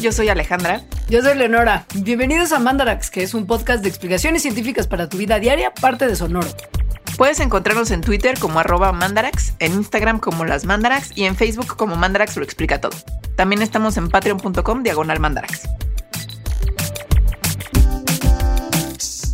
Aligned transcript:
Yo 0.00 0.12
soy 0.12 0.30
Alejandra. 0.30 0.82
Yo 1.10 1.20
soy 1.20 1.36
Leonora. 1.36 1.84
Bienvenidos 1.94 2.52
a 2.52 2.58
Mandarax, 2.58 3.10
que 3.10 3.22
es 3.22 3.34
un 3.34 3.46
podcast 3.46 3.82
de 3.82 3.90
explicaciones 3.90 4.40
científicas 4.40 4.86
para 4.86 5.10
tu 5.10 5.18
vida 5.18 5.38
diaria, 5.38 5.74
parte 5.74 6.06
de 6.06 6.16
Sonoro. 6.16 6.48
Puedes 7.18 7.38
encontrarnos 7.38 7.90
en 7.90 8.00
Twitter 8.00 8.38
como 8.38 8.60
arroba 8.60 8.92
mandarax, 8.92 9.52
en 9.58 9.74
Instagram 9.74 10.18
como 10.18 10.46
las 10.46 10.64
mandarax 10.64 11.10
y 11.14 11.24
en 11.24 11.36
Facebook 11.36 11.76
como 11.76 11.96
mandarax 11.96 12.38
lo 12.38 12.44
explica 12.44 12.80
todo. 12.80 12.96
También 13.36 13.60
estamos 13.60 13.98
en 13.98 14.08
patreon.com 14.08 14.82
diagonal 14.82 15.20
mandarax. 15.20 15.68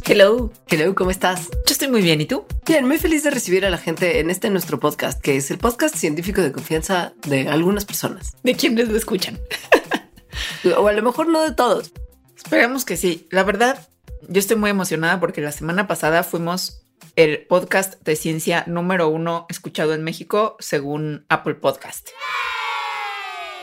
Hello. 0.05 0.51
Hello, 0.67 0.97
¿cómo 0.97 1.12
estás? 1.12 1.48
Yo 1.48 1.73
estoy 1.73 1.89
muy 1.89 2.03
bien, 2.03 2.20
¿y 2.20 2.27
tú? 2.27 2.45
Bien, 2.67 2.89
muy 2.89 2.98
feliz 2.98 3.23
de 3.23 3.30
recibir 3.30 3.64
a 3.67 3.70
la 3.70 3.78
gente 3.78 4.19
en 4.19 4.30
este 4.30 4.51
nuestro 4.51 4.80
podcast, 4.80 5.20
que 5.20 5.37
es 5.37 5.48
el 5.53 5.59
podcast 5.59 5.95
científico 5.95 6.42
de 6.42 6.51
confianza 6.51 7.12
de 7.25 7.48
algunas 7.48 7.84
personas. 7.84 8.37
¿De 8.42 8.56
quiénes 8.56 8.89
lo 8.89 8.97
escuchan? 8.97 9.39
o 10.77 10.89
a 10.89 10.93
lo 10.93 11.03
mejor 11.03 11.29
no 11.29 11.43
de 11.43 11.53
todos. 11.53 11.93
Esperemos 12.37 12.85
que 12.85 12.97
sí. 12.97 13.27
La 13.31 13.43
verdad, 13.43 13.89
yo 14.29 14.39
estoy 14.39 14.57
muy 14.57 14.71
emocionada 14.71 15.21
porque 15.21 15.41
la 15.41 15.53
semana 15.53 15.87
pasada 15.87 16.23
fuimos 16.23 16.83
el 17.17 17.47
podcast 17.47 18.03
de 18.03 18.17
ciencia 18.17 18.65
número 18.67 19.09
uno 19.09 19.47
escuchado 19.49 19.95
en 19.95 20.05
México 20.05 20.57
según 20.59 21.25
Apple 21.29 21.55
Podcast. 21.55 22.09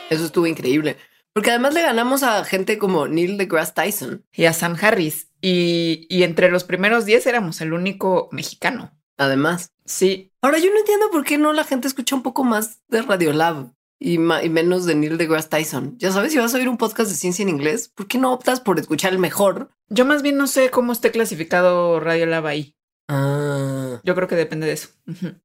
Eso 0.09 0.26
estuvo 0.26 0.48
increíble. 0.48 0.98
Porque 1.34 1.49
además 1.49 1.74
le 1.74 1.82
ganamos 1.82 2.21
a 2.21 2.43
gente 2.46 2.77
como 2.77 3.08
Neil 3.08 3.37
deGrasse 3.37 3.74
Tyson. 3.74 4.26
Y 4.34 4.46
a 4.46 4.54
Sam 4.54 4.77
Harris. 4.80 5.30
Y, 5.41 6.05
y 6.10 6.24
entre 6.24 6.52
los 6.52 6.63
primeros 6.63 7.05
10 7.05 7.26
éramos 7.27 7.62
el 7.62 7.74
único 7.74 8.30
mexicano. 8.32 8.91
Además. 9.18 9.71
Sí. 9.85 10.32
Ahora 10.41 10.60
yo 10.60 10.71
no 10.71 10.80
entiendo 10.80 11.10
por 11.12 11.24
qué 11.24 11.37
no 11.37 11.54
la 11.54 11.63
gente 11.63 11.87
escucha 11.87 12.15
un 12.15 12.24
poco 12.24 12.43
más 12.43 12.82
de 12.87 13.02
Radiolab 13.02 13.71
y, 14.04 14.15
y 14.15 14.49
menos 14.49 14.85
de 14.85 14.96
Neil 14.96 15.18
deGrasse 15.18 15.48
Tyson. 15.49 15.98
Ya 15.98 16.12
sabes, 16.12 16.34
si 16.34 16.37
vas 16.37 16.54
a 16.54 16.57
oír 16.57 16.68
un 16.68 16.77
podcast 16.77 17.09
de 17.09 17.15
ciencia 17.15 17.43
en 17.43 17.49
inglés, 17.49 17.90
¿por 17.96 18.07
qué 18.07 18.18
no 18.18 18.34
optas 18.34 18.59
por 18.59 18.77
escuchar 18.77 19.13
el 19.13 19.20
mejor? 19.20 19.70
Yo 19.90 20.05
más 20.05 20.21
bien 20.21 20.35
no 20.37 20.48
sé 20.48 20.70
cómo 20.70 20.91
esté 20.91 21.12
clasificado 21.12 21.99
Radiolab 22.01 22.46
ahí. 22.46 22.76
Ah, 23.07 24.01
Yo 24.04 24.13
creo 24.15 24.27
que 24.27 24.35
depende 24.35 24.68
de 24.68 24.74
eso. 24.74 24.90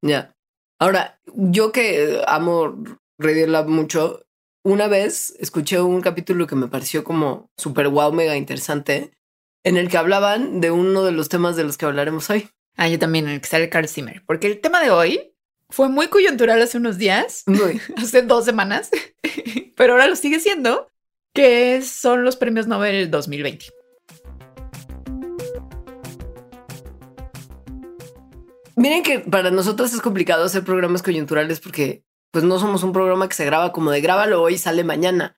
Ya. 0.03 0.35
Ahora, 0.81 1.21
yo 1.27 1.71
que 1.71 2.23
amo 2.27 2.83
Radiolab 3.19 3.69
mucho, 3.69 4.25
una 4.65 4.89
vez 4.89 5.35
escuché 5.39 5.81
un 5.81 6.01
capítulo 6.01 6.47
que 6.47 6.57
me 6.57 6.69
pareció 6.69 7.05
como 7.05 7.51
súper 7.57 7.89
wow, 7.89 8.13
mega 8.13 8.37
interesante, 8.37 9.13
en 9.65 9.77
el 9.77 9.89
que 9.89 9.99
hablaban 9.99 10.61
de 10.61 10.71
uno 10.73 11.05
de 11.05 11.13
los 11.13 11.29
temas 11.29 11.55
de 11.57 11.65
los 11.65 11.79
que 11.79 11.87
hablaremos 11.87 12.29
hoy. 12.31 12.49
Ah, 12.77 12.89
yo 12.89 12.99
también, 12.99 13.27
en 13.27 13.35
el 13.35 13.41
que 13.41 13.49
sale 13.49 13.69
Carl 13.69 13.89
Zimmer. 13.89 14.23
Porque 14.27 14.47
el 14.47 14.61
tema 14.61 14.81
de 14.81 14.91
hoy 14.91 15.35
fue 15.71 15.89
muy 15.89 16.09
coyuntural 16.09 16.61
hace 16.63 16.79
unos 16.79 16.99
días, 16.99 17.43
Muy. 17.47 17.81
hace 17.97 18.23
dos 18.23 18.45
semanas, 18.45 18.91
pero 19.77 19.93
ahora 19.93 20.09
lo 20.09 20.17
sigue 20.17 20.41
siendo, 20.41 20.91
que 21.35 21.83
son 21.83 22.25
los 22.25 22.37
premios 22.37 22.67
Nobel 22.67 23.11
2020. 23.11 23.67
Miren 28.77 29.03
que 29.03 29.19
para 29.19 29.51
nosotros 29.51 29.93
es 29.93 30.01
complicado 30.01 30.45
hacer 30.45 30.65
programas 30.65 31.03
coyunturales 31.03 31.59
porque 31.59 32.05
pues 32.31 32.45
no 32.45 32.61
somos 32.61 32.85
un 32.85 32.93
programa 32.93 33.29
que 33.29 33.35
se 33.35 33.45
graba 33.45 33.73
como 33.73 33.91
de 33.91 34.01
grábalo 34.01 34.41
hoy 34.41 34.55
y 34.55 34.59
sale 34.59 34.85
mañana. 34.85 35.37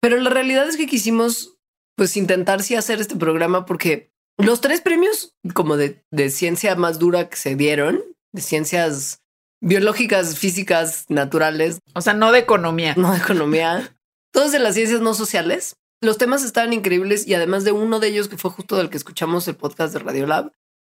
Pero 0.00 0.18
la 0.18 0.28
realidad 0.28 0.68
es 0.68 0.76
que 0.76 0.86
quisimos 0.86 1.58
pues 1.96 2.16
intentar 2.16 2.62
sí 2.62 2.74
hacer 2.74 3.00
este 3.00 3.16
programa 3.16 3.64
porque 3.64 4.12
los 4.36 4.60
tres 4.60 4.82
premios 4.82 5.36
como 5.54 5.78
de, 5.78 6.04
de 6.10 6.28
ciencia 6.28 6.74
más 6.74 6.98
dura 6.98 7.30
que 7.30 7.36
se 7.36 7.56
dieron, 7.56 8.02
de 8.32 8.42
ciencias 8.42 9.21
biológicas, 9.62 10.38
físicas, 10.38 11.06
naturales, 11.08 11.78
O 11.94 12.02
sea, 12.02 12.12
no 12.12 12.32
de 12.32 12.40
economía. 12.40 12.94
no 12.98 13.12
de 13.12 13.18
economía, 13.18 13.96
todos 14.32 14.52
de 14.52 14.58
las 14.58 14.74
ciencias 14.74 15.00
no 15.00 15.14
sociales. 15.14 15.76
Los 16.02 16.18
temas 16.18 16.44
estaban 16.44 16.72
increíbles 16.72 17.26
y 17.26 17.34
además 17.34 17.64
de 17.64 17.72
uno 17.72 18.00
de 18.00 18.08
ellos 18.08 18.28
que 18.28 18.36
fue 18.36 18.50
justo 18.50 18.76
del 18.76 18.90
que 18.90 18.96
escuchamos 18.96 19.46
el 19.46 19.54
podcast 19.54 19.94
de 19.94 20.00
Radiolab, 20.00 20.52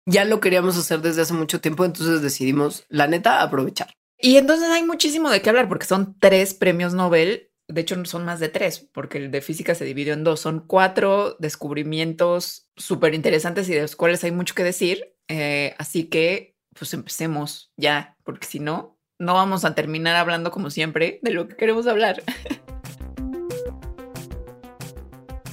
ya 0.07 0.25
lo 0.25 0.39
queríamos 0.39 0.77
hacer 0.77 1.01
desde 1.01 1.21
hace 1.21 1.33
mucho 1.33 1.61
tiempo, 1.61 1.85
entonces 1.85 2.21
decidimos, 2.21 2.85
la 2.89 3.07
neta, 3.07 3.41
aprovechar. 3.41 3.93
Y 4.19 4.37
entonces 4.37 4.69
hay 4.69 4.83
muchísimo 4.83 5.29
de 5.29 5.41
qué 5.41 5.49
hablar 5.49 5.67
porque 5.67 5.85
son 5.85 6.17
tres 6.19 6.53
premios 6.53 6.93
Nobel. 6.93 7.51
De 7.67 7.81
hecho, 7.81 8.03
son 8.05 8.25
más 8.25 8.39
de 8.39 8.49
tres, 8.49 8.87
porque 8.93 9.17
el 9.17 9.31
de 9.31 9.41
física 9.41 9.75
se 9.75 9.85
dividió 9.85 10.13
en 10.13 10.23
dos. 10.23 10.39
Son 10.39 10.59
cuatro 10.65 11.35
descubrimientos 11.39 12.69
súper 12.75 13.13
interesantes 13.13 13.67
y 13.69 13.73
de 13.73 13.81
los 13.81 13.95
cuales 13.95 14.23
hay 14.23 14.31
mucho 14.31 14.55
que 14.55 14.63
decir. 14.63 15.15
Eh, 15.27 15.75
así 15.79 16.05
que, 16.05 16.54
pues 16.77 16.93
empecemos 16.93 17.71
ya, 17.77 18.17
porque 18.23 18.45
si 18.47 18.59
no, 18.59 18.97
no 19.19 19.33
vamos 19.33 19.63
a 19.65 19.73
terminar 19.75 20.15
hablando 20.15 20.51
como 20.51 20.69
siempre 20.69 21.19
de 21.21 21.31
lo 21.31 21.47
que 21.47 21.55
queremos 21.55 21.87
hablar. 21.87 22.21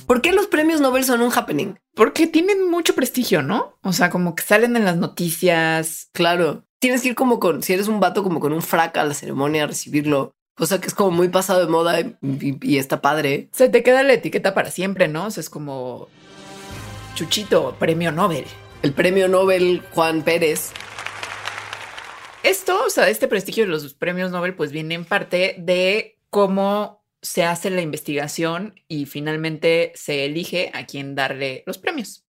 ¿Por 0.07 0.21
qué 0.21 0.33
los 0.33 0.47
premios 0.47 0.81
Nobel 0.81 1.05
son 1.05 1.23
un 1.23 1.33
happening? 1.33 1.77
Porque 1.95 2.27
tienen 2.27 2.69
mucho 2.71 2.95
prestigio, 2.95 3.43
¿no? 3.43 3.79
O 3.83 3.93
sea, 3.95 4.11
como 4.11 4.35
que 4.35 4.43
salen 4.43 4.77
en 4.77 4.85
las 4.85 4.97
noticias. 4.97 6.11
Claro, 6.13 6.65
tienes 6.81 7.01
que 7.03 7.09
ir 7.09 7.15
como 7.15 7.41
con, 7.41 7.63
si 7.63 7.73
eres 7.73 7.89
un 7.89 7.99
vato, 8.01 8.23
como 8.23 8.39
con 8.41 8.53
un 8.53 8.61
frac 8.63 8.97
a 8.99 9.05
la 9.05 9.15
ceremonia 9.15 9.65
a 9.65 9.69
recibirlo, 9.69 10.33
cosa 10.55 10.81
que 10.81 10.89
es 10.89 10.95
como 10.95 11.13
muy 11.13 11.29
pasado 11.29 11.61
de 11.61 11.67
moda 11.71 11.99
y, 12.01 12.17
y- 12.21 12.59
y 12.61 12.77
está 12.79 13.01
padre. 13.01 13.49
Se 13.53 13.69
te 13.71 13.83
queda 13.83 14.03
la 14.03 14.13
etiqueta 14.13 14.53
para 14.53 14.71
siempre, 14.71 15.09
¿no? 15.09 15.27
O 15.27 15.31
sea, 15.31 15.41
es 15.41 15.49
como 15.49 16.09
Chuchito, 17.15 17.77
premio 17.79 18.13
Nobel. 18.13 18.45
El 18.83 18.93
premio 18.93 19.29
Nobel 19.29 19.83
Juan 19.93 20.23
Pérez. 20.23 20.73
Esto, 22.43 22.85
o 22.85 22.91
sea, 22.91 23.09
este 23.09 23.29
prestigio 23.29 23.65
de 23.65 23.71
los 23.71 23.95
premios 23.95 24.33
Nobel, 24.33 24.55
pues 24.55 24.73
viene 24.73 24.95
en 24.95 25.05
parte 25.05 25.55
de 25.59 26.19
cómo 26.29 27.05
se 27.21 27.45
hace 27.45 27.71
la 27.71 27.83
investigación 27.83 28.75
y 28.89 29.07
finalmente 29.07 29.93
se 29.95 30.25
elige 30.25 30.73
a 30.75 30.87
quién 30.87 31.15
darle 31.15 31.63
los 31.67 31.79
premios. 31.79 32.27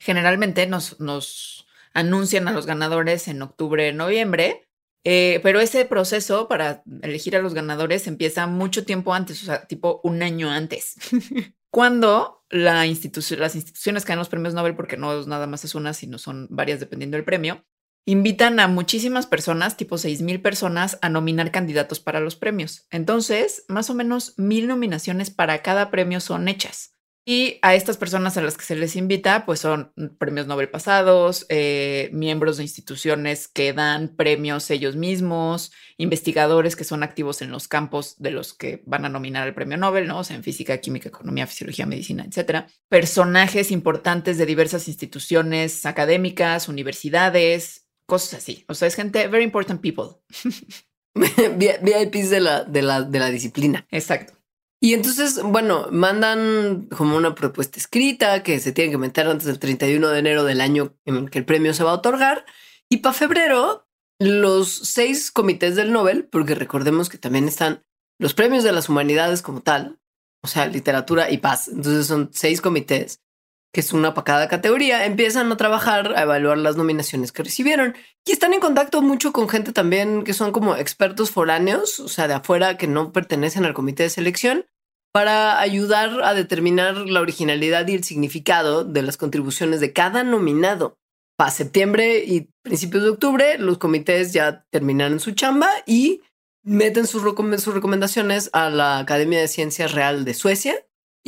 Generalmente 0.00 0.66
nos, 0.66 0.98
nos 1.00 1.66
anuncian 1.92 2.48
a 2.48 2.52
los 2.52 2.64
ganadores 2.64 3.28
en 3.28 3.42
octubre, 3.42 3.92
noviembre, 3.92 4.68
eh, 5.04 5.40
pero 5.42 5.60
ese 5.60 5.84
proceso 5.84 6.48
para 6.48 6.82
elegir 7.02 7.36
a 7.36 7.42
los 7.42 7.52
ganadores 7.52 8.06
empieza 8.06 8.46
mucho 8.46 8.86
tiempo 8.86 9.12
antes, 9.12 9.42
o 9.42 9.46
sea, 9.46 9.66
tipo 9.66 10.00
un 10.02 10.22
año 10.22 10.50
antes. 10.50 10.96
Cuando 11.70 12.44
la 12.48 12.86
las 12.86 12.86
instituciones 12.86 14.04
que 14.04 14.12
dan 14.12 14.18
los 14.18 14.30
premios 14.30 14.54
Nobel, 14.54 14.74
porque 14.74 14.96
no 14.96 15.18
es 15.18 15.26
nada 15.26 15.46
más 15.46 15.64
es 15.64 15.74
una, 15.74 15.92
sino 15.92 16.16
son 16.16 16.46
varias 16.50 16.80
dependiendo 16.80 17.18
del 17.18 17.24
premio, 17.24 17.66
invitan 18.08 18.58
a 18.58 18.68
muchísimas 18.68 19.26
personas, 19.26 19.76
tipo 19.76 19.98
6 19.98 20.22
mil 20.22 20.40
personas, 20.40 20.98
a 21.02 21.10
nominar 21.10 21.50
candidatos 21.50 22.00
para 22.00 22.20
los 22.20 22.36
premios. 22.36 22.86
Entonces, 22.90 23.66
más 23.68 23.90
o 23.90 23.94
menos 23.94 24.32
mil 24.38 24.66
nominaciones 24.66 25.30
para 25.30 25.60
cada 25.60 25.90
premio 25.90 26.18
son 26.20 26.48
hechas. 26.48 26.94
Y 27.26 27.58
a 27.60 27.74
estas 27.74 27.98
personas 27.98 28.38
a 28.38 28.40
las 28.40 28.56
que 28.56 28.64
se 28.64 28.76
les 28.76 28.96
invita, 28.96 29.44
pues 29.44 29.60
son 29.60 29.92
premios 30.18 30.46
Nobel 30.46 30.70
pasados, 30.70 31.44
eh, 31.50 32.08
miembros 32.14 32.56
de 32.56 32.62
instituciones 32.62 33.46
que 33.46 33.74
dan 33.74 34.16
premios 34.16 34.70
ellos 34.70 34.96
mismos, 34.96 35.70
investigadores 35.98 36.76
que 36.76 36.84
son 36.84 37.02
activos 37.02 37.42
en 37.42 37.50
los 37.50 37.68
campos 37.68 38.16
de 38.16 38.30
los 38.30 38.54
que 38.54 38.82
van 38.86 39.04
a 39.04 39.10
nominar 39.10 39.46
el 39.46 39.52
premio 39.52 39.76
Nobel, 39.76 40.06
¿no? 40.06 40.24
Sea, 40.24 40.36
en 40.36 40.42
física, 40.42 40.78
química, 40.78 41.10
economía, 41.10 41.46
fisiología, 41.46 41.84
medicina, 41.84 42.24
etcétera. 42.26 42.68
Personajes 42.88 43.70
importantes 43.70 44.38
de 44.38 44.46
diversas 44.46 44.88
instituciones 44.88 45.84
académicas, 45.84 46.68
universidades, 46.68 47.87
cosas 48.08 48.34
así. 48.40 48.64
O 48.68 48.74
sea, 48.74 48.88
es 48.88 48.94
gente, 48.94 49.28
very 49.28 49.44
important 49.44 49.80
people. 49.80 50.16
Vi- 51.14 51.78
VIPs 51.82 52.30
de 52.30 52.40
la, 52.40 52.64
de 52.64 52.82
la, 52.82 53.02
de 53.02 53.18
la 53.18 53.30
disciplina. 53.30 53.86
Exacto. 53.90 54.34
Y 54.80 54.94
entonces, 54.94 55.42
bueno, 55.42 55.88
mandan 55.90 56.88
como 56.96 57.16
una 57.16 57.34
propuesta 57.34 57.78
escrita 57.80 58.42
que 58.44 58.60
se 58.60 58.72
tiene 58.72 58.92
que 58.92 58.98
meter 58.98 59.26
antes 59.26 59.46
del 59.46 59.58
31 59.58 60.08
de 60.08 60.18
enero 60.20 60.44
del 60.44 60.60
año 60.60 60.96
en 61.04 61.28
que 61.28 61.38
el 61.38 61.44
premio 61.44 61.74
se 61.74 61.82
va 61.82 61.90
a 61.90 61.94
otorgar. 61.94 62.44
Y 62.88 62.98
para 62.98 63.12
febrero, 63.12 63.88
los 64.20 64.72
seis 64.72 65.32
comités 65.32 65.74
del 65.74 65.92
Nobel, 65.92 66.26
porque 66.26 66.54
recordemos 66.54 67.08
que 67.08 67.18
también 67.18 67.48
están 67.48 67.84
los 68.20 68.34
premios 68.34 68.62
de 68.62 68.72
las 68.72 68.88
humanidades 68.88 69.42
como 69.42 69.62
tal, 69.62 69.98
o 70.44 70.48
sea, 70.48 70.66
literatura 70.66 71.30
y 71.30 71.38
paz. 71.38 71.66
Entonces 71.68 72.06
son 72.06 72.30
seis 72.32 72.60
comités, 72.60 73.20
que 73.72 73.80
es 73.80 73.92
una 73.92 74.14
para 74.14 74.24
cada 74.24 74.48
categoría, 74.48 75.04
empiezan 75.04 75.52
a 75.52 75.56
trabajar, 75.56 76.14
a 76.16 76.22
evaluar 76.22 76.58
las 76.58 76.76
nominaciones 76.76 77.32
que 77.32 77.42
recibieron. 77.42 77.94
Y 78.26 78.32
están 78.32 78.54
en 78.54 78.60
contacto 78.60 79.02
mucho 79.02 79.32
con 79.32 79.48
gente 79.48 79.72
también 79.72 80.24
que 80.24 80.34
son 80.34 80.52
como 80.52 80.76
expertos 80.76 81.30
foráneos, 81.30 82.00
o 82.00 82.08
sea, 82.08 82.28
de 82.28 82.34
afuera 82.34 82.76
que 82.76 82.86
no 82.86 83.12
pertenecen 83.12 83.64
al 83.64 83.74
comité 83.74 84.04
de 84.04 84.10
selección, 84.10 84.66
para 85.12 85.60
ayudar 85.60 86.22
a 86.22 86.34
determinar 86.34 86.96
la 86.96 87.20
originalidad 87.20 87.86
y 87.88 87.94
el 87.94 88.04
significado 88.04 88.84
de 88.84 89.02
las 89.02 89.16
contribuciones 89.16 89.80
de 89.80 89.92
cada 89.92 90.22
nominado. 90.22 90.98
Para 91.36 91.50
septiembre 91.50 92.24
y 92.24 92.50
principios 92.62 93.04
de 93.04 93.10
octubre, 93.10 93.58
los 93.58 93.78
comités 93.78 94.32
ya 94.32 94.66
terminaron 94.70 95.20
su 95.20 95.32
chamba 95.32 95.68
y 95.86 96.22
meten 96.62 97.06
sus, 97.06 97.22
recom- 97.22 97.56
sus 97.58 97.74
recomendaciones 97.74 98.50
a 98.52 98.70
la 98.70 98.98
Academia 98.98 99.40
de 99.40 99.48
Ciencias 99.48 99.92
Real 99.92 100.24
de 100.24 100.34
Suecia 100.34 100.74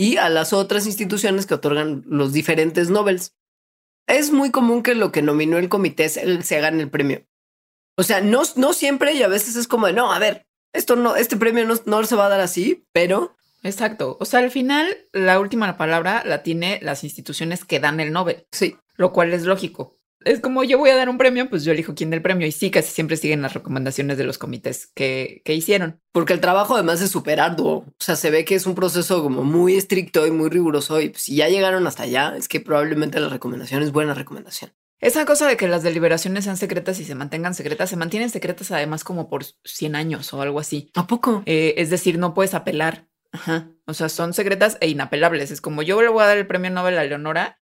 y 0.00 0.17
a 0.17 0.31
las 0.31 0.55
otras 0.55 0.87
instituciones 0.87 1.44
que 1.44 1.52
otorgan 1.52 2.05
los 2.06 2.32
diferentes 2.32 2.88
Nobels. 2.88 3.37
Es 4.06 4.32
muy 4.32 4.50
común 4.50 4.82
que 4.82 4.94
lo 4.94 5.12
que 5.12 5.20
nominó 5.20 5.58
el 5.58 5.69
comité 5.69 6.08
se, 6.08 6.61
gane 6.62 6.82
el 6.82 6.88
premio. 6.88 7.26
O 7.99 8.02
sea, 8.02 8.23
no, 8.23 8.41
no 8.56 8.73
siempre 8.73 9.12
y 9.12 9.23
a 9.23 9.29
veces 9.29 9.56
es 9.56 9.69
como 9.69 9.88
de, 9.88 9.93
no, 9.93 10.11
a 10.11 10.19
ver, 10.19 10.47
esto 10.73 10.97
no, 10.97 11.17
este 11.17 11.37
premio 11.37 11.67
no, 11.67 11.75
no 11.85 12.02
se 12.05 12.17
va 12.17 12.25
a 12.25 12.31
dar 12.31 12.41
así, 12.41 12.87
pero 12.93 13.37
Exacto. 13.62 14.17
O 14.20 14.25
sea, 14.25 14.41
al 14.41 14.50
final, 14.50 14.88
la 15.12 15.38
última 15.38 15.76
palabra 15.76 16.23
la 16.25 16.43
tiene 16.43 16.79
las 16.81 17.05
instituciones 17.05 17.67
que 17.67 17.79
dan 17.79 18.00
el 18.00 18.11
Nobel. 18.11 18.47
Sí. 18.52 18.79
Lo 18.94 19.12
cual 19.12 19.35
es 19.35 19.44
lógico. 19.44 20.00
Es 20.25 20.40
como 20.40 20.64
yo 20.64 20.78
voy 20.78 20.90
a 20.90 20.96
dar 20.96 21.08
un 21.08 21.19
premio, 21.19 21.49
pues 21.49 21.64
yo 21.64 21.72
elijo 21.72 21.94
quién 21.94 22.11
del 22.11 22.22
premio. 22.22 22.46
Y 22.46 22.52
sí, 22.52 22.70
casi 22.70 22.90
siempre 22.90 23.17
siguen 23.17 23.43
las 23.43 23.55
recomendaciones 23.55 24.19
de 24.19 24.25
los 24.25 24.38
comités 24.38 24.90
que, 24.94 25.43
que 25.44 25.55
hicieron. 25.55 26.00
Porque 26.12 26.32
el 26.32 26.40
trabajo 26.40 26.75
además 26.75 27.00
es 27.00 27.11
súper 27.11 27.40
arduo. 27.40 27.78
O 27.78 27.94
sea, 27.99 28.17
se 28.17 28.31
ve 28.31 28.44
que 28.44 28.55
es 28.55 28.67
un 28.67 28.75
proceso 28.75 29.22
como 29.22 29.44
muy 29.44 29.76
estricto 29.76 30.26
y 30.26 30.31
muy 30.31 30.50
riguroso. 30.50 31.00
Y 31.00 31.11
pues, 31.11 31.22
si 31.22 31.37
ya 31.37 31.49
llegaron 31.49 31.87
hasta 31.87 32.02
allá, 32.02 32.34
es 32.37 32.49
que 32.49 32.61
probablemente 32.61 33.20
la 33.20 33.28
recomendación 33.28 33.82
es 33.82 33.93
buena 33.93 34.14
recomendación. 34.14 34.72
Esa 35.00 35.25
cosa 35.25 35.49
de 35.49 35.56
que 35.56 35.67
las 35.67 35.82
deliberaciones 35.82 36.44
sean 36.44 36.58
secretas 36.58 37.00
y 37.00 37.06
se 37.06 37.14
mantengan 37.14 37.55
secretas, 37.55 37.88
se 37.88 37.96
mantienen 37.96 38.28
secretas 38.28 38.70
además 38.70 39.02
como 39.02 39.31
por 39.31 39.44
100 39.64 39.96
años 39.96 40.32
o 40.34 40.43
algo 40.43 40.61
así. 40.61 40.90
¿A 40.94 41.06
poco? 41.06 41.43
Eh, 41.46 41.75
es 41.78 41.88
decir, 41.88 42.19
no 42.19 42.34
puedes 42.34 42.52
apelar. 42.52 43.08
Ajá. 43.32 43.70
O 43.87 43.94
sea, 43.94 44.11
son 44.11 44.34
secretas 44.34 44.76
e 44.81 44.88
inapelables. 44.88 45.50
Es 45.50 45.62
como 45.62 45.82
yo 45.82 46.02
le 46.02 46.08
voy 46.08 46.23
a 46.23 46.26
dar 46.26 46.37
el 46.37 46.46
premio 46.46 46.70
Nobel 46.70 46.99
a 46.99 47.05
Leonora 47.05 47.59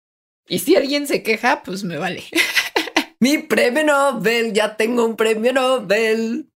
y 0.48 0.60
si 0.60 0.76
alguien 0.76 1.08
se 1.08 1.24
queja, 1.24 1.64
pues 1.64 1.84
me 1.84 1.98
vale. 1.98 2.24
Mi 3.20 3.40
premio 3.40 3.84
Nobel, 3.84 4.54
ya 4.54 4.78
tengo 4.78 5.06
un 5.06 5.16
premio 5.16 5.54
Nobel. 5.54 6.52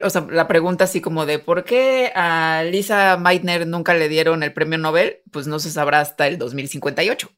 O 0.00 0.10
sea, 0.10 0.26
la 0.28 0.48
pregunta 0.48 0.84
así 0.84 1.00
como 1.00 1.24
de 1.24 1.38
por 1.38 1.64
qué 1.64 2.12
a 2.14 2.62
Lisa 2.64 3.16
Meitner 3.16 3.66
nunca 3.66 3.94
le 3.94 4.08
dieron 4.08 4.42
el 4.42 4.52
premio 4.52 4.76
Nobel, 4.76 5.22
pues 5.30 5.46
no 5.46 5.58
se 5.58 5.70
sabrá 5.70 6.00
hasta 6.00 6.26
el 6.26 6.36
2058. 6.36 7.30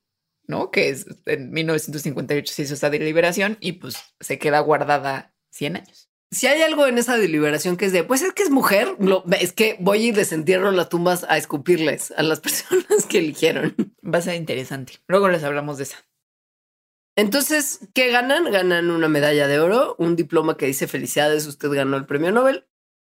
¿no? 0.46 0.70
Que 0.70 0.90
es 0.90 1.06
en 1.26 1.50
1958 1.50 2.52
se 2.52 2.62
hizo 2.62 2.74
esa 2.74 2.90
deliberación 2.90 3.56
y 3.60 3.72
pues 3.72 3.96
se 4.20 4.38
queda 4.38 4.60
guardada 4.60 5.34
100 5.50 5.76
años. 5.76 6.10
Si 6.30 6.46
hay 6.48 6.60
algo 6.62 6.86
en 6.86 6.98
esa 6.98 7.16
deliberación 7.16 7.76
que 7.76 7.86
es 7.86 7.92
de, 7.92 8.02
pues 8.02 8.22
es 8.22 8.32
que 8.32 8.42
es 8.42 8.50
mujer, 8.50 8.96
lo, 8.98 9.24
es 9.38 9.52
que 9.52 9.76
voy 9.78 10.08
y 10.08 10.12
desentierro 10.12 10.72
las 10.72 10.88
tumbas 10.88 11.24
a 11.28 11.38
escupirles 11.38 12.12
a 12.16 12.22
las 12.22 12.40
personas 12.42 13.06
que 13.08 13.18
eligieron. 13.18 13.74
Va 14.12 14.18
a 14.18 14.22
ser 14.22 14.36
interesante. 14.36 14.94
Luego 15.08 15.28
les 15.28 15.42
hablamos 15.42 15.78
de 15.78 15.84
esa. 15.84 16.06
Entonces, 17.16 17.88
¿qué 17.94 18.10
ganan? 18.10 18.50
Ganan 18.52 18.90
una 18.90 19.08
medalla 19.08 19.48
de 19.48 19.58
oro, 19.58 19.96
un 19.98 20.16
diploma 20.16 20.56
que 20.56 20.66
dice 20.66 20.86
felicidades, 20.86 21.46
usted 21.46 21.70
ganó 21.70 21.96
el 21.96 22.04
premio 22.04 22.30
Nobel, 22.30 22.66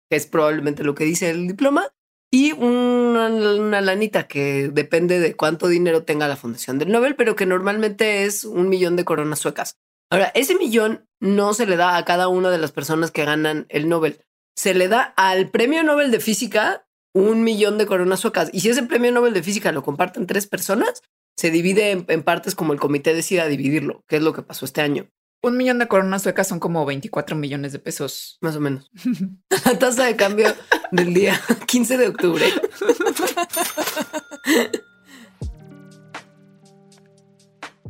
que 0.10 0.16
es 0.16 0.26
probablemente 0.26 0.84
lo 0.84 0.96
que 0.96 1.04
dice 1.04 1.30
el 1.30 1.48
diploma, 1.48 1.94
y 2.32 2.54
una, 2.54 3.28
una, 3.28 3.82
lanita 3.82 4.28
que 4.28 4.70
depende 4.70 5.20
de 5.20 5.36
cuánto 5.36 5.68
dinero 5.68 6.04
tenga 6.04 6.28
la 6.28 6.38
Fundación 6.38 6.80
del 6.80 6.92
Nobel, 6.92 7.16
pero 7.16 7.36
que 7.36 7.46
normalmente 7.46 8.24
es 8.24 8.46
un 8.46 8.70
millón 8.70 8.96
de 8.96 9.06
coronas 9.06 9.40
suecas. 9.40 9.78
Ahora, 10.10 10.32
ese 10.36 10.56
millón 10.56 11.08
no 11.20 11.54
se 11.54 11.66
le 11.66 11.76
da 11.76 11.98
a 11.98 12.06
cada 12.06 12.30
una 12.30 12.50
de 12.50 12.58
las 12.58 12.72
personas 12.72 13.12
que 13.12 13.26
ganan 13.26 13.66
el 13.70 13.90
Nobel. 13.90 14.24
Se 14.56 14.74
le 14.74 14.88
da 14.88 15.14
al 15.18 15.52
Premio 15.52 15.84
Nobel 15.84 16.12
de 16.12 16.20
Física 16.20 16.87
un 17.18 17.44
millón 17.44 17.78
de 17.78 17.86
coronas 17.86 18.20
suecas. 18.20 18.50
Y 18.54 18.60
si 18.60 18.70
ese 18.70 18.84
Premio 18.84 19.12
Nobel 19.12 19.34
de 19.34 19.44
Física 19.44 19.72
lo 19.72 19.84
comparten 19.84 20.28
tres 20.28 20.48
personas, 20.48 21.02
se 21.36 21.52
divide 21.52 21.92
en, 21.92 22.06
en 22.08 22.24
partes 22.24 22.56
como 22.56 22.74
el 22.74 22.80
comité 22.80 23.14
decida 23.14 23.48
dividirlo, 23.48 24.04
que 24.08 24.18
es 24.18 24.22
lo 24.22 24.34
que 24.34 24.42
pasó 24.42 24.66
este 24.66 24.82
año. 24.82 25.10
Un 25.44 25.56
millón 25.56 25.78
de 25.78 25.88
coronas 25.88 26.24
suecas 26.24 26.48
son 26.48 26.60
como 26.60 26.86
24 26.86 27.36
millones 27.36 27.72
de 27.72 27.80
pesos. 27.80 28.38
Más 28.42 28.56
o 28.56 28.60
menos. 28.60 28.92
La 29.66 29.78
tasa 29.78 30.06
de 30.06 30.16
cambio 30.16 30.54
del 30.92 31.14
día 31.14 31.40
15 31.68 31.98
de 31.98 32.08
octubre. 32.08 32.46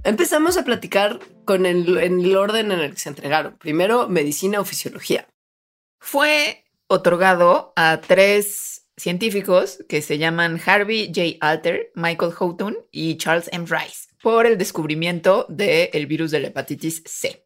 Empezamos 0.04 0.58
a 0.58 0.64
platicar 0.64 1.20
con 1.46 1.66
el, 1.66 1.98
en 1.98 2.22
el 2.22 2.36
orden 2.36 2.72
en 2.72 2.80
el 2.80 2.94
que 2.94 3.00
se 3.00 3.10
entregaron. 3.10 3.58
Primero, 3.58 4.08
medicina 4.08 4.60
o 4.60 4.66
fisiología. 4.66 5.28
Fue 6.00 6.66
otorgado 6.88 7.74
a 7.76 8.00
tres 8.02 8.87
científicos 8.98 9.84
que 9.88 10.02
se 10.02 10.18
llaman 10.18 10.60
Harvey 10.66 11.08
J. 11.08 11.38
Alter, 11.40 11.92
Michael 11.96 12.34
Houghton 12.34 12.78
y 12.92 13.18
Charles 13.18 13.50
M. 13.54 13.66
Rice 13.66 14.08
por 14.22 14.46
el 14.46 14.58
descubrimiento 14.58 15.46
del 15.50 16.08
virus 16.08 16.32
de 16.32 16.40
la 16.40 16.48
hepatitis 16.48 17.04
C. 17.06 17.46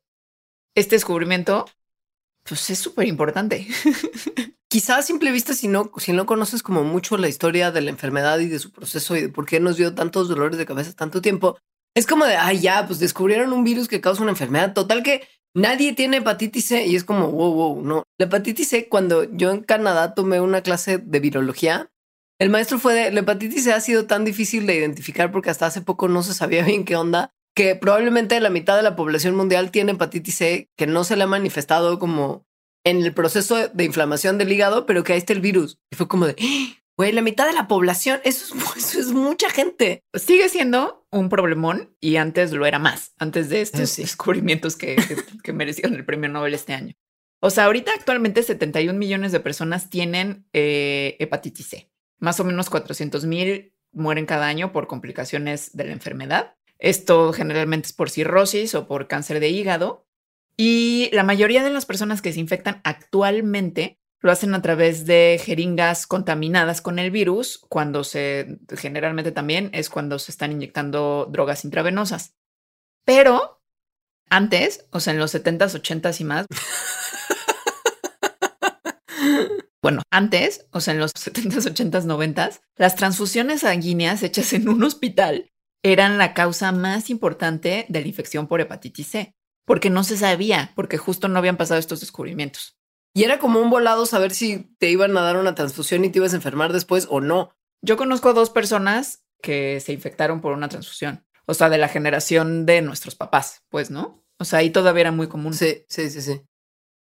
Este 0.73 0.95
descubrimiento, 0.95 1.65
pues 2.43 2.69
es 2.69 2.79
súper 2.79 3.07
importante. 3.07 3.67
Quizás 4.69 4.99
a 4.99 5.01
simple 5.01 5.31
vista, 5.31 5.53
si 5.53 5.67
no, 5.67 5.91
si 5.97 6.13
no 6.13 6.25
conoces 6.25 6.63
como 6.63 6.85
mucho 6.85 7.17
la 7.17 7.27
historia 7.27 7.71
de 7.71 7.81
la 7.81 7.89
enfermedad 7.89 8.39
y 8.39 8.47
de 8.47 8.57
su 8.57 8.71
proceso 8.71 9.17
y 9.17 9.21
de 9.21 9.29
por 9.29 9.45
qué 9.45 9.59
nos 9.59 9.75
dio 9.75 9.93
tantos 9.93 10.29
dolores 10.29 10.57
de 10.57 10.65
cabeza 10.65 10.93
tanto 10.93 11.21
tiempo, 11.21 11.57
es 11.93 12.07
como 12.07 12.25
de, 12.25 12.37
ay, 12.37 12.61
ya, 12.61 12.87
pues 12.87 12.99
descubrieron 12.99 13.51
un 13.51 13.65
virus 13.65 13.89
que 13.89 13.99
causa 13.99 14.21
una 14.21 14.31
enfermedad 14.31 14.73
total 14.73 15.03
que 15.03 15.27
nadie 15.55 15.93
tiene 15.93 16.17
hepatitis 16.17 16.65
C 16.65 16.85
y 16.85 16.95
es 16.95 17.03
como, 17.03 17.31
wow, 17.31 17.53
wow, 17.53 17.81
no. 17.83 18.03
La 18.17 18.25
hepatitis 18.25 18.69
C, 18.69 18.87
cuando 18.87 19.23
yo 19.23 19.51
en 19.51 19.63
Canadá 19.63 20.13
tomé 20.13 20.41
una 20.41 20.61
clase 20.61 20.97
de 20.97 21.19
virología, 21.19 21.91
el 22.39 22.49
maestro 22.49 22.79
fue 22.79 22.93
de, 22.93 23.11
la 23.11 23.19
hepatitis 23.19 23.65
C 23.65 23.73
ha 23.73 23.79
sido 23.81 24.07
tan 24.07 24.25
difícil 24.25 24.65
de 24.65 24.75
identificar 24.75 25.31
porque 25.31 25.49
hasta 25.49 25.67
hace 25.67 25.81
poco 25.81 26.07
no 26.07 26.23
se 26.23 26.33
sabía 26.33 26.63
bien 26.65 26.85
qué 26.85 26.95
onda, 26.95 27.31
que 27.55 27.75
probablemente 27.75 28.39
la 28.39 28.49
mitad 28.49 28.75
de 28.75 28.83
la 28.83 28.95
población 28.95 29.35
mundial 29.35 29.71
tiene 29.71 29.91
hepatitis 29.93 30.35
C 30.35 30.69
que 30.77 30.87
no 30.87 31.03
se 31.03 31.15
le 31.15 31.23
ha 31.23 31.27
manifestado 31.27 31.99
como 31.99 32.45
en 32.83 33.03
el 33.03 33.13
proceso 33.13 33.67
de 33.67 33.83
inflamación 33.83 34.37
del 34.37 34.51
hígado, 34.51 34.85
pero 34.85 35.03
que 35.03 35.13
ahí 35.13 35.19
está 35.19 35.33
el 35.33 35.41
virus. 35.41 35.77
Y 35.91 35.95
fue 35.95 36.07
como 36.07 36.25
de, 36.25 36.35
güey, 37.01 37.13
la 37.13 37.23
mitad 37.23 37.47
de 37.47 37.53
la 37.53 37.67
población, 37.67 38.21
eso 38.23 38.53
es, 38.55 38.77
eso 38.77 38.99
es 38.99 39.11
mucha 39.11 39.49
gente. 39.49 40.03
Sigue 40.13 40.49
siendo 40.49 41.07
un 41.09 41.29
problemón 41.29 41.95
y 41.99 42.17
antes 42.17 42.51
lo 42.51 42.67
era 42.67 42.77
más, 42.77 43.13
antes 43.17 43.49
de 43.49 43.61
estos 43.61 43.89
sí. 43.89 44.03
descubrimientos 44.03 44.75
que, 44.75 44.97
que, 44.97 45.15
que, 45.43 45.51
merecieron 45.51 45.95
el 45.95 46.05
premio 46.05 46.29
Nobel 46.29 46.53
este 46.53 46.73
año. 46.73 46.93
O 47.41 47.49
sea, 47.49 47.65
ahorita 47.65 47.91
actualmente 47.97 48.43
71 48.43 48.99
millones 48.99 49.31
de 49.31 49.39
personas 49.39 49.89
tienen 49.89 50.45
eh, 50.53 51.15
hepatitis 51.17 51.69
C. 51.69 51.91
Más 52.19 52.39
o 52.39 52.43
menos 52.43 52.69
400 52.69 53.25
mil 53.25 53.73
mueren 53.91 54.27
cada 54.27 54.45
año 54.45 54.71
por 54.71 54.85
complicaciones 54.85 55.75
de 55.75 55.85
la 55.85 55.93
enfermedad. 55.93 56.53
Esto 56.77 57.33
generalmente 57.33 57.87
es 57.87 57.93
por 57.93 58.11
cirrosis 58.11 58.75
o 58.75 58.87
por 58.87 59.07
cáncer 59.07 59.39
de 59.39 59.49
hígado. 59.49 60.05
Y 60.55 61.09
la 61.13 61.23
mayoría 61.23 61.63
de 61.63 61.71
las 61.71 61.87
personas 61.87 62.21
que 62.21 62.31
se 62.31 62.39
infectan 62.39 62.79
actualmente 62.83 64.00
lo 64.21 64.31
hacen 64.31 64.53
a 64.53 64.61
través 64.61 65.05
de 65.05 65.41
jeringas 65.43 66.07
contaminadas 66.07 66.81
con 66.81 66.99
el 66.99 67.11
virus, 67.11 67.59
cuando 67.69 68.03
se 68.03 68.59
generalmente 68.77 69.31
también 69.31 69.69
es 69.73 69.89
cuando 69.89 70.19
se 70.19 70.31
están 70.31 70.51
inyectando 70.51 71.27
drogas 71.29 71.65
intravenosas. 71.65 72.35
Pero 73.03 73.61
antes, 74.29 74.85
o 74.91 74.99
sea, 74.99 75.13
en 75.13 75.19
los 75.19 75.33
70s, 75.33 75.81
80s 75.81 76.21
y 76.21 76.23
más. 76.23 76.45
bueno, 79.81 80.03
antes, 80.11 80.67
o 80.71 80.79
sea, 80.79 80.93
en 80.93 80.99
los 80.99 81.11
70s, 81.13 81.73
80s, 81.73 82.05
90s, 82.05 82.61
las 82.77 82.95
transfusiones 82.95 83.61
sanguíneas 83.61 84.23
hechas 84.23 84.53
en 84.53 84.69
un 84.69 84.83
hospital 84.83 85.51
eran 85.83 86.17
la 86.17 86.33
causa 86.33 86.71
más 86.71 87.09
importante 87.09 87.85
de 87.89 88.01
la 88.01 88.07
infección 88.07 88.47
por 88.47 88.61
hepatitis 88.61 89.07
C 89.07 89.35
porque 89.65 89.89
no 89.89 90.03
se 90.03 90.17
sabía, 90.17 90.71
porque 90.75 90.97
justo 90.97 91.27
no 91.27 91.39
habían 91.39 91.57
pasado 91.57 91.79
estos 91.79 92.01
descubrimientos. 92.01 92.77
Y 93.13 93.23
era 93.23 93.39
como 93.39 93.59
un 93.59 93.69
volado 93.69 94.05
saber 94.05 94.33
si 94.33 94.73
te 94.79 94.89
iban 94.89 95.15
a 95.17 95.21
dar 95.21 95.37
una 95.37 95.55
transfusión 95.55 96.05
y 96.05 96.09
te 96.09 96.19
ibas 96.19 96.33
a 96.33 96.37
enfermar 96.37 96.71
después 96.71 97.07
o 97.09 97.19
no. 97.19 97.51
Yo 97.81 97.97
conozco 97.97 98.29
a 98.29 98.33
dos 98.33 98.49
personas 98.49 99.23
que 99.41 99.79
se 99.79 99.91
infectaron 99.91 100.39
por 100.39 100.53
una 100.53 100.69
transfusión, 100.69 101.25
o 101.45 101.53
sea, 101.53 101.69
de 101.69 101.77
la 101.77 101.87
generación 101.87 102.65
de 102.65 102.81
nuestros 102.81 103.15
papás, 103.15 103.63
pues, 103.69 103.91
¿no? 103.91 104.23
O 104.39 104.45
sea, 104.45 104.59
ahí 104.59 104.69
todavía 104.69 105.01
era 105.01 105.11
muy 105.11 105.27
común. 105.27 105.53
Sí, 105.53 105.83
sí, 105.87 106.09
sí, 106.09 106.21
sí. 106.21 106.41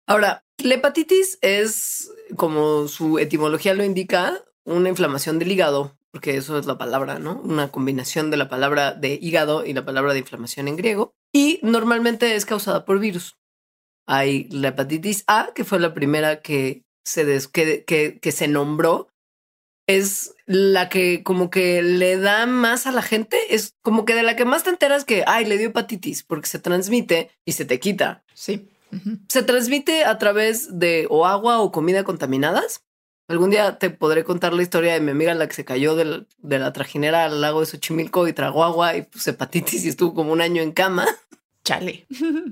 Ahora, 0.08 0.46
la 0.58 0.76
hepatitis 0.76 1.40
es, 1.42 2.12
como 2.36 2.88
su 2.88 3.20
etimología 3.20 3.74
lo 3.74 3.84
indica, 3.84 4.44
una 4.64 4.90
inflamación 4.90 5.40
del 5.40 5.52
hígado, 5.52 5.98
porque 6.12 6.36
eso 6.38 6.58
es 6.58 6.66
la 6.66 6.78
palabra, 6.78 7.20
¿no? 7.20 7.42
Una 7.44 7.72
combinación 7.72 8.32
de 8.32 8.38
la 8.38 8.50
palabra 8.50 8.94
de 8.94 9.18
hígado 9.22 9.66
y 9.66 9.74
la 9.74 9.86
palabra 9.86 10.14
de 10.14 10.20
inflamación 10.20 10.68
en 10.68 10.76
griego. 10.76 11.16
Y 11.34 11.60
normalmente 11.64 12.36
es 12.36 12.46
causada 12.46 12.86
por 12.86 13.00
virus. 13.00 13.38
Hay 14.08 14.48
la 14.50 14.70
hepatitis 14.70 15.24
A, 15.28 15.52
que 15.54 15.64
fue 15.64 15.80
la 15.80 15.94
primera 15.94 16.42
que 16.42 16.84
se, 17.06 17.26
des, 17.26 17.48
que, 17.48 17.84
que, 17.86 18.20
que 18.20 18.32
se 18.32 18.48
nombró. 18.48 19.08
Es 19.88 20.36
la 20.46 20.90
que 20.90 21.24
como 21.24 21.50
que 21.50 21.82
le 21.82 22.18
da 22.18 22.46
más 22.46 22.88
a 22.88 22.92
la 22.92 23.02
gente. 23.02 23.38
Es 23.50 23.76
como 23.82 24.06
que 24.06 24.16
de 24.16 24.24
la 24.24 24.36
que 24.36 24.46
más 24.46 24.64
te 24.64 24.70
enteras 24.70 25.06
que, 25.06 25.24
ay, 25.28 25.46
le 25.46 25.58
dio 25.58 25.70
hepatitis, 25.70 26.24
porque 26.24 26.48
se 26.48 26.60
transmite 26.60 27.32
y 27.46 27.54
se 27.54 27.66
te 27.66 27.80
quita. 27.80 28.24
Sí. 28.34 28.70
Uh 28.92 28.96
-huh. 28.96 29.20
Se 29.28 29.44
transmite 29.44 30.06
a 30.06 30.18
través 30.18 30.80
de 30.80 31.08
o 31.10 31.26
agua 31.26 31.60
o 31.60 31.72
comida 31.72 32.04
contaminadas. 32.04 32.84
Algún 33.28 33.50
día 33.50 33.78
te 33.80 33.90
podré 33.90 34.26
contar 34.26 34.54
la 34.54 34.62
historia 34.62 34.94
de 34.94 35.00
mi 35.00 35.12
amiga 35.12 35.34
la 35.34 35.48
que 35.48 35.56
se 35.56 35.64
cayó 35.64 35.96
de 35.96 36.04
la, 36.06 36.26
de 36.40 36.60
la 36.60 36.74
trajinera 36.74 37.24
al 37.26 37.40
lago 37.40 37.62
de 37.62 37.66
Xochimilco 37.66 38.28
y 38.28 38.34
tragó 38.34 38.66
agua 38.66 38.98
y 38.98 39.04
pues 39.04 39.26
hepatitis 39.28 39.86
y 39.86 39.90
estuvo 39.90 40.14
como 40.14 40.34
un 40.34 40.42
año 40.42 40.62
en 40.62 40.74
cama. 40.74 41.08
Chale. 41.64 42.06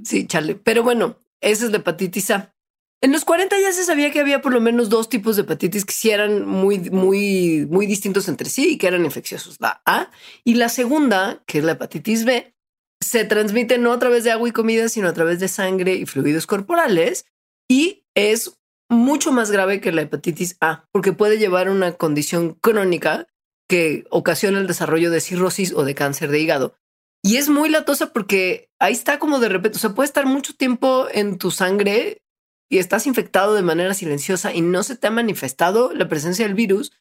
Sí, 0.06 0.25
chale. 0.27 0.56
Pero 0.56 0.84
bueno, 0.84 1.18
esa 1.41 1.65
es 1.65 1.72
la 1.72 1.77
hepatitis 1.77 2.31
A. 2.31 2.55
En 3.01 3.13
los 3.13 3.24
40 3.24 3.58
ya 3.62 3.72
se 3.72 3.86
sabía 3.86 4.12
que 4.12 4.19
había 4.19 4.41
por 4.41 4.51
lo 4.51 4.60
menos 4.60 4.89
dos 4.89 5.08
tipos 5.08 5.38
de 5.38 5.43
hepatitis 5.43 5.86
que 5.86 5.93
sí 5.93 6.10
eran 6.10 6.46
muy, 6.46 6.89
muy, 6.89 7.65
muy 7.69 7.86
distintos 7.86 8.27
entre 8.27 8.50
sí 8.50 8.72
y 8.72 8.77
que 8.77 8.88
eran 8.88 9.05
infecciosos. 9.05 9.55
La 9.60 9.81
A 9.86 10.12
y 10.43 10.55
la 10.55 10.67
segunda, 10.67 11.41
que 11.48 11.60
es 11.60 11.63
la 11.63 11.74
hepatitis 11.74 12.25
B, 12.25 12.53
se 13.00 13.24
transmite 13.24 13.77
no 13.77 13.93
a 13.93 14.00
través 14.00 14.25
de 14.25 14.31
agua 14.31 14.50
y 14.50 14.51
comida, 14.51 14.89
sino 14.89 15.08
a 15.08 15.13
través 15.13 15.39
de 15.39 15.48
sangre 15.48 15.93
y 15.93 16.05
fluidos 16.05 16.46
corporales 16.46 17.25
y 17.69 18.05
es 18.15 18.60
mucho 18.89 19.31
más 19.31 19.51
grave 19.51 19.79
que 19.79 19.93
la 19.93 20.01
hepatitis 20.01 20.58
A, 20.60 20.88
porque 20.91 21.13
puede 21.13 21.38
llevar 21.38 21.67
a 21.67 21.72
una 21.72 21.93
condición 21.93 22.55
crónica 22.55 23.27
que 23.69 24.05
ocasiona 24.10 24.60
el 24.60 24.67
desarrollo 24.67 25.12
de 25.12 25.22
cirrosis 25.22 25.74
o 25.74 25.86
de 25.86 25.96
cáncer 25.96 26.31
de 26.31 26.39
hígado. 26.39 26.75
Y 27.21 27.38
es 27.38 27.49
muy 27.49 27.69
latosa 27.69 28.13
porque 28.13 28.69
ahí 28.79 28.93
está 28.93 29.19
como 29.19 29.39
de 29.39 29.49
repente, 29.49 29.77
o 29.77 29.81
sea, 29.81 29.91
puede 29.91 30.07
estar 30.07 30.25
mucho 30.25 30.53
tiempo 30.53 31.07
en 31.11 31.38
tu 31.38 31.51
sangre 31.51 32.21
y 32.69 32.77
estás 32.77 33.07
infectado 33.07 33.55
de 33.55 33.61
manera 33.61 33.93
silenciosa 33.93 34.53
y 34.53 34.61
no 34.61 34.83
se 34.83 34.95
te 34.95 35.07
ha 35.07 35.11
manifestado 35.11 35.93
la 35.93 36.07
presencia 36.07 36.45
del 36.45 36.55
virus. 36.55 36.93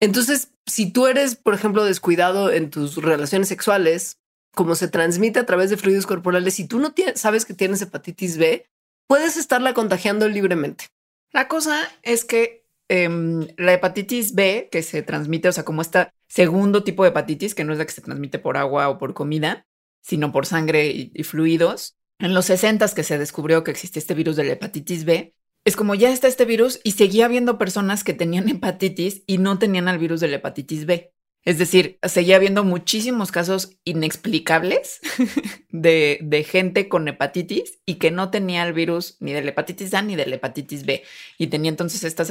Entonces, 0.00 0.52
si 0.66 0.92
tú 0.92 1.06
eres, 1.06 1.36
por 1.36 1.54
ejemplo, 1.54 1.84
descuidado 1.84 2.52
en 2.52 2.70
tus 2.70 2.96
relaciones 2.96 3.48
sexuales, 3.48 4.18
como 4.54 4.74
se 4.74 4.88
transmite 4.88 5.38
a 5.38 5.46
través 5.46 5.70
de 5.70 5.76
fluidos 5.76 6.06
corporales, 6.06 6.54
si 6.54 6.66
tú 6.66 6.78
no 6.78 6.92
sabes 7.14 7.44
que 7.44 7.54
tienes 7.54 7.80
hepatitis 7.80 8.38
B, 8.38 8.66
puedes 9.06 9.36
estarla 9.36 9.72
contagiando 9.72 10.28
libremente. 10.28 10.86
La 11.32 11.48
cosa 11.48 11.88
es 12.02 12.24
que 12.24 12.66
em, 12.88 13.46
la 13.56 13.74
hepatitis 13.74 14.34
B, 14.34 14.68
que 14.70 14.82
se 14.82 15.02
transmite, 15.02 15.48
o 15.48 15.52
sea, 15.52 15.64
como 15.64 15.82
este 15.82 16.08
segundo 16.28 16.84
tipo 16.84 17.02
de 17.02 17.10
hepatitis, 17.10 17.54
que 17.54 17.64
no 17.64 17.72
es 17.72 17.78
la 17.78 17.86
que 17.86 17.92
se 17.92 18.02
transmite 18.02 18.38
por 18.38 18.56
agua 18.56 18.88
o 18.88 18.98
por 18.98 19.14
comida, 19.14 19.66
sino 20.00 20.32
por 20.32 20.46
sangre 20.46 20.86
y, 20.86 21.24
fluidos, 21.24 21.98
en 22.18 22.34
los 22.34 22.46
60 22.46 22.86
que 22.94 23.02
se 23.02 23.18
descubrió 23.18 23.64
que 23.64 23.70
existía 23.70 24.00
este 24.00 24.14
virus 24.14 24.36
de 24.36 24.44
la 24.44 24.52
hepatitis 24.52 25.04
B, 25.04 25.34
es 25.64 25.76
como 25.76 25.94
ya 25.94 26.10
está 26.10 26.28
este 26.28 26.44
virus 26.44 26.80
y 26.82 26.92
seguía 26.92 27.26
habiendo 27.26 27.58
personas 27.58 28.04
que 28.04 28.14
tenían 28.14 28.48
hepatitis 28.48 29.22
y 29.26 29.38
no 29.38 29.58
tenían 29.58 29.88
el 29.88 29.98
virus 29.98 30.20
de 30.20 30.28
la 30.28 30.36
hepatitis 30.36 30.86
B. 30.86 31.12
Es 31.44 31.58
decir, 31.58 31.98
seguía 32.02 32.36
habiendo 32.36 32.64
muchísimos 32.64 33.32
casos 33.32 33.76
inexplicables 33.84 35.00
de, 35.70 36.46
gente 36.48 36.88
con 36.88 37.08
hepatitis 37.08 37.78
y 37.86 37.94
que 37.94 38.10
no 38.10 38.30
tenía 38.30 38.64
el 38.64 38.72
virus 38.72 39.16
ni 39.20 39.32
de 39.32 39.42
la 39.42 39.50
hepatitis 39.50 39.94
A 39.94 40.02
ni 40.02 40.16
de 40.16 40.26
la 40.26 40.36
hepatitis 40.36 40.84
B. 40.84 41.04
Y 41.38 41.46
tenía 41.46 41.70
entonces 41.70 42.04
esta, 42.04 42.24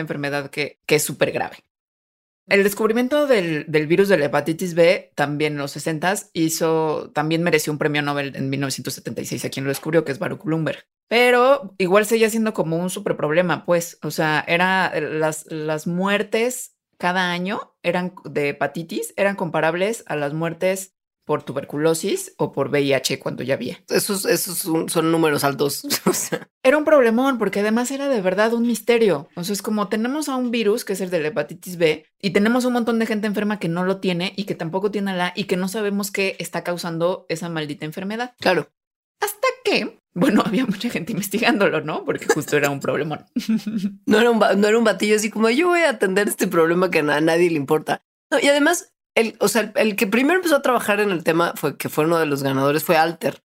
enfermedad 0.00 0.50
que, 0.50 0.80
que 0.86 0.96
es 0.96 1.02
súper 1.02 1.30
grave. 1.30 1.58
El 2.48 2.64
descubrimiento 2.64 3.26
del, 3.26 3.66
virus 3.66 4.08
de 4.08 4.16
la 4.16 4.26
hepatitis 4.26 4.74
B 4.74 5.12
también 5.14 5.52
en 5.52 5.58
los 5.58 5.72
60 5.72 6.14
hizo, 6.32 7.10
también 7.14 7.42
mereció 7.42 7.72
un 7.72 7.78
premio 7.78 8.00
Nobel 8.00 8.34
en 8.36 8.48
1976 8.48 9.44
a 9.44 9.50
quien 9.50 9.64
lo 9.64 9.70
descubrió, 9.70 10.04
que 10.04 10.12
es 10.12 10.18
Baruch 10.18 10.44
Bloomberg. 10.44 10.86
Pero 11.08 11.74
igual 11.76 12.06
seguía 12.06 12.30
siendo 12.30 12.54
como 12.54 12.78
un 12.78 12.88
super 12.88 13.16
problema, 13.16 13.66
pues, 13.66 13.98
o 14.02 14.10
sea, 14.10 14.44
era 14.46 14.98
las, 14.98 15.44
las 15.50 15.86
muertes 15.86 16.78
cada 16.98 17.30
año 17.30 17.76
eran 17.82 18.14
de 18.24 18.50
hepatitis 18.50 19.14
eran 19.16 19.36
comparables 19.36 20.02
a 20.06 20.16
las 20.16 20.34
muertes 20.34 20.97
por 21.28 21.42
tuberculosis 21.42 22.32
o 22.38 22.52
por 22.52 22.70
VIH 22.70 23.18
cuando 23.18 23.42
ya 23.42 23.52
había. 23.52 23.78
Esos, 23.90 24.24
esos 24.24 24.56
son, 24.56 25.12
números 25.12 25.44
altos. 25.44 25.82
Era 26.62 26.78
un 26.78 26.86
problemón 26.86 27.36
porque 27.36 27.60
además 27.60 27.90
era 27.90 28.08
de 28.08 28.22
verdad 28.22 28.54
un 28.54 28.66
misterio. 28.66 29.28
O 29.36 29.44
sea, 29.44 29.52
es 29.52 29.60
como 29.60 29.88
tenemos 29.88 30.30
a 30.30 30.36
un 30.36 30.50
virus 30.50 30.86
que 30.86 30.94
es 30.94 31.02
el 31.02 31.10
de 31.10 31.20
la 31.20 31.28
hepatitis 31.28 31.76
B 31.76 32.06
y 32.18 32.30
tenemos 32.30 32.64
un 32.64 32.72
montón 32.72 32.98
de 32.98 33.04
gente 33.04 33.26
enferma 33.26 33.58
que 33.58 33.68
no 33.68 33.84
lo 33.84 33.98
tiene 33.98 34.32
y 34.36 34.44
que 34.44 34.54
tampoco 34.54 34.90
tiene 34.90 35.14
la 35.14 35.34
y 35.36 35.44
que 35.44 35.58
no 35.58 35.68
sabemos 35.68 36.10
qué 36.10 36.36
está 36.38 36.64
causando 36.64 37.26
esa 37.28 37.50
maldita 37.50 37.84
enfermedad. 37.84 38.34
Claro. 38.40 38.70
Hasta 39.20 39.48
que, 39.64 40.00
bueno, 40.14 40.42
había 40.46 40.64
mucha 40.64 40.88
gente 40.88 41.12
investigándolo, 41.12 41.82
¿no? 41.82 42.06
Porque 42.06 42.26
justo 42.26 42.56
era 42.56 42.70
un 42.70 42.80
problemón. 42.80 43.26
no, 44.06 44.18
era 44.18 44.30
un, 44.30 44.38
no 44.38 44.66
era 44.66 44.78
un 44.78 44.84
batillo 44.84 45.16
así 45.16 45.30
como 45.30 45.50
yo 45.50 45.68
voy 45.68 45.80
a 45.80 45.90
atender 45.90 46.26
este 46.26 46.48
problema 46.48 46.90
que 46.90 47.00
a 47.00 47.20
nadie 47.20 47.50
le 47.50 47.56
importa. 47.56 48.02
y 48.42 48.46
además, 48.48 48.94
el, 49.18 49.36
o 49.40 49.48
sea, 49.48 49.72
el, 49.76 49.96
que 49.96 50.06
primero 50.06 50.36
empezó 50.36 50.56
a 50.56 50.62
trabajar 50.62 51.00
en 51.00 51.10
el 51.10 51.24
tema 51.24 51.54
fue 51.56 51.76
que 51.76 51.88
fue 51.88 52.04
uno 52.04 52.18
de 52.18 52.26
los 52.26 52.42
ganadores, 52.42 52.84
fue 52.84 52.96
Alter. 52.96 53.42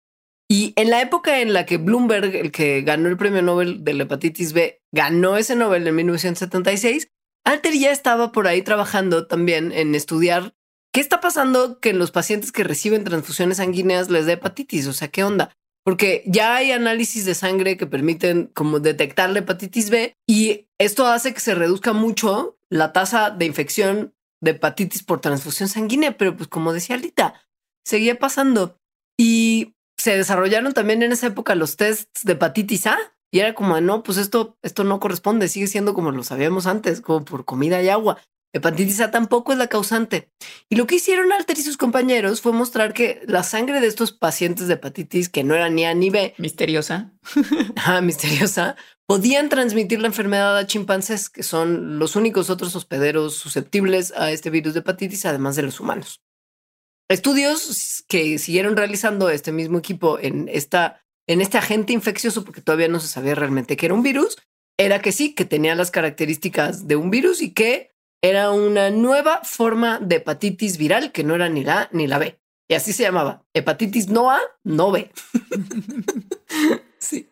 Y 0.49 0.73
en 0.75 0.89
la 0.89 1.01
época 1.01 1.39
en 1.39 1.53
la 1.53 1.65
que 1.65 1.77
Bloomberg, 1.77 2.35
el 2.35 2.51
que 2.51 2.81
ganó 2.81 3.07
el 3.07 3.17
premio 3.17 3.41
Nobel 3.41 3.83
de 3.83 3.93
la 3.93 4.03
hepatitis 4.03 4.51
B, 4.51 4.81
ganó 4.91 5.37
ese 5.37 5.55
Nobel 5.55 5.87
en 5.87 5.95
1976, 5.95 7.07
Alter 7.45 7.73
ya 7.73 7.91
estaba 7.91 8.31
por 8.31 8.47
ahí 8.47 8.61
trabajando 8.61 9.27
también 9.27 9.71
en 9.71 9.95
estudiar 9.95 10.53
qué 10.93 10.99
está 10.99 11.21
pasando 11.21 11.79
que 11.79 11.91
en 11.91 11.99
los 11.99 12.11
pacientes 12.11 12.51
que 12.51 12.65
reciben 12.65 13.05
transfusiones 13.05 13.57
sanguíneas 13.57 14.09
les 14.09 14.25
da 14.25 14.33
hepatitis. 14.33 14.87
O 14.87 14.93
sea, 14.93 15.07
qué 15.07 15.23
onda 15.23 15.51
porque 15.83 16.23
ya 16.25 16.55
hay 16.55 16.71
análisis 16.71 17.25
de 17.25 17.35
sangre 17.35 17.77
que 17.77 17.87
permiten 17.87 18.51
como 18.53 18.79
detectar 18.79 19.29
la 19.29 19.39
hepatitis 19.39 19.89
B 19.89 20.15
y 20.27 20.67
esto 20.77 21.07
hace 21.07 21.33
que 21.33 21.39
se 21.39 21.55
reduzca 21.55 21.93
mucho 21.93 22.57
la 22.69 22.93
tasa 22.93 23.31
de 23.31 23.45
infección 23.45 24.13
de 24.41 24.51
hepatitis 24.51 25.03
por 25.03 25.21
transfusión 25.21 25.69
sanguínea, 25.69 26.17
pero 26.17 26.35
pues 26.35 26.49
como 26.49 26.73
decía 26.73 26.95
Alita, 26.95 27.41
seguía 27.85 28.19
pasando 28.19 28.79
y 29.17 29.75
se 29.97 30.17
desarrollaron 30.17 30.73
también 30.73 31.03
en 31.03 31.11
esa 31.11 31.27
época 31.27 31.55
los 31.55 31.77
tests 31.77 32.25
de 32.25 32.33
hepatitis 32.33 32.87
A 32.87 32.97
y 33.31 33.39
era 33.39 33.55
como, 33.55 33.79
no, 33.79 34.03
pues 34.03 34.17
esto, 34.17 34.57
esto 34.61 34.83
no 34.83 34.99
corresponde, 34.99 35.47
sigue 35.47 35.67
siendo 35.67 35.93
como 35.93 36.11
lo 36.11 36.23
sabíamos 36.23 36.67
antes, 36.67 36.99
como 36.99 37.23
por 37.23 37.45
comida 37.45 37.81
y 37.81 37.87
agua. 37.87 38.17
Hepatitis 38.53 38.99
A 38.99 39.11
tampoco 39.11 39.53
es 39.53 39.57
la 39.57 39.67
causante. 39.67 40.29
Y 40.69 40.75
lo 40.75 40.85
que 40.85 40.95
hicieron 40.95 41.31
Alter 41.31 41.57
y 41.57 41.61
sus 41.61 41.77
compañeros 41.77 42.41
fue 42.41 42.51
mostrar 42.51 42.93
que 42.93 43.21
la 43.25 43.43
sangre 43.43 43.79
de 43.79 43.87
estos 43.87 44.11
pacientes 44.11 44.67
de 44.67 44.73
hepatitis, 44.73 45.29
que 45.29 45.43
no 45.43 45.55
era 45.55 45.69
ni 45.69 45.85
A 45.85 45.93
ni 45.93 46.09
B, 46.09 46.33
misteriosa, 46.37 47.13
ah, 47.85 48.01
misteriosa, 48.01 48.75
podían 49.05 49.47
transmitir 49.47 50.01
la 50.01 50.07
enfermedad 50.07 50.57
a 50.57 50.67
chimpancés, 50.67 51.29
que 51.29 51.43
son 51.43 51.97
los 51.97 52.15
únicos 52.15 52.49
otros 52.49 52.75
hospederos 52.75 53.37
susceptibles 53.37 54.13
a 54.15 54.31
este 54.31 54.49
virus 54.49 54.73
de 54.73 54.81
hepatitis, 54.81 55.25
además 55.25 55.55
de 55.55 55.63
los 55.63 55.79
humanos. 55.79 56.21
Estudios 57.09 58.03
que 58.07 58.37
siguieron 58.37 58.75
realizando 58.75 59.29
este 59.29 59.51
mismo 59.51 59.77
equipo 59.77 60.17
en, 60.19 60.47
esta, 60.49 61.03
en 61.27 61.41
este 61.41 61.57
agente 61.57 61.93
infeccioso, 61.93 62.43
porque 62.43 62.61
todavía 62.61 62.87
no 62.87 62.99
se 62.99 63.07
sabía 63.07 63.35
realmente 63.35 63.75
que 63.77 63.85
era 63.85 63.95
un 63.95 64.03
virus, 64.03 64.37
era 64.77 65.01
que 65.01 65.11
sí, 65.11 65.35
que 65.35 65.45
tenía 65.45 65.75
las 65.75 65.91
características 65.91 66.87
de 66.87 66.95
un 66.95 67.11
virus 67.11 67.41
y 67.41 67.53
que 67.53 67.90
era 68.21 68.51
una 68.51 68.91
nueva 68.91 69.41
forma 69.43 69.99
de 69.99 70.17
hepatitis 70.17 70.77
viral 70.77 71.11
que 71.11 71.23
no 71.23 71.35
era 71.35 71.49
ni 71.49 71.63
la 71.63 71.81
A 71.81 71.89
ni 71.91 72.07
la 72.07 72.19
B. 72.19 72.39
Y 72.67 72.75
así 72.75 72.93
se 72.93 73.03
llamaba. 73.03 73.43
Hepatitis 73.53 74.07
no 74.09 74.31
A, 74.31 74.39
no 74.63 74.91
B. 74.91 75.11
sí. 76.99 77.27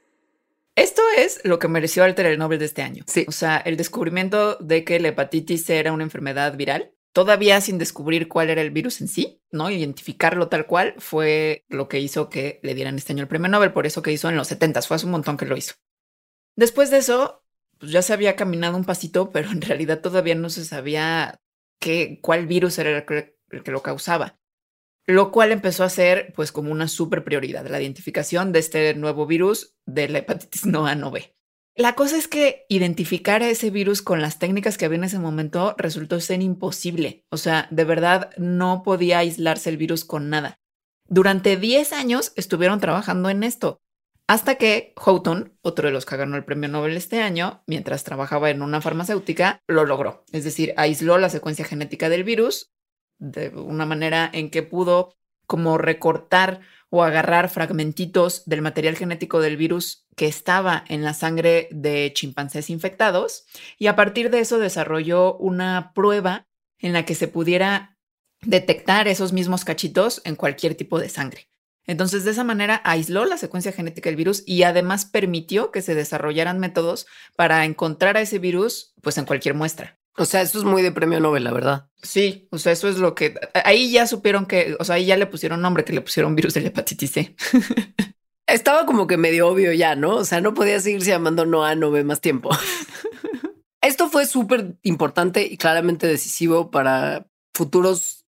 Esto 0.76 1.02
es 1.18 1.42
lo 1.44 1.60
que 1.60 1.68
mereció 1.68 2.04
Alter 2.04 2.26
el 2.26 2.40
Nobel 2.40 2.60
de 2.60 2.66
este 2.66 2.82
año. 2.82 3.04
Sí. 3.08 3.26
O 3.28 3.32
sea, 3.32 3.58
el 3.58 3.78
descubrimiento 3.78 4.56
de 4.56 4.84
que 4.84 5.00
la 5.00 5.10
hepatitis 5.10 5.70
era 5.70 5.92
una 5.92 6.04
enfermedad 6.04 6.56
viral, 6.56 6.94
todavía 7.14 7.60
sin 7.62 7.78
descubrir 7.78 8.28
cuál 8.28 8.50
era 8.50 8.62
el 8.62 8.72
virus 8.72 9.02
en 9.02 9.10
sí, 9.10 9.42
¿no? 9.52 9.70
Identificarlo 9.70 10.48
tal 10.48 10.68
cual 10.68 10.96
fue 10.98 11.66
lo 11.68 11.90
que 11.90 12.00
hizo 12.00 12.30
que 12.30 12.60
le 12.64 12.76
dieran 12.76 12.96
este 12.96 13.14
año 13.14 13.24
el 13.24 13.28
premio 13.28 13.50
Nobel, 13.50 13.74
por 13.74 13.86
eso 13.86 14.02
que 14.02 14.12
hizo 14.12 14.30
en 14.30 14.38
los 14.38 14.48
70, 14.48 14.82
fue 14.84 14.96
hace 14.96 15.06
un 15.06 15.12
montón 15.12 15.38
que 15.38 15.46
lo 15.46 15.58
hizo. 15.58 15.74
Después 16.56 16.92
de 16.92 16.98
eso, 16.98 17.44
pues 17.80 17.92
ya 17.92 18.02
se 18.02 18.14
había 18.14 18.36
caminado 18.36 18.78
un 18.78 18.86
pasito, 18.86 19.32
pero 19.32 19.52
en 19.52 19.62
realidad 19.62 20.02
todavía 20.02 20.36
no 20.36 20.50
se 20.50 20.66
sabía 20.66 21.42
qué, 21.80 22.20
cuál 22.22 22.46
virus 22.46 22.78
era 22.78 22.98
el 22.98 23.06
que, 23.06 23.36
lo 23.72 23.82
causaba. 23.82 24.38
Lo 25.08 25.32
cual 25.32 25.52
empezó 25.52 25.84
a 25.84 25.90
ser 25.90 26.34
pues 26.36 26.52
como 26.52 26.72
una 26.72 26.88
super 26.88 27.24
prioridad, 27.24 27.66
la 27.68 27.82
identificación 27.82 28.52
de 28.52 28.60
este 28.60 28.94
nuevo 28.94 29.26
virus 29.26 29.76
de 29.88 30.08
la 30.08 30.20
hepatitis 30.20 30.66
no 30.66 30.86
A 30.86 30.94
no 30.94 31.10
B. 31.10 31.34
La 31.76 31.96
cosa 31.96 32.18
es 32.18 32.28
que 32.28 32.66
identificar 32.68 33.42
a 33.42 33.50
ese 33.50 33.70
virus 33.70 34.02
con 34.02 34.22
las 34.22 34.38
técnicas 34.38 34.78
que 34.78 34.86
había 34.86 34.98
en 34.98 35.06
ese 35.06 35.18
momento 35.18 35.76
resultó 35.78 36.20
ser 36.20 36.42
imposible. 36.42 37.26
O 37.32 37.38
sea, 37.38 37.68
de 37.72 37.86
verdad 37.86 38.32
no 38.38 38.84
podía 38.84 39.20
aislarse 39.20 39.70
el 39.70 39.78
virus 39.78 40.04
con 40.04 40.30
nada. 40.30 40.60
Durante 41.08 41.56
10 41.56 41.94
años 41.94 42.34
estuvieron 42.36 42.82
trabajando 42.82 43.30
en 43.30 43.44
esto. 43.44 43.82
Hasta 44.30 44.58
que 44.58 44.94
Houghton, 44.96 45.58
otro 45.64 45.88
de 45.88 45.92
los 45.92 46.06
que 46.06 46.16
ganó 46.16 46.38
el 46.38 46.46
premio 46.46 46.70
Nobel 46.70 46.96
este 46.96 47.24
año, 47.24 47.64
mientras 47.66 48.04
trabajaba 48.04 48.52
en 48.52 48.62
una 48.62 48.80
farmacéutica, 48.80 49.64
lo 49.66 49.86
logró. 49.86 50.24
Es 50.32 50.44
decir, 50.44 50.72
aisló 50.78 51.18
la 51.18 51.30
secuencia 51.30 51.66
genética 51.66 52.10
del 52.10 52.24
virus 52.24 52.72
de 53.18 53.50
una 53.50 53.88
manera 53.88 54.30
en 54.32 54.52
que 54.52 54.62
pudo 54.62 55.18
como 55.48 55.80
recortar 55.80 56.60
o 56.92 57.04
agarrar 57.04 57.50
fragmentitos 57.50 58.46
del 58.46 58.62
material 58.62 58.96
genético 58.96 59.40
del 59.42 59.58
virus 59.58 60.06
que 60.16 60.28
estaba 60.28 60.84
en 60.90 61.04
la 61.04 61.16
sangre 61.16 61.68
de 61.72 62.14
chimpancés 62.14 62.70
infectados 62.70 63.48
y 63.80 63.88
a 63.88 63.96
partir 63.96 64.30
de 64.30 64.42
eso 64.42 64.60
desarrolló 64.60 65.38
una 65.38 65.92
prueba 65.96 66.48
en 66.78 66.94
la 66.94 67.04
que 67.04 67.16
se 67.16 67.30
pudiera 67.30 67.98
detectar 68.44 69.08
esos 69.08 69.34
mismos 69.34 69.66
cachitos 69.66 70.22
en 70.24 70.36
cualquier 70.36 70.76
tipo 70.76 71.00
de 71.00 71.10
sangre. 71.10 71.49
Entonces, 71.90 72.24
de 72.24 72.30
esa 72.30 72.44
manera 72.44 72.84
aisló 72.86 73.26
la 73.26 73.36
secuencia 73.36 73.72
genética 73.72 74.12
del 74.12 74.16
virus 74.16 74.44
y 74.46 74.62
además 74.62 75.06
permitió 75.06 75.72
que 75.72 75.82
se 75.82 75.96
desarrollaran 75.96 76.60
métodos 76.60 77.08
para 77.36 77.66
encontrar 77.66 78.16
a 78.16 78.22
ese 78.22 78.38
virus 78.38 78.94
pues 79.02 79.18
en 79.18 79.26
cualquier 79.26 79.56
muestra. 79.56 79.98
O 80.16 80.26
sea, 80.26 80.44
eso 80.44 80.60
es 80.60 80.66
muy 80.66 80.84
de 80.84 80.92
premio 80.92 81.20
Nobel, 81.20 81.44
la 81.44 81.52
verdad. 81.52 81.90
Sí, 82.04 82.48
o 82.52 82.60
sea, 82.60 82.74
eso 82.74 82.90
es 82.90 83.00
lo 83.00 83.16
que 83.16 83.34
ahí 83.66 83.90
ya 83.90 84.06
supieron 84.06 84.46
que, 84.46 84.76
o 84.78 84.84
sea, 84.84 84.96
ahí 84.96 85.08
ya 85.08 85.18
le 85.18 85.26
pusieron 85.26 85.64
nombre, 85.64 85.84
que 85.84 85.94
le 85.94 86.02
pusieron 86.02 86.36
virus 86.36 86.54
de 86.54 86.62
la 86.62 86.68
hepatitis 86.68 87.12
C. 87.12 87.36
Estaba 88.46 88.86
como 88.86 89.08
que 89.08 89.18
medio 89.18 89.48
obvio 89.48 89.74
ya, 89.74 89.96
¿no? 89.96 90.18
O 90.18 90.26
sea, 90.26 90.42
no 90.42 90.54
podía 90.54 90.80
seguirse 90.80 91.10
llamando 91.10 91.48
no 91.48 91.66
A, 91.66 91.74
no 91.74 91.90
B 91.90 92.04
más 92.04 92.22
tiempo. 92.22 92.52
Esto 93.82 94.12
fue 94.12 94.28
súper 94.28 94.76
importante 94.84 95.42
y 95.42 95.58
claramente 95.58 96.06
decisivo 96.06 96.70
para 96.70 97.26
futuros 97.56 98.19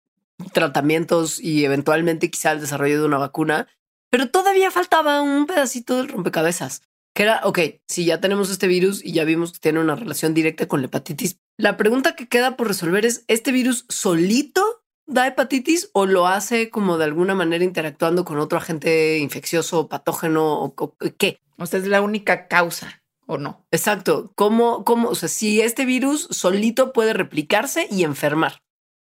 tratamientos 0.53 1.39
y 1.39 1.65
eventualmente 1.65 2.29
quizá 2.29 2.51
el 2.51 2.61
desarrollo 2.61 2.99
de 2.99 3.05
una 3.05 3.17
vacuna, 3.17 3.67
pero 4.09 4.29
todavía 4.29 4.71
faltaba 4.71 5.21
un 5.21 5.47
pedacito 5.47 5.97
del 5.97 6.09
rompecabezas. 6.09 6.83
que 7.13 7.23
era, 7.23 7.41
ok, 7.43 7.59
si 7.87 8.05
ya 8.05 8.21
tenemos 8.21 8.49
este 8.49 8.67
virus 8.67 9.03
y 9.03 9.11
ya 9.11 9.25
vimos 9.25 9.51
que 9.51 9.59
tiene 9.59 9.79
una 9.79 9.95
relación 9.95 10.33
directa 10.33 10.67
con 10.67 10.81
la 10.81 10.87
hepatitis, 10.87 11.39
la 11.57 11.77
pregunta 11.77 12.15
que 12.15 12.27
queda 12.27 12.55
por 12.55 12.67
resolver 12.67 13.05
es, 13.05 13.25
¿este 13.27 13.51
virus 13.51 13.85
solito 13.89 14.81
da 15.05 15.27
hepatitis 15.27 15.89
o 15.93 16.05
lo 16.05 16.27
hace 16.27 16.69
como 16.69 16.97
de 16.97 17.03
alguna 17.05 17.35
manera 17.35 17.63
interactuando 17.63 18.23
con 18.25 18.39
otro 18.39 18.57
agente 18.57 19.19
infeccioso, 19.19 19.87
patógeno 19.87 20.61
o, 20.63 20.95
qué? 21.17 21.39
O 21.57 21.65
sea, 21.65 21.79
es 21.79 21.87
la 21.87 22.01
única 22.01 22.47
causa 22.47 23.03
o 23.27 23.37
no. 23.37 23.65
Exacto. 23.71 24.31
¿Cómo, 24.35 24.83
cómo, 24.85 25.09
o 25.09 25.15
sea, 25.15 25.29
si 25.29 25.61
este 25.61 25.85
virus 25.85 26.27
solito 26.31 26.93
puede 26.93 27.13
replicarse 27.13 27.87
y 27.91 28.03
enfermar? 28.03 28.61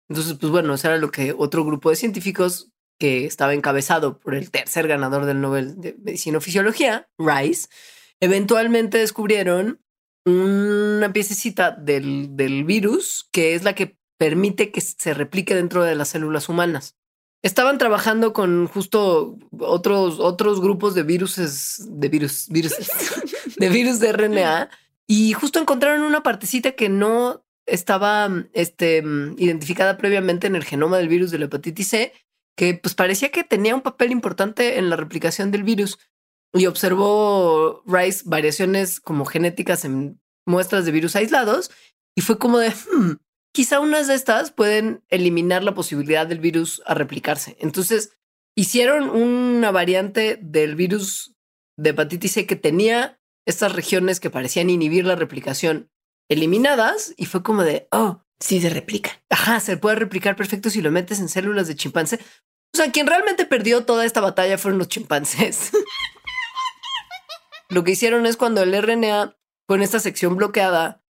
Entonces, 0.09 0.37
pues 0.39 0.51
bueno, 0.51 0.73
eso 0.73 0.87
era 0.87 0.97
lo 0.97 1.11
que 1.11 1.33
otro 1.37 1.65
grupo 1.65 1.89
de 1.89 1.95
científicos 1.95 2.71
que 2.99 3.25
estaba 3.25 3.53
encabezado 3.53 4.19
por 4.19 4.35
el 4.35 4.51
tercer 4.51 4.87
ganador 4.87 5.25
del 5.25 5.41
Nobel 5.41 5.79
de 5.79 5.97
Medicina 6.01 6.37
o 6.37 6.41
Fisiología, 6.41 7.09
Rice, 7.17 7.67
eventualmente 8.19 8.97
descubrieron 8.97 9.81
una 10.25 11.11
piececita 11.13 11.71
del, 11.71 12.35
del 12.35 12.63
virus 12.63 13.27
que 13.31 13.53
es 13.53 13.63
la 13.63 13.75
que 13.75 13.97
permite 14.17 14.71
que 14.71 14.81
se 14.81 15.13
replique 15.13 15.55
dentro 15.55 15.83
de 15.83 15.95
las 15.95 16.09
células 16.09 16.49
humanas. 16.49 16.95
Estaban 17.43 17.77
trabajando 17.77 18.33
con 18.33 18.67
justo 18.67 19.37
otros, 19.59 20.19
otros 20.19 20.61
grupos 20.61 20.95
de 20.95 21.03
viruses, 21.03 21.85
de 21.87 22.09
virus, 22.09 22.47
virus, 22.49 22.73
de 23.57 23.69
virus 23.69 23.99
de 23.99 24.11
RNA 24.13 24.69
y 25.05 25.33
justo 25.33 25.59
encontraron 25.59 26.01
una 26.01 26.23
partecita 26.23 26.71
que 26.71 26.89
no 26.89 27.44
estaba 27.65 28.29
este, 28.53 29.03
identificada 29.37 29.97
previamente 29.97 30.47
en 30.47 30.55
el 30.55 30.63
genoma 30.63 30.97
del 30.97 31.07
virus 31.07 31.31
de 31.31 31.39
la 31.39 31.45
hepatitis 31.45 31.87
C, 31.89 32.13
que 32.55 32.73
pues 32.75 32.95
parecía 32.95 33.31
que 33.31 33.43
tenía 33.43 33.75
un 33.75 33.81
papel 33.81 34.11
importante 34.11 34.77
en 34.77 34.89
la 34.89 34.95
replicación 34.95 35.51
del 35.51 35.63
virus 35.63 35.99
y 36.53 36.67
observó 36.67 37.83
Rice 37.85 38.23
variaciones 38.25 38.99
como 38.99 39.25
genéticas 39.25 39.83
en 39.83 40.21
muestras 40.45 40.85
de 40.85 40.91
virus 40.91 41.15
aislados 41.15 41.71
y 42.15 42.21
fue 42.21 42.37
como 42.37 42.59
de, 42.59 42.69
hmm, 42.69 43.17
quizá 43.53 43.79
unas 43.79 44.07
de 44.07 44.15
estas 44.15 44.51
pueden 44.51 45.03
eliminar 45.09 45.63
la 45.63 45.73
posibilidad 45.73 46.27
del 46.27 46.39
virus 46.39 46.81
a 46.85 46.93
replicarse. 46.93 47.57
Entonces, 47.59 48.11
hicieron 48.55 49.09
una 49.09 49.71
variante 49.71 50.39
del 50.41 50.75
virus 50.75 51.35
de 51.77 51.89
hepatitis 51.89 52.31
C 52.33 52.45
que 52.45 52.55
tenía 52.55 53.19
estas 53.45 53.73
regiones 53.73 54.19
que 54.19 54.29
parecían 54.29 54.69
inhibir 54.69 55.05
la 55.05 55.15
replicación 55.15 55.89
eliminadas 56.29 57.13
y 57.17 57.25
fue 57.25 57.43
como 57.43 57.63
de, 57.63 57.87
oh, 57.91 58.21
sí 58.39 58.61
se 58.61 58.69
replica. 58.69 59.23
Ajá, 59.29 59.59
se 59.59 59.77
puede 59.77 59.95
replicar 59.95 60.35
perfecto 60.35 60.69
si 60.69 60.81
lo 60.81 60.91
metes 60.91 61.19
en 61.19 61.29
células 61.29 61.67
de 61.67 61.75
chimpancé. 61.75 62.19
O 62.73 62.77
sea, 62.77 62.91
quien 62.91 63.07
realmente 63.07 63.45
perdió 63.45 63.85
toda 63.85 64.05
esta 64.05 64.21
batalla 64.21 64.57
fueron 64.57 64.79
los 64.79 64.89
chimpancés. 64.89 65.71
lo 67.69 67.83
que 67.83 67.91
hicieron 67.91 68.25
es 68.25 68.37
cuando 68.37 68.61
el 68.61 68.81
RNA 68.81 69.37
con 69.67 69.81
esta 69.81 69.99
sección 69.99 70.35
bloqueada 70.35 71.03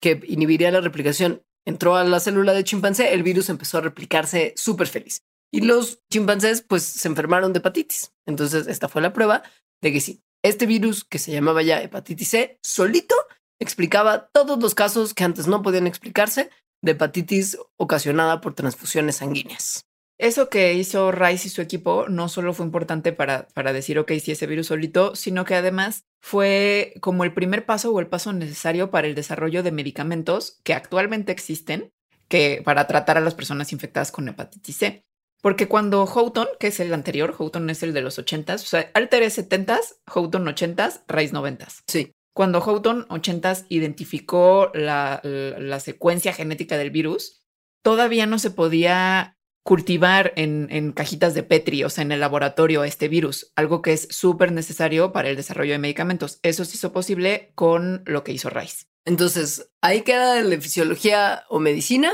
que 0.00 0.20
inhibiría 0.26 0.70
la 0.70 0.80
replicación 0.80 1.42
entró 1.66 1.96
a 1.96 2.04
la 2.04 2.20
célula 2.20 2.52
de 2.52 2.64
chimpancé, 2.64 3.12
el 3.12 3.22
virus 3.22 3.48
empezó 3.48 3.78
a 3.78 3.82
replicarse 3.82 4.54
súper 4.56 4.86
feliz. 4.86 5.22
Y 5.52 5.62
los 5.62 6.00
chimpancés 6.10 6.62
pues 6.62 6.84
se 6.84 7.08
enfermaron 7.08 7.52
de 7.52 7.58
hepatitis. 7.58 8.12
Entonces 8.26 8.66
esta 8.66 8.88
fue 8.88 9.02
la 9.02 9.12
prueba 9.12 9.42
de 9.82 9.92
que 9.92 10.00
sí, 10.00 10.22
este 10.42 10.66
virus 10.66 11.04
que 11.04 11.18
se 11.18 11.32
llamaba 11.32 11.62
ya 11.62 11.82
hepatitis 11.82 12.28
C 12.28 12.58
solito 12.62 13.14
explicaba 13.60 14.28
todos 14.32 14.60
los 14.60 14.74
casos 14.74 15.14
que 15.14 15.24
antes 15.24 15.46
no 15.46 15.62
podían 15.62 15.86
explicarse 15.86 16.50
de 16.82 16.92
hepatitis 16.92 17.58
ocasionada 17.76 18.40
por 18.40 18.54
transfusiones 18.54 19.16
sanguíneas. 19.16 19.84
Eso 20.18 20.50
que 20.50 20.74
hizo 20.74 21.12
Rice 21.12 21.48
y 21.48 21.50
su 21.50 21.62
equipo 21.62 22.06
no 22.08 22.28
solo 22.28 22.52
fue 22.52 22.66
importante 22.66 23.12
para, 23.12 23.48
para 23.54 23.72
decir, 23.72 23.98
ok, 23.98 24.12
si 24.20 24.32
ese 24.32 24.46
virus 24.46 24.66
solito, 24.66 25.14
sino 25.16 25.46
que 25.46 25.54
además 25.54 26.04
fue 26.20 26.92
como 27.00 27.24
el 27.24 27.32
primer 27.32 27.64
paso 27.64 27.90
o 27.90 28.00
el 28.00 28.06
paso 28.06 28.32
necesario 28.34 28.90
para 28.90 29.06
el 29.06 29.14
desarrollo 29.14 29.62
de 29.62 29.72
medicamentos 29.72 30.60
que 30.62 30.74
actualmente 30.74 31.32
existen 31.32 31.90
que 32.28 32.60
para 32.64 32.86
tratar 32.86 33.16
a 33.16 33.22
las 33.22 33.34
personas 33.34 33.72
infectadas 33.72 34.12
con 34.12 34.28
hepatitis 34.28 34.76
C. 34.76 35.04
Porque 35.40 35.68
cuando 35.68 36.04
Houghton, 36.06 36.48
que 36.58 36.66
es 36.66 36.80
el 36.80 36.92
anterior, 36.92 37.32
Houghton 37.32 37.70
es 37.70 37.82
el 37.82 37.94
de 37.94 38.02
los 38.02 38.18
80s, 38.18 38.56
o 38.56 38.66
sea, 38.66 38.90
Alter 38.92 39.22
es 39.22 39.38
70s, 39.38 40.00
Houghton 40.06 40.44
80s, 40.44 41.02
Rice 41.08 41.34
90s. 41.34 41.82
Sí. 41.86 42.12
Cuando 42.40 42.62
Houghton 42.62 43.06
80s 43.08 43.66
identificó 43.68 44.70
la, 44.72 45.20
la, 45.22 45.78
secuencia 45.78 46.32
genética 46.32 46.78
del 46.78 46.90
virus, 46.90 47.44
todavía 47.84 48.24
no 48.24 48.38
se 48.38 48.50
podía 48.50 49.36
cultivar 49.62 50.32
en, 50.36 50.68
en, 50.70 50.92
cajitas 50.92 51.34
de 51.34 51.42
Petri, 51.42 51.84
o 51.84 51.90
sea, 51.90 52.00
en 52.00 52.12
el 52.12 52.20
laboratorio, 52.20 52.82
este 52.84 53.08
virus, 53.08 53.52
algo 53.56 53.82
que 53.82 53.92
es 53.92 54.08
súper 54.10 54.52
necesario 54.52 55.12
para 55.12 55.28
el 55.28 55.36
desarrollo 55.36 55.72
de 55.72 55.80
medicamentos. 55.80 56.40
Eso 56.42 56.64
se 56.64 56.76
hizo 56.76 56.94
posible 56.94 57.52
con 57.56 58.04
lo 58.06 58.24
que 58.24 58.32
hizo 58.32 58.48
Rice. 58.48 58.86
Entonces, 59.04 59.70
ahí 59.82 60.00
queda 60.00 60.40
la 60.40 60.58
fisiología 60.62 61.44
o 61.50 61.60
medicina. 61.60 62.10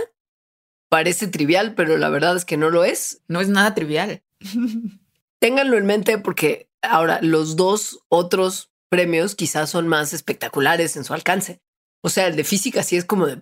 Parece 0.89 1.29
trivial, 1.29 1.77
pero 1.77 1.99
la 1.99 2.09
verdad 2.09 2.35
es 2.35 2.45
que 2.45 2.57
no 2.57 2.71
lo 2.71 2.83
es. 2.83 3.23
No 3.29 3.41
es 3.41 3.49
nada 3.49 3.77
trivial. 3.77 4.25
Ténganlo 5.39 5.79
en 5.79 5.87
mente 5.87 6.19
porque 6.19 6.69
ahora 6.83 7.21
los 7.23 7.55
dos 7.55 8.01
otros 8.09 8.73
premios 8.89 9.35
quizás 9.35 9.71
son 9.71 9.89
más 9.89 10.13
espectaculares 10.13 10.97
en 10.97 11.05
su 11.05 11.15
alcance. 11.15 11.61
O 12.03 12.09
sea, 12.09 12.27
el 12.27 12.37
de 12.37 12.45
física 12.45 12.83
sí 12.83 12.97
es 12.97 13.05
como 13.05 13.27
de... 13.27 13.41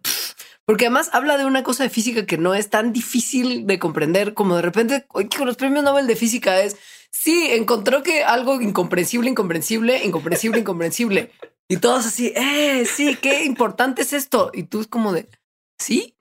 porque 0.64 0.86
además 0.86 1.10
habla 1.12 1.36
de 1.36 1.44
una 1.44 1.62
cosa 1.62 1.84
de 1.84 1.90
física 1.90 2.26
que 2.26 2.38
no 2.38 2.54
es 2.54 2.70
tan 2.70 2.92
difícil 2.92 3.66
de 3.66 3.78
comprender 3.78 4.34
como 4.34 4.56
de 4.56 4.62
repente 4.62 5.06
con 5.06 5.46
los 5.46 5.56
premios 5.56 5.84
Nobel 5.84 6.06
de 6.06 6.16
física 6.16 6.60
es, 6.60 6.76
sí, 7.12 7.48
encontró 7.50 8.02
que 8.02 8.24
algo 8.24 8.60
incomprensible, 8.60 9.30
incomprensible, 9.30 10.04
incomprensible, 10.04 10.60
incomprensible. 10.60 11.32
Y 11.68 11.78
todos 11.78 12.06
así, 12.06 12.32
eh, 12.36 12.86
sí, 12.86 13.16
qué 13.16 13.44
importante 13.44 14.02
es 14.02 14.12
esto. 14.12 14.50
Y 14.54 14.64
tú 14.64 14.80
es 14.80 14.86
como 14.86 15.12
de, 15.12 15.28
sí, 15.78 16.16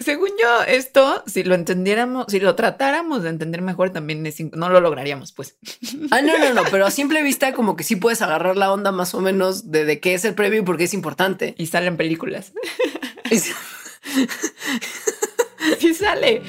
según 0.00 0.30
yo, 0.40 0.62
esto, 0.66 1.22
si 1.26 1.44
lo 1.44 1.54
entendiéramos, 1.54 2.26
si 2.28 2.40
lo 2.40 2.54
tratáramos 2.54 3.22
de 3.22 3.30
entender 3.30 3.62
mejor, 3.62 3.90
también 3.90 4.28
no 4.52 4.68
lo 4.68 4.80
lograríamos, 4.80 5.32
pues. 5.32 5.56
Ah, 6.10 6.22
no, 6.22 6.38
no, 6.38 6.54
no, 6.54 6.62
pero 6.70 6.86
a 6.86 6.90
simple 6.90 7.22
vista, 7.22 7.52
como 7.52 7.76
que 7.76 7.84
sí 7.84 7.96
puedes 7.96 8.22
agarrar 8.22 8.56
la 8.56 8.72
onda 8.72 8.92
más 8.92 9.14
o 9.14 9.20
menos 9.20 9.70
de, 9.70 9.84
de 9.84 10.00
qué 10.00 10.14
es 10.14 10.24
el 10.24 10.34
premio 10.34 10.60
y 10.60 10.64
por 10.64 10.78
qué 10.78 10.84
es 10.84 10.94
importante. 10.94 11.54
Y 11.58 11.66
salen 11.66 11.96
películas. 11.96 12.52
sí 15.78 15.94
sale. 15.94 16.42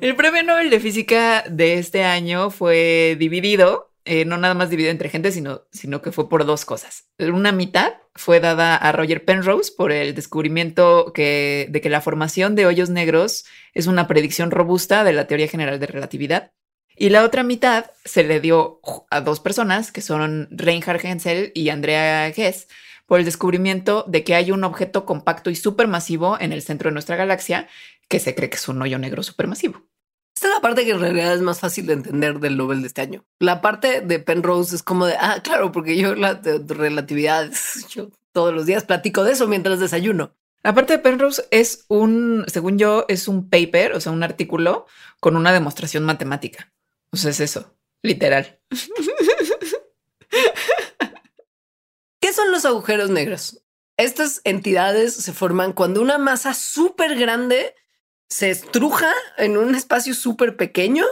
El 0.00 0.16
premio 0.16 0.42
Nobel 0.42 0.68
de 0.68 0.80
Física 0.80 1.44
de 1.48 1.78
este 1.78 2.04
año 2.04 2.50
fue 2.50 3.16
dividido 3.18 3.93
eh, 4.04 4.24
no 4.24 4.36
nada 4.36 4.54
más 4.54 4.70
dividido 4.70 4.90
entre 4.90 5.08
gente, 5.08 5.32
sino, 5.32 5.62
sino 5.72 6.02
que 6.02 6.12
fue 6.12 6.28
por 6.28 6.44
dos 6.44 6.64
cosas. 6.64 7.08
Una 7.18 7.52
mitad 7.52 7.94
fue 8.14 8.40
dada 8.40 8.76
a 8.76 8.92
Roger 8.92 9.24
Penrose 9.24 9.72
por 9.74 9.92
el 9.92 10.14
descubrimiento 10.14 11.12
que, 11.14 11.68
de 11.70 11.80
que 11.80 11.88
la 11.88 12.00
formación 12.00 12.54
de 12.54 12.66
hoyos 12.66 12.90
negros 12.90 13.44
es 13.72 13.86
una 13.86 14.06
predicción 14.06 14.50
robusta 14.50 15.04
de 15.04 15.14
la 15.14 15.26
teoría 15.26 15.48
general 15.48 15.80
de 15.80 15.86
relatividad. 15.86 16.52
Y 16.96 17.08
la 17.08 17.24
otra 17.24 17.42
mitad 17.42 17.90
se 18.04 18.22
le 18.24 18.40
dio 18.40 18.80
a 19.10 19.20
dos 19.20 19.40
personas, 19.40 19.90
que 19.90 20.00
son 20.00 20.48
Reinhard 20.50 21.04
Hensel 21.04 21.50
y 21.54 21.70
Andrea 21.70 22.28
Hess, 22.28 22.68
por 23.06 23.18
el 23.18 23.24
descubrimiento 23.24 24.04
de 24.06 24.22
que 24.22 24.34
hay 24.34 24.50
un 24.50 24.64
objeto 24.64 25.04
compacto 25.04 25.50
y 25.50 25.56
supermasivo 25.56 26.38
en 26.40 26.52
el 26.52 26.62
centro 26.62 26.90
de 26.90 26.94
nuestra 26.94 27.16
galaxia 27.16 27.68
que 28.08 28.20
se 28.20 28.34
cree 28.34 28.50
que 28.50 28.56
es 28.56 28.68
un 28.68 28.80
hoyo 28.80 28.98
negro 28.98 29.22
supermasivo. 29.22 29.82
Esta 30.34 30.48
es 30.48 30.54
la 30.54 30.60
parte 30.60 30.84
que 30.84 30.90
en 30.90 31.00
realidad 31.00 31.32
es 31.32 31.42
más 31.42 31.60
fácil 31.60 31.86
de 31.86 31.92
entender 31.92 32.40
del 32.40 32.56
Nobel 32.56 32.80
de 32.82 32.88
este 32.88 33.02
año. 33.02 33.24
La 33.38 33.60
parte 33.60 34.00
de 34.00 34.18
Penrose 34.18 34.74
es 34.74 34.82
como 34.82 35.06
de, 35.06 35.14
ah, 35.18 35.40
claro, 35.42 35.70
porque 35.70 35.96
yo 35.96 36.16
la 36.16 36.40
relatividad, 36.66 37.52
yo 37.88 38.10
todos 38.32 38.52
los 38.52 38.66
días 38.66 38.84
platico 38.84 39.22
de 39.22 39.32
eso 39.32 39.46
mientras 39.46 39.78
desayuno. 39.78 40.34
La 40.64 40.74
parte 40.74 40.94
de 40.94 40.98
Penrose 40.98 41.46
es 41.50 41.84
un, 41.88 42.44
según 42.48 42.78
yo, 42.78 43.04
es 43.08 43.28
un 43.28 43.48
paper, 43.48 43.92
o 43.92 44.00
sea, 44.00 44.10
un 44.12 44.22
artículo 44.22 44.86
con 45.20 45.36
una 45.36 45.52
demostración 45.52 46.04
matemática. 46.04 46.72
O 47.10 47.16
sea, 47.16 47.30
es 47.30 47.38
eso, 47.40 47.76
literal. 48.02 48.58
¿Qué 52.20 52.32
son 52.32 52.50
los 52.50 52.64
agujeros 52.64 53.10
negros? 53.10 53.62
Estas 53.96 54.40
entidades 54.44 55.14
se 55.14 55.32
forman 55.32 55.72
cuando 55.72 56.02
una 56.02 56.18
masa 56.18 56.54
súper 56.54 57.16
grande 57.16 57.74
se 58.34 58.50
estruja 58.50 59.12
en 59.36 59.56
un 59.56 59.76
espacio 59.76 60.12
súper 60.12 60.56
pequeño, 60.56 61.04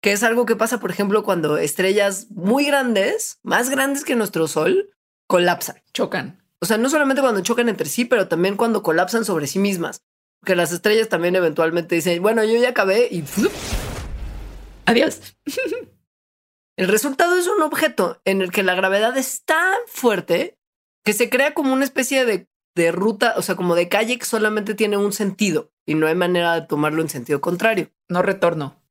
que 0.00 0.12
es 0.12 0.22
algo 0.22 0.46
que 0.46 0.54
pasa, 0.54 0.78
por 0.78 0.92
ejemplo, 0.92 1.24
cuando 1.24 1.56
estrellas 1.56 2.28
muy 2.30 2.66
grandes, 2.66 3.40
más 3.42 3.68
grandes 3.68 4.04
que 4.04 4.14
nuestro 4.14 4.46
Sol, 4.46 4.94
colapsan. 5.26 5.82
Chocan. 5.92 6.40
O 6.60 6.66
sea, 6.66 6.78
no 6.78 6.88
solamente 6.88 7.20
cuando 7.20 7.40
chocan 7.40 7.68
entre 7.68 7.88
sí, 7.88 8.04
pero 8.04 8.28
también 8.28 8.56
cuando 8.56 8.84
colapsan 8.84 9.24
sobre 9.24 9.48
sí 9.48 9.58
mismas. 9.58 10.04
Que 10.44 10.54
las 10.54 10.70
estrellas 10.70 11.08
también 11.08 11.34
eventualmente 11.34 11.96
dicen, 11.96 12.22
bueno, 12.22 12.44
yo 12.44 12.56
ya 12.60 12.68
acabé 12.68 13.08
y... 13.10 13.24
Adiós. 14.86 15.20
El 16.76 16.86
resultado 16.86 17.36
es 17.36 17.48
un 17.48 17.60
objeto 17.62 18.20
en 18.24 18.40
el 18.40 18.52
que 18.52 18.62
la 18.62 18.76
gravedad 18.76 19.16
es 19.18 19.42
tan 19.44 19.74
fuerte 19.88 20.60
que 21.04 21.12
se 21.12 21.28
crea 21.28 21.54
como 21.54 21.72
una 21.72 21.84
especie 21.84 22.24
de 22.24 22.46
de 22.74 22.92
ruta, 22.92 23.34
o 23.36 23.42
sea, 23.42 23.56
como 23.56 23.74
de 23.74 23.88
calle 23.88 24.18
que 24.18 24.24
solamente 24.24 24.74
tiene 24.74 24.96
un 24.96 25.12
sentido 25.12 25.71
y 25.86 25.94
no 25.94 26.06
hay 26.06 26.14
manera 26.14 26.54
de 26.54 26.66
tomarlo 26.66 27.02
en 27.02 27.08
sentido 27.08 27.40
contrario. 27.40 27.90
No 28.08 28.22
retorno. 28.22 28.82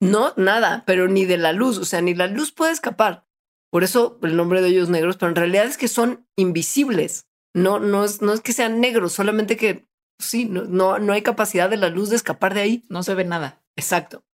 No, 0.00 0.32
nada, 0.36 0.82
pero 0.86 1.08
ni 1.08 1.24
de 1.24 1.38
la 1.38 1.52
luz, 1.52 1.78
o 1.78 1.84
sea, 1.84 2.00
ni 2.00 2.14
la 2.14 2.26
luz 2.26 2.52
puede 2.52 2.72
escapar. 2.72 3.26
Por 3.70 3.84
eso 3.84 4.18
el 4.22 4.36
nombre 4.36 4.60
de 4.60 4.68
hoyos 4.68 4.88
negros, 4.88 5.16
pero 5.16 5.30
en 5.30 5.36
realidad 5.36 5.66
es 5.66 5.76
que 5.76 5.88
son 5.88 6.26
invisibles. 6.36 7.26
No, 7.54 7.78
no 7.78 8.04
es, 8.04 8.20
no 8.20 8.32
es 8.32 8.40
que 8.40 8.52
sean 8.52 8.80
negros, 8.80 9.12
solamente 9.12 9.56
que 9.56 9.86
sí, 10.18 10.44
no, 10.44 10.64
no, 10.64 10.98
no 10.98 11.12
hay 11.12 11.22
capacidad 11.22 11.70
de 11.70 11.76
la 11.76 11.88
luz 11.88 12.10
de 12.10 12.16
escapar 12.16 12.54
de 12.54 12.60
ahí. 12.60 12.84
No 12.88 13.02
se 13.02 13.14
ve 13.14 13.24
nada. 13.24 13.62
Exacto. 13.76 14.24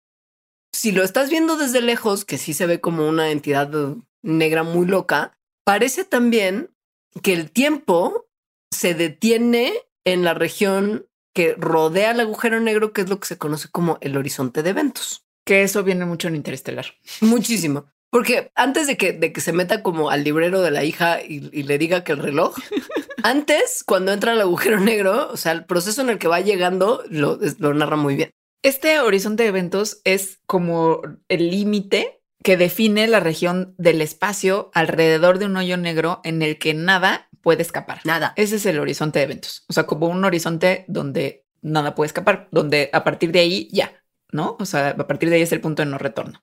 Si 0.73 0.93
lo 0.93 1.03
estás 1.03 1.31
viendo 1.31 1.57
desde 1.57 1.81
lejos, 1.81 2.25
que 2.25 2.39
sí 2.39 2.55
se 2.55 2.67
ve 2.67 2.81
como 2.81 3.09
una 3.09 3.31
entidad 3.31 3.71
negra 4.23 4.63
muy 4.63 4.87
loca, 4.87 5.39
parece 5.65 6.05
también 6.05 6.75
que 7.23 7.33
el 7.33 7.51
tiempo 7.51 8.29
se 8.71 8.95
detiene 8.95 9.73
en 10.05 10.25
la 10.25 10.35
región 10.35 11.07
que 11.35 11.55
rodea 11.59 12.13
el 12.13 12.21
agujero 12.21 12.61
negro, 12.61 12.93
que 12.93 13.03
es 13.03 13.09
lo 13.09 13.21
que 13.21 13.29
se 13.29 13.39
conoce 13.39 13.69
como 13.71 13.99
el 14.01 14.17
horizonte 14.17 14.63
de 14.63 14.71
eventos. 14.71 15.25
Que 15.45 15.63
eso 15.63 15.83
viene 15.83 16.05
mucho 16.05 16.29
en 16.29 16.37
Interestelar. 16.37 16.87
Muchísimo. 17.21 17.87
Porque 18.11 18.51
antes 18.57 18.89
de 18.89 18.97
que, 18.97 19.13
de 19.13 19.33
que 19.33 19.41
se 19.41 19.53
meta 19.53 19.83
como 19.83 20.11
al 20.11 20.25
librero 20.25 20.63
de 20.63 20.73
la 20.73 20.85
hija 20.85 21.23
y, 21.23 21.41
le 21.41 21.79
diga 21.79 22.03
que 22.03 22.13
el 22.13 22.19
reloj, 22.19 22.57
antes, 23.23 23.85
cuando 23.85 24.13
entra 24.13 24.33
al 24.33 24.41
agujero 24.41 24.81
negro, 24.81 25.31
o 25.31 25.37
sea, 25.37 25.53
el 25.53 25.65
proceso 25.65 26.03
en 26.03 26.11
el 26.11 26.19
que 26.19 26.29
va 26.29 26.41
llegando 26.41 27.05
lo, 27.09 27.39
lo 27.59 27.75
narra 27.75 27.97
muy 27.97 28.17
bien. 28.17 28.31
Este 28.63 29.01
horizonte 29.01 29.45
de 29.45 29.49
eventos 29.49 30.01
es 30.05 30.41
como 30.47 31.01
el 31.29 31.51
límite 31.51 32.21
que 32.43 32.57
define 32.57 33.07
la 33.07 33.21
región 33.21 33.75
del 33.79 34.03
espacio 34.03 34.71
alrededor 34.75 35.39
de 35.39 35.47
un 35.47 35.57
hoyo 35.57 35.77
negro 35.77 36.21
en 36.25 36.43
el 36.43 36.59
que 36.59 36.75
nada 36.75 37.29
puede 37.43 37.63
escapar. 37.63 38.01
Nada. 38.05 38.33
Ese 38.37 38.57
es 38.57 38.67
el 38.67 38.79
horizonte 38.79 39.19
de 39.19 39.25
eventos. 39.25 39.65
O 39.69 39.73
sea, 39.73 39.85
como 39.87 40.09
un 40.09 40.25
horizonte 40.25 40.85
donde 40.89 41.47
nada 41.63 41.95
puede 41.95 42.07
escapar, 42.07 42.49
donde 42.51 42.91
a 42.93 43.05
partir 43.05 43.33
de 43.33 43.41
ahí 43.41 43.69
ya, 43.73 43.93
¿no? 44.33 44.57
O 44.59 44.65
sea, 44.65 44.91
a 44.91 45.07
partir 45.07 45.29
de 45.31 45.37
ahí 45.37 45.43
es 45.43 45.53
el 45.53 45.61
punto 45.61 45.83
de 45.83 45.91
no 45.91 45.99
retorno. 45.99 46.43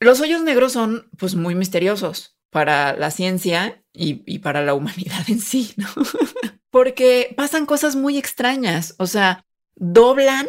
Los 0.00 0.20
hoyos 0.20 0.42
negros 0.42 0.72
son 0.72 1.08
pues 1.18 1.34
muy 1.34 1.54
misteriosos 1.54 2.38
para 2.50 2.94
la 2.96 3.10
ciencia 3.10 3.82
y, 3.92 4.22
y 4.26 4.38
para 4.38 4.64
la 4.64 4.74
humanidad 4.74 5.28
en 5.28 5.40
sí, 5.40 5.72
¿no? 5.76 5.88
Porque 6.70 7.34
pasan 7.36 7.66
cosas 7.66 7.96
muy 7.96 8.18
extrañas, 8.18 8.94
o 8.98 9.06
sea, 9.06 9.44
doblan 9.74 10.46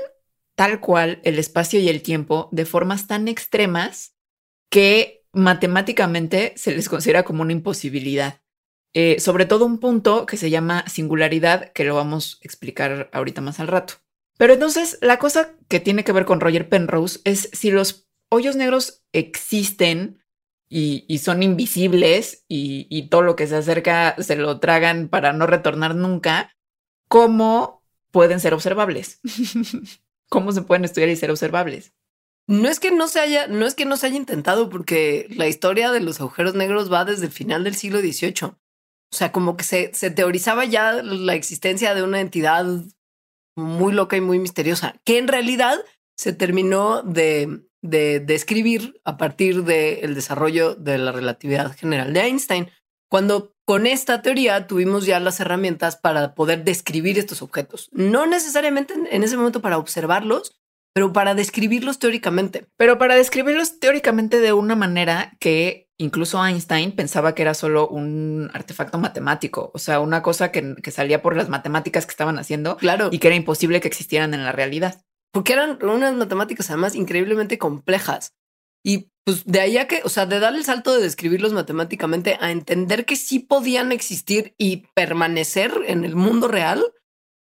tal 0.55 0.81
cual 0.81 1.21
el 1.23 1.39
espacio 1.39 1.79
y 1.79 1.87
el 1.87 2.01
tiempo 2.01 2.49
de 2.51 2.65
formas 2.65 3.07
tan 3.07 3.27
extremas 3.27 4.13
que 4.69 5.23
matemáticamente 5.31 6.53
se 6.57 6.71
les 6.71 6.89
considera 6.89 7.23
como 7.23 7.43
una 7.43 7.53
imposibilidad. 7.53 8.41
Eh, 8.93 9.19
sobre 9.19 9.45
todo 9.45 9.65
un 9.65 9.79
punto 9.79 10.25
que 10.25 10.37
se 10.37 10.49
llama 10.49 10.83
singularidad, 10.87 11.71
que 11.73 11.83
lo 11.83 11.95
vamos 11.95 12.39
a 12.41 12.45
explicar 12.45 13.09
ahorita 13.13 13.41
más 13.41 13.59
al 13.59 13.67
rato. 13.67 13.95
Pero 14.37 14.53
entonces 14.53 14.97
la 15.01 15.19
cosa 15.19 15.53
que 15.67 15.79
tiene 15.79 16.03
que 16.03 16.11
ver 16.11 16.25
con 16.25 16.39
Roger 16.39 16.69
Penrose 16.69 17.19
es 17.23 17.49
si 17.53 17.71
los 17.71 18.07
hoyos 18.29 18.55
negros 18.55 19.03
existen 19.11 20.23
y, 20.71 21.17
son 21.17 21.41
invisibles 21.41 22.45
y, 22.47 22.87
y, 22.89 23.09
todo 23.09 23.23
lo 23.23 23.35
que 23.35 23.47
se 23.47 23.55
acerca 23.55 24.15
se 24.19 24.35
lo 24.35 24.59
tragan 24.59 25.09
para 25.09 25.33
no 25.33 25.47
retornar 25.47 25.95
nunca, 25.95 26.55
¿cómo 27.07 27.83
pueden 28.11 28.39
ser 28.39 28.53
observables? 28.53 29.19
cómo 30.29 30.51
se 30.51 30.61
pueden 30.61 30.85
estudiar 30.85 31.09
y 31.09 31.15
ser 31.15 31.31
observables. 31.31 31.93
No 32.47 32.67
es 32.67 32.79
que 32.79 32.91
no 32.91 33.07
se 33.07 33.19
haya, 33.19 33.47
no 33.47 33.65
es 33.65 33.75
que 33.75 33.85
no 33.85 33.97
se 33.97 34.07
haya 34.07 34.15
intentado, 34.15 34.69
porque 34.69 35.27
la 35.29 35.47
historia 35.47 35.91
de 35.91 35.99
los 35.99 36.19
agujeros 36.19 36.55
negros 36.55 36.91
va 36.91 37.05
desde 37.05 37.25
el 37.25 37.31
final 37.31 37.63
del 37.63 37.75
siglo 37.75 37.99
XVIII. 37.99 38.53
O 39.11 39.15
sea, 39.15 39.31
como 39.31 39.57
que 39.57 39.63
se, 39.63 39.89
teorizaba 40.11 40.65
ya 40.65 40.93
la 41.03 41.33
existencia 41.33 41.95
de 41.95 42.03
una 42.03 42.21
entidad 42.21 42.65
muy 43.55 43.93
loca 43.93 44.17
y 44.17 44.21
muy 44.21 44.39
misteriosa, 44.39 44.95
que 45.03 45.17
en 45.17 45.27
realidad 45.27 45.77
se 46.17 46.33
terminó 46.33 47.01
de, 47.01 47.61
de 47.81 48.19
describir 48.19 49.01
a 49.03 49.17
partir 49.17 49.63
del 49.63 50.15
desarrollo 50.15 50.75
de 50.75 50.97
la 50.97 51.11
relatividad 51.11 51.75
general 51.75 52.13
de 52.13 52.21
Einstein, 52.21 52.69
cuando 53.09 53.53
con 53.65 53.87
esta 53.87 54.21
teoría 54.21 54.67
tuvimos 54.67 55.05
ya 55.05 55.19
las 55.19 55.39
herramientas 55.39 55.95
para 55.95 56.35
poder 56.35 56.63
describir 56.63 57.17
estos 57.17 57.41
objetos. 57.41 57.89
No 57.91 58.25
necesariamente 58.25 58.93
en 59.11 59.23
ese 59.23 59.37
momento 59.37 59.61
para 59.61 59.77
observarlos, 59.77 60.59
pero 60.93 61.13
para 61.13 61.35
describirlos 61.35 61.99
teóricamente. 61.99 62.67
Pero 62.77 62.97
para 62.97 63.15
describirlos 63.15 63.79
teóricamente 63.79 64.39
de 64.39 64.53
una 64.53 64.75
manera 64.75 65.35
que 65.39 65.88
incluso 65.99 66.43
Einstein 66.43 66.93
pensaba 66.93 67.35
que 67.35 67.43
era 67.43 67.53
solo 67.53 67.87
un 67.87 68.49
artefacto 68.53 68.97
matemático, 68.97 69.69
o 69.73 69.79
sea, 69.79 69.99
una 69.99 70.23
cosa 70.23 70.51
que, 70.51 70.75
que 70.81 70.91
salía 70.91 71.21
por 71.21 71.35
las 71.35 71.49
matemáticas 71.49 72.05
que 72.05 72.11
estaban 72.11 72.39
haciendo 72.39 72.77
claro. 72.77 73.09
y 73.11 73.19
que 73.19 73.27
era 73.27 73.35
imposible 73.35 73.81
que 73.81 73.87
existieran 73.87 74.33
en 74.33 74.43
la 74.43 74.51
realidad. 74.51 75.03
Porque 75.31 75.53
eran 75.53 75.77
unas 75.83 76.15
matemáticas 76.15 76.69
además 76.69 76.95
increíblemente 76.95 77.57
complejas. 77.57 78.33
Y 78.83 79.11
pues 79.25 79.45
de 79.45 79.59
ahí 79.59 79.77
a 79.77 79.87
que, 79.87 80.01
o 80.05 80.09
sea, 80.09 80.25
de 80.25 80.39
dar 80.39 80.55
el 80.55 80.63
salto 80.63 80.93
de 80.93 81.03
describirlos 81.03 81.53
matemáticamente 81.53 82.37
a 82.39 82.49
entender 82.49 83.05
que 83.05 83.15
sí 83.15 83.39
podían 83.39 83.91
existir 83.91 84.55
y 84.57 84.87
permanecer 84.95 85.71
en 85.85 86.05
el 86.05 86.15
mundo 86.15 86.47
real, 86.47 86.83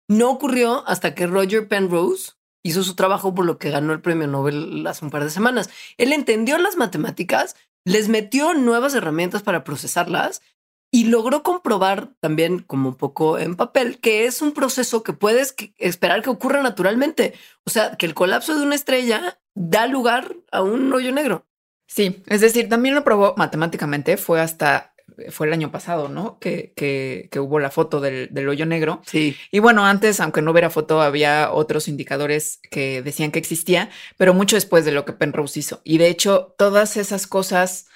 no 0.09 0.31
ocurrió 0.31 0.87
hasta 0.87 1.15
que 1.15 1.27
Roger 1.27 1.69
Penrose 1.69 2.33
hizo 2.63 2.83
su 2.83 2.95
trabajo 2.95 3.35
por 3.35 3.47
lo 3.47 3.59
que 3.59 3.71
ganó 3.71 3.93
el 3.93 4.01
premio 4.01 4.27
Nobel 4.27 4.87
hace 4.87 5.05
un 5.05 5.11
par 5.11 5.25
de 5.25 5.31
semanas. 5.31 5.71
Él 5.97 6.13
entendió 6.13 6.59
las 6.59 6.77
matemáticas, 6.77 7.57
les 7.85 8.09
metió 8.09 8.55
nuevas 8.55 8.95
herramientas 8.95 9.43
para 9.43 9.65
procesarlas 9.65 10.43
y 10.91 11.05
logró 11.05 11.43
comprobar 11.43 12.15
también 12.21 12.61
como 12.61 12.91
un 12.91 12.95
poco 12.97 13.39
en 13.39 13.57
papel 13.57 13.99
que 13.99 14.25
es 14.25 14.41
un 14.41 14.53
proceso 14.53 15.03
que 15.03 15.13
puedes 15.13 15.55
esperar 15.77 16.23
que 16.23 16.31
ocurra 16.31 16.63
naturalmente. 16.63 17.35
O 17.65 17.71
sea, 17.71 17.97
que 17.97 18.07
el 18.07 18.15
colapso 18.15 18.57
de 18.57 18.65
una 18.65 18.75
estrella 18.75 19.39
da 19.55 19.87
lugar 19.87 20.35
a 20.51 20.63
un 20.63 20.93
hoyo 20.93 21.13
negro. 21.13 21.47
Sí, 21.87 22.23
es 22.27 22.41
decir, 22.41 22.69
también 22.69 22.95
lo 22.95 23.05
probó 23.05 23.35
matemáticamente, 23.37 24.19
fue 24.19 24.41
hasta, 24.41 24.95
fue 25.31 25.47
el 25.47 25.53
año 25.53 25.71
pasado, 25.71 26.09
¿no? 26.09 26.39
Que, 26.39 26.73
que, 26.77 27.29
que 27.31 27.41
hubo 27.41 27.59
la 27.59 27.71
foto 27.71 28.01
del, 28.01 28.29
del, 28.31 28.49
hoyo 28.49 28.67
negro. 28.67 29.03
Sí. 29.07 29.37
Y 29.51 29.59
bueno, 29.59 29.87
antes, 29.87 30.21
aunque 30.21 30.43
no 30.43 30.51
hubiera 30.51 30.71
foto, 30.71 31.03
había 31.03 31.53
otros 31.53 31.89
indicadores 31.89 32.61
que 32.71 33.03
decían 33.03 33.31
que 33.31 33.39
existía, 33.39 33.91
pero 34.17 34.35
mucho 34.35 34.57
después 34.57 34.85
de 34.85 34.93
lo 34.93 35.05
que 35.05 35.13
Penrose 35.13 35.61
hizo. 35.61 35.81
Y 35.85 35.99
de 35.99 36.09
hecho, 36.09 36.55
todas 36.59 36.97
esas 36.97 37.27
cosas 37.27 37.87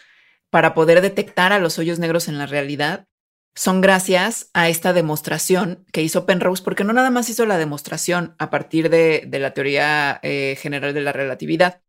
para 0.50 0.74
poder 0.74 1.00
detectar 1.00 1.52
a 1.52 1.58
los 1.58 1.78
hoyos 1.78 1.98
negros 1.98 2.28
en 2.28 2.38
la 2.38 2.46
realidad 2.46 3.06
son 3.54 3.80
gracias 3.80 4.50
a 4.54 4.68
esta 4.68 4.92
demostración 4.92 5.84
que 5.92 6.02
hizo 6.02 6.26
Penrose, 6.26 6.62
porque 6.62 6.84
no 6.84 6.92
nada 6.92 7.10
más 7.10 7.28
hizo 7.28 7.46
la 7.46 7.58
demostración 7.58 8.34
a 8.38 8.50
partir 8.50 8.88
de, 8.88 9.24
de 9.26 9.38
la 9.38 9.52
teoría 9.52 10.20
eh, 10.22 10.56
general 10.58 10.94
de 10.94 11.02
la 11.02 11.12
relatividad, 11.12 11.82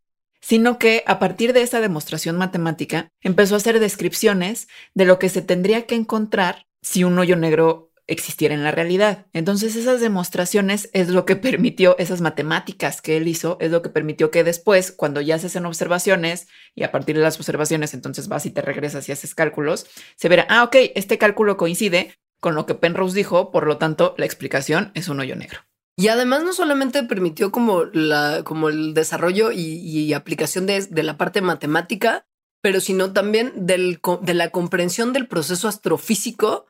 sino 0.43 0.77
que 0.77 1.03
a 1.07 1.19
partir 1.19 1.53
de 1.53 1.61
esa 1.61 1.79
demostración 1.79 2.35
matemática 2.35 3.07
empezó 3.21 3.55
a 3.55 3.57
hacer 3.57 3.79
descripciones 3.79 4.67
de 4.93 5.05
lo 5.05 5.17
que 5.17 5.29
se 5.29 5.41
tendría 5.41 5.85
que 5.85 5.95
encontrar 5.95 6.67
si 6.81 7.05
un 7.05 7.17
hoyo 7.17 7.37
negro 7.37 7.93
existiera 8.07 8.53
en 8.53 8.61
la 8.61 8.71
realidad. 8.71 9.27
Entonces 9.31 9.77
esas 9.77 10.01
demostraciones 10.01 10.89
es 10.91 11.07
lo 11.07 11.23
que 11.23 11.37
permitió, 11.37 11.97
esas 11.97 12.19
matemáticas 12.19 13.01
que 13.01 13.15
él 13.15 13.29
hizo, 13.29 13.55
es 13.61 13.71
lo 13.71 13.81
que 13.81 13.89
permitió 13.89 14.31
que 14.31 14.43
después, 14.43 14.91
cuando 14.91 15.21
ya 15.21 15.39
se 15.39 15.47
hacen 15.47 15.65
observaciones 15.65 16.49
y 16.75 16.83
a 16.83 16.91
partir 16.91 17.15
de 17.15 17.21
las 17.21 17.37
observaciones 17.37 17.93
entonces 17.93 18.27
vas 18.27 18.45
y 18.45 18.51
te 18.51 18.61
regresas 18.61 19.07
y 19.07 19.13
haces 19.13 19.33
cálculos, 19.35 19.87
se 20.17 20.27
verá, 20.27 20.45
ah, 20.49 20.63
ok, 20.65 20.75
este 20.95 21.17
cálculo 21.17 21.55
coincide 21.55 22.15
con 22.41 22.53
lo 22.53 22.65
que 22.65 22.75
Penrose 22.75 23.15
dijo, 23.15 23.49
por 23.49 23.65
lo 23.65 23.77
tanto 23.77 24.13
la 24.17 24.25
explicación 24.25 24.91
es 24.93 25.07
un 25.07 25.21
hoyo 25.21 25.37
negro. 25.37 25.61
Y 25.95 26.07
además 26.07 26.43
no 26.43 26.53
solamente 26.53 27.03
permitió 27.03 27.51
como, 27.51 27.85
la, 27.85 28.43
como 28.43 28.69
el 28.69 28.93
desarrollo 28.93 29.51
y, 29.51 30.11
aplicación 30.13 30.65
de, 30.65 30.85
de, 30.85 31.03
la 31.03 31.17
parte 31.17 31.41
matemática, 31.41 32.25
pero 32.61 32.79
sino 32.79 33.13
también 33.13 33.67
del, 33.67 33.99
de 34.21 34.33
la 34.33 34.49
comprensión 34.49 35.13
del 35.13 35.27
proceso 35.27 35.67
astrofísico 35.67 36.65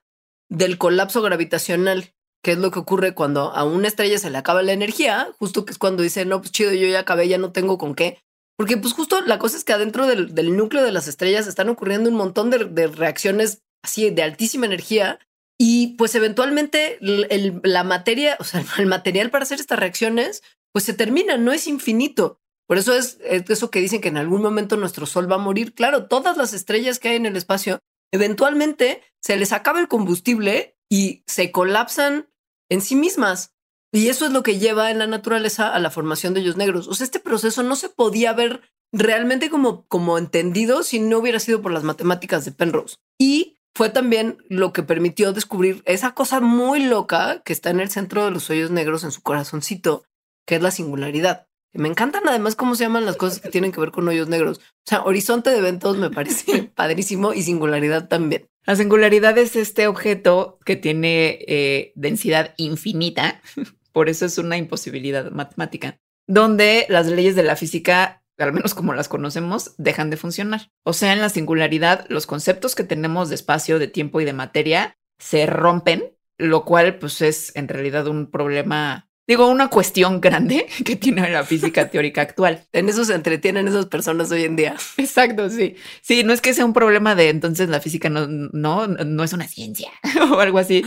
del 0.49 0.77
colapso 0.77 1.21
gravitacional, 1.21 2.13
que 2.43 2.51
es 2.51 2.57
lo 2.57 2.71
que 2.71 2.79
ocurre 2.79 3.15
cuando 3.15 3.53
a 3.53 3.63
una 3.63 3.87
estrella 3.87 4.17
se 4.17 4.29
le 4.29 4.37
acaba 4.37 4.61
la 4.61 4.73
energía, 4.73 5.31
justo 5.39 5.63
que 5.63 5.71
es 5.71 5.77
cuando 5.77 6.03
dice, 6.03 6.25
no, 6.25 6.41
pues 6.41 6.51
chido, 6.51 6.73
yo 6.73 6.87
ya 6.87 6.99
acabé, 6.99 7.27
ya 7.27 7.37
no 7.37 7.53
tengo 7.53 7.77
con 7.77 7.95
qué. 7.95 8.19
Porque 8.57 8.77
pues 8.77 8.93
justo 8.93 9.21
la 9.21 9.39
cosa 9.39 9.57
es 9.57 9.63
que 9.63 9.73
adentro 9.73 10.05
del, 10.05 10.35
del 10.35 10.55
núcleo 10.55 10.83
de 10.83 10.91
las 10.91 11.07
estrellas 11.07 11.47
están 11.47 11.69
ocurriendo 11.69 12.09
un 12.09 12.15
montón 12.15 12.49
de, 12.49 12.65
de, 12.65 12.87
reacciones 12.87 13.63
así 13.83 14.09
de 14.09 14.23
altísima 14.23 14.65
energía 14.65 15.19
y 15.65 15.95
pues 15.95 16.13
eventualmente 16.15 16.97
la 16.99 17.85
materia, 17.85 18.35
o 18.41 18.43
sea, 18.43 18.65
el 18.79 18.85
material 18.85 19.29
para 19.29 19.43
hacer 19.43 19.61
estas 19.61 19.79
reacciones, 19.79 20.43
pues 20.73 20.83
se 20.83 20.93
termina, 20.93 21.37
no 21.37 21.53
es 21.53 21.67
infinito. 21.67 22.41
Por 22.67 22.77
eso 22.77 22.93
es, 22.93 23.17
es 23.23 23.49
eso 23.49 23.71
que 23.71 23.79
dicen 23.79 24.01
que 24.01 24.09
en 24.09 24.17
algún 24.17 24.41
momento 24.41 24.75
nuestro 24.75 25.05
Sol 25.05 25.31
va 25.31 25.35
a 25.35 25.37
morir. 25.37 25.73
Claro, 25.73 26.07
todas 26.07 26.35
las 26.35 26.51
estrellas 26.51 26.99
que 26.99 27.07
hay 27.07 27.15
en 27.15 27.27
el 27.27 27.37
espacio 27.37 27.79
eventualmente 28.11 29.03
se 29.21 29.37
les 29.37 29.53
acaba 29.53 29.79
el 29.79 29.87
combustible 29.87 30.75
y 30.91 31.23
se 31.27 31.53
colapsan 31.53 32.27
en 32.69 32.81
sí 32.81 32.97
mismas. 32.97 33.53
Y 33.93 34.09
eso 34.09 34.25
es 34.25 34.33
lo 34.33 34.43
que 34.43 34.59
lleva 34.59 34.91
en 34.91 34.99
la 34.99 35.07
naturaleza 35.07 35.73
a 35.73 35.79
la 35.79 35.91
formación 35.91 36.33
de 36.33 36.41
hoyos 36.41 36.57
negros. 36.57 36.89
O 36.89 36.93
sea, 36.93 37.05
este 37.05 37.21
proceso 37.21 37.63
no 37.63 37.77
se 37.77 37.87
podía 37.87 38.33
ver 38.33 38.63
realmente 38.91 39.49
como, 39.49 39.87
como 39.87 40.17
entendido 40.17 40.83
si 40.83 40.99
no 40.99 41.19
hubiera 41.19 41.39
sido 41.39 41.61
por 41.61 41.71
las 41.71 41.83
matemáticas 41.83 42.43
de 42.43 42.51
Penrose. 42.51 42.97
Y 43.17 43.52
fue 43.75 43.89
también 43.89 44.37
lo 44.49 44.71
que 44.71 44.83
permitió 44.83 45.33
descubrir 45.33 45.81
esa 45.85 46.13
cosa 46.13 46.39
muy 46.39 46.85
loca 46.85 47.41
que 47.43 47.53
está 47.53 47.69
en 47.71 47.79
el 47.79 47.89
centro 47.89 48.25
de 48.25 48.31
los 48.31 48.49
hoyos 48.49 48.71
negros 48.71 49.03
en 49.03 49.11
su 49.11 49.21
corazoncito, 49.21 50.03
que 50.45 50.55
es 50.55 50.61
la 50.61 50.71
singularidad. 50.71 51.47
Me 51.73 51.89
encantan 51.89 52.27
además 52.27 52.55
cómo 52.55 52.75
se 52.75 52.83
llaman 52.83 53.05
las 53.05 53.17
cosas 53.17 53.39
que 53.39 53.49
tienen 53.49 53.71
que 53.71 53.79
ver 53.79 53.91
con 53.91 54.07
hoyos 54.07 54.27
negros. 54.29 54.59
O 54.59 54.85
sea, 54.85 55.03
horizonte 55.03 55.49
de 55.49 55.57
eventos 55.57 55.97
me 55.97 56.11
parece 56.11 56.63
padrísimo 56.75 57.33
y 57.33 57.41
singularidad 57.41 58.07
también. 58.07 58.47
La 58.65 58.75
singularidad 58.75 59.37
es 59.37 59.55
este 59.55 59.87
objeto 59.87 60.59
que 60.65 60.75
tiene 60.75 61.39
eh, 61.47 61.91
densidad 61.95 62.53
infinita, 62.57 63.41
por 63.91 64.07
eso 64.07 64.25
es 64.25 64.37
una 64.37 64.57
imposibilidad 64.57 65.31
matemática, 65.31 65.99
donde 66.27 66.85
las 66.89 67.07
leyes 67.07 67.35
de 67.35 67.43
la 67.43 67.55
física, 67.55 68.22
al 68.37 68.53
menos 68.53 68.73
como 68.73 68.93
las 68.93 69.07
conocemos, 69.07 69.75
dejan 69.77 70.09
de 70.09 70.17
funcionar. 70.17 70.71
O 70.83 70.93
sea, 70.93 71.13
en 71.13 71.21
la 71.21 71.29
singularidad, 71.29 72.05
los 72.09 72.27
conceptos 72.27 72.75
que 72.75 72.83
tenemos 72.83 73.29
de 73.29 73.35
espacio, 73.35 73.79
de 73.79 73.87
tiempo 73.87 74.21
y 74.21 74.25
de 74.25 74.33
materia 74.33 74.97
se 75.19 75.45
rompen, 75.45 76.15
lo 76.37 76.65
cual 76.65 76.97
pues 76.99 77.21
es 77.21 77.55
en 77.55 77.67
realidad 77.67 78.07
un 78.07 78.29
problema 78.29 79.09
Digo, 79.25 79.47
una 79.47 79.69
cuestión 79.69 80.19
grande 80.19 80.67
que 80.85 80.95
tiene 80.95 81.29
la 81.29 81.43
física 81.43 81.89
teórica 81.91 82.21
actual. 82.21 82.67
En 82.73 82.89
eso 82.89 83.05
se 83.05 83.15
entretienen 83.15 83.67
esas 83.67 83.85
personas 83.85 84.31
hoy 84.31 84.43
en 84.43 84.55
día. 84.55 84.75
Exacto, 84.97 85.49
sí. 85.49 85.75
Sí, 86.01 86.23
no 86.23 86.33
es 86.33 86.41
que 86.41 86.53
sea 86.53 86.65
un 86.65 86.73
problema 86.73 87.15
de 87.15 87.29
entonces 87.29 87.69
la 87.69 87.79
física 87.79 88.09
no, 88.09 88.27
no, 88.27 88.87
no 88.87 89.23
es 89.23 89.33
una 89.33 89.47
ciencia 89.47 89.91
o 90.31 90.39
algo 90.39 90.57
así, 90.59 90.83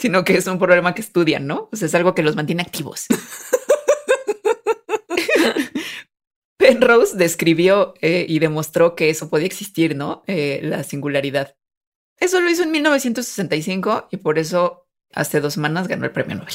sino 0.00 0.24
que 0.24 0.36
es 0.36 0.46
un 0.46 0.58
problema 0.58 0.94
que 0.94 1.00
estudian, 1.00 1.46
¿no? 1.46 1.68
O 1.72 1.76
sea, 1.76 1.86
es 1.86 1.94
algo 1.94 2.14
que 2.14 2.22
los 2.22 2.36
mantiene 2.36 2.62
activos. 2.62 3.06
Penrose 6.56 7.16
describió 7.16 7.94
eh, 8.00 8.26
y 8.28 8.38
demostró 8.38 8.94
que 8.94 9.10
eso 9.10 9.28
podía 9.28 9.46
existir, 9.46 9.96
¿no? 9.96 10.22
Eh, 10.26 10.60
la 10.62 10.84
singularidad. 10.84 11.56
Eso 12.18 12.40
lo 12.40 12.48
hizo 12.50 12.62
en 12.62 12.70
1965 12.70 14.08
y 14.10 14.18
por 14.18 14.38
eso 14.38 14.86
hace 15.12 15.40
dos 15.40 15.54
semanas 15.54 15.88
ganó 15.88 16.04
el 16.04 16.12
premio 16.12 16.36
Nobel. 16.36 16.54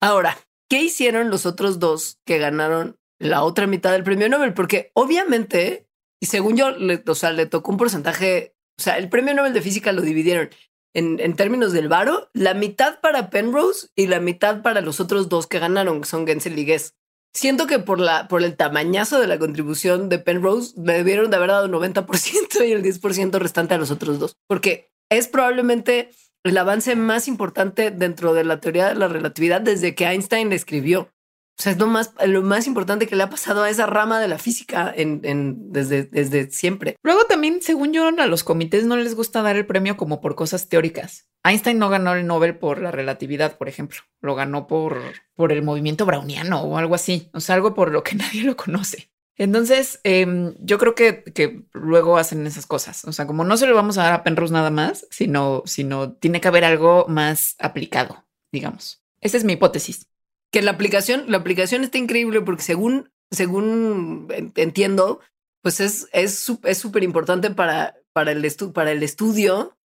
Ahora, 0.00 0.36
¿qué 0.68 0.82
hicieron 0.82 1.30
los 1.30 1.46
otros 1.46 1.78
dos 1.78 2.18
que 2.24 2.38
ganaron 2.38 2.98
la 3.18 3.42
otra 3.44 3.66
mitad 3.66 3.92
del 3.92 4.02
premio 4.02 4.28
Nobel? 4.28 4.54
Porque 4.54 4.90
obviamente, 4.94 5.88
y 6.20 6.26
según 6.26 6.56
yo, 6.56 6.70
le, 6.70 7.02
o 7.06 7.14
sea, 7.14 7.32
le 7.32 7.46
tocó 7.46 7.70
un 7.70 7.76
porcentaje, 7.76 8.56
o 8.78 8.82
sea, 8.82 8.98
el 8.98 9.08
premio 9.08 9.34
Nobel 9.34 9.52
de 9.52 9.62
física 9.62 9.92
lo 9.92 10.02
dividieron 10.02 10.50
en, 10.92 11.20
en 11.20 11.36
términos 11.36 11.72
del 11.72 11.88
varo, 11.88 12.30
la 12.32 12.54
mitad 12.54 13.00
para 13.00 13.30
Penrose 13.30 13.88
y 13.94 14.06
la 14.08 14.20
mitad 14.20 14.62
para 14.62 14.80
los 14.80 14.98
otros 15.00 15.28
dos 15.28 15.46
que 15.46 15.60
ganaron, 15.60 16.00
que 16.00 16.08
son 16.08 16.26
Gensel 16.26 16.58
y 16.58 16.64
Guess. 16.64 16.96
Siento 17.32 17.66
que 17.66 17.78
por, 17.78 18.00
la, 18.00 18.26
por 18.28 18.42
el 18.42 18.56
tamañazo 18.56 19.20
de 19.20 19.28
la 19.28 19.38
contribución 19.38 20.08
de 20.08 20.18
Penrose, 20.18 20.74
le 20.76 20.94
debieron 20.94 21.30
de 21.30 21.36
haber 21.36 21.50
dado 21.50 21.68
90% 21.68 22.66
y 22.66 22.72
el 22.72 22.82
10% 22.82 23.38
restante 23.38 23.74
a 23.74 23.78
los 23.78 23.90
otros 23.90 24.18
dos, 24.18 24.36
porque 24.48 24.90
es 25.10 25.28
probablemente 25.28 26.10
el 26.44 26.58
avance 26.58 26.96
más 26.96 27.28
importante 27.28 27.90
dentro 27.90 28.34
de 28.34 28.44
la 28.44 28.60
teoría 28.60 28.88
de 28.88 28.94
la 28.94 29.08
relatividad 29.08 29.60
desde 29.60 29.94
que 29.94 30.06
Einstein 30.06 30.52
escribió. 30.52 31.12
O 31.58 31.62
sea, 31.62 31.72
es 31.72 31.78
lo 31.78 31.86
más, 31.88 32.14
lo 32.26 32.42
más 32.42 32.66
importante 32.66 33.06
que 33.06 33.16
le 33.16 33.22
ha 33.22 33.28
pasado 33.30 33.64
a 33.64 33.70
esa 33.70 33.84
rama 33.84 34.18
de 34.18 34.28
la 34.28 34.38
física 34.38 34.92
en, 34.96 35.72
desde, 35.72 36.04
desde 36.04 36.50
siempre. 36.50 36.96
Luego 37.02 37.24
también, 37.26 37.60
según 37.60 37.92
yo, 37.92 38.08
a 38.08 38.26
los 38.26 38.44
comités 38.44 38.84
no 38.84 38.96
les 38.96 39.14
gusta 39.14 39.42
dar 39.42 39.56
el 39.56 39.66
premio 39.66 39.98
como 39.98 40.22
por 40.22 40.34
cosas 40.34 40.68
teóricas. 40.68 41.28
Einstein 41.44 41.78
no 41.78 41.88
ganó 41.90 42.14
el 42.14 42.26
Nobel 42.26 42.56
por 42.56 42.80
la 42.80 42.90
relatividad, 42.90 43.58
por 43.58 43.68
ejemplo. 43.68 44.00
Lo 44.20 44.34
ganó 44.34 44.66
por, 44.66 45.00
por 45.34 45.52
el 45.52 45.62
movimiento 45.62 46.06
browniano 46.06 46.62
o 46.62 46.78
algo 46.78 46.94
así. 46.94 47.30
O 47.34 47.40
sea, 47.40 47.56
algo 47.56 47.74
por 47.74 47.90
lo 47.90 48.02
que 48.02 48.14
nadie 48.16 48.42
lo 48.42 48.56
conoce. 48.56 49.10
Entonces, 49.36 50.00
em, 50.04 50.54
yo 50.58 50.76
creo 50.76 50.94
que, 50.94 51.24
que, 51.24 51.64
luego 51.72 52.18
hacen 52.18 52.46
esas 52.46 52.66
cosas. 52.66 53.06
O 53.06 53.12
sea, 53.12 53.26
como 53.26 53.42
no 53.42 53.56
se 53.56 53.66
lo 53.66 53.74
vamos 53.74 53.96
a 53.96 54.02
dar 54.02 54.12
a 54.12 54.22
Penrose 54.22 54.52
nada 54.52 54.70
más, 54.70 55.06
sino, 55.10 55.62
sino 55.64 56.12
tiene 56.12 56.42
que 56.42 56.48
haber 56.48 56.64
algo 56.64 57.06
más 57.08 57.56
aplicado, 57.58 58.26
digamos. 58.52 59.02
Esa 59.22 59.38
es 59.38 59.44
mi 59.44 59.54
hipótesis. 59.54 60.06
Que 60.50 60.62
la 60.62 60.72
aplicación, 60.72 61.24
la 61.28 61.38
aplicación 61.38 61.84
está 61.84 61.98
increíble 61.98 62.40
porque 62.40 62.62
según, 62.62 63.10
según 63.30 64.28
entiendo, 64.56 65.20
pues 65.62 65.80
es 65.80 66.08
es 66.12 66.78
súper 66.78 67.02
importante 67.02 67.50
para, 67.50 67.96
para, 68.12 68.32
el 68.32 68.46
para 68.74 68.92
el 68.92 69.02
estudio 69.02 69.78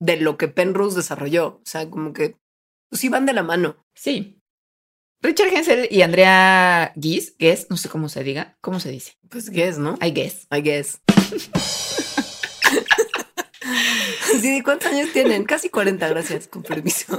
de 0.00 0.16
lo 0.16 0.36
que 0.36 0.48
Penrose 0.48 0.96
desarrolló. 0.96 1.46
O 1.46 1.62
sea, 1.64 1.88
como 1.90 2.12
que 2.12 2.36
pues 2.88 3.00
sí 3.00 3.08
van 3.08 3.26
de 3.26 3.32
la 3.32 3.42
mano. 3.42 3.76
Sí, 3.94 4.42
Richard 5.22 5.54
Hensel 5.54 5.86
y 5.88 6.02
Andrea 6.02 6.92
Guess, 6.96 7.36
Guess, 7.38 7.68
no 7.70 7.76
sé 7.76 7.88
cómo 7.88 8.08
se 8.08 8.24
diga, 8.24 8.58
¿cómo 8.60 8.80
se 8.80 8.90
dice? 8.90 9.12
Pues 9.28 9.50
Guess, 9.50 9.78
¿no? 9.78 9.96
I 10.02 10.10
guess. 10.10 10.48
I 10.50 10.60
guess. 10.60 11.00
sí, 14.40 14.60
¿cuántos 14.62 14.90
años 14.90 15.12
tienen? 15.12 15.44
Casi 15.44 15.68
40, 15.68 16.08
gracias, 16.08 16.48
con 16.48 16.64
permiso. 16.64 17.16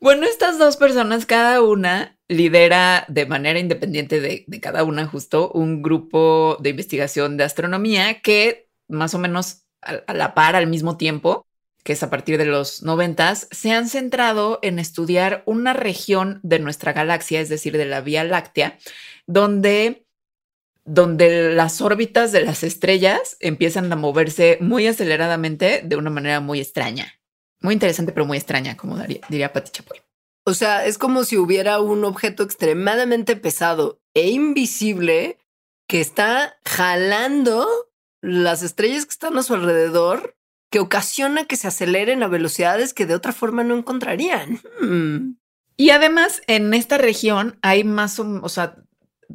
Bueno, 0.00 0.24
estas 0.24 0.58
dos 0.58 0.76
personas, 0.76 1.26
cada 1.26 1.62
una 1.62 2.18
lidera 2.28 3.04
de 3.08 3.26
manera 3.26 3.58
independiente 3.58 4.20
de, 4.20 4.46
cada 4.60 4.84
una 4.84 5.06
justo 5.06 5.50
un 5.52 5.82
grupo 5.82 6.56
de 6.60 6.70
investigación 6.70 7.36
de 7.36 7.44
astronomía 7.44 8.20
que 8.20 8.70
más 8.88 9.14
o 9.14 9.18
menos 9.18 9.66
a, 9.82 10.00
a 10.06 10.14
la 10.14 10.34
par 10.34 10.56
al 10.56 10.66
mismo 10.66 10.96
tiempo 10.96 11.46
que 11.84 11.92
es 11.92 12.02
a 12.02 12.10
partir 12.10 12.38
de 12.38 12.44
los 12.44 12.82
noventas, 12.82 13.48
se 13.50 13.72
han 13.72 13.88
centrado 13.88 14.58
en 14.62 14.78
estudiar 14.78 15.42
una 15.46 15.72
región 15.72 16.40
de 16.42 16.58
nuestra 16.58 16.92
galaxia, 16.92 17.40
es 17.40 17.48
decir, 17.48 17.76
de 17.76 17.86
la 17.86 18.00
Vía 18.00 18.24
Láctea, 18.24 18.78
donde, 19.26 20.06
donde 20.84 21.54
las 21.54 21.80
órbitas 21.80 22.32
de 22.32 22.42
las 22.44 22.62
estrellas 22.64 23.36
empiezan 23.40 23.90
a 23.92 23.96
moverse 23.96 24.58
muy 24.60 24.86
aceleradamente 24.86 25.82
de 25.84 25.96
una 25.96 26.10
manera 26.10 26.40
muy 26.40 26.60
extraña. 26.60 27.19
Muy 27.60 27.74
interesante, 27.74 28.12
pero 28.12 28.26
muy 28.26 28.38
extraña, 28.38 28.76
como 28.76 28.96
diría, 28.98 29.20
diría 29.28 29.52
Pati 29.52 29.70
Chapoy. 29.70 30.00
O 30.44 30.54
sea, 30.54 30.86
es 30.86 30.98
como 30.98 31.24
si 31.24 31.36
hubiera 31.36 31.80
un 31.80 32.04
objeto 32.04 32.42
extremadamente 32.42 33.36
pesado 33.36 34.00
e 34.14 34.30
invisible 34.30 35.38
que 35.86 36.00
está 36.00 36.56
jalando 36.64 37.66
las 38.22 38.62
estrellas 38.62 39.04
que 39.04 39.12
están 39.12 39.36
a 39.36 39.42
su 39.42 39.54
alrededor 39.54 40.36
que 40.70 40.78
ocasiona 40.78 41.46
que 41.46 41.56
se 41.56 41.68
aceleren 41.68 42.22
a 42.22 42.28
velocidades 42.28 42.94
que 42.94 43.06
de 43.06 43.14
otra 43.14 43.32
forma 43.32 43.64
no 43.64 43.76
encontrarían. 43.76 44.60
Hmm. 44.80 45.36
Y 45.76 45.90
además, 45.90 46.42
en 46.46 46.72
esta 46.74 46.96
región 46.96 47.58
hay 47.62 47.84
más, 47.84 48.20
o, 48.20 48.48
sea, 48.48 48.76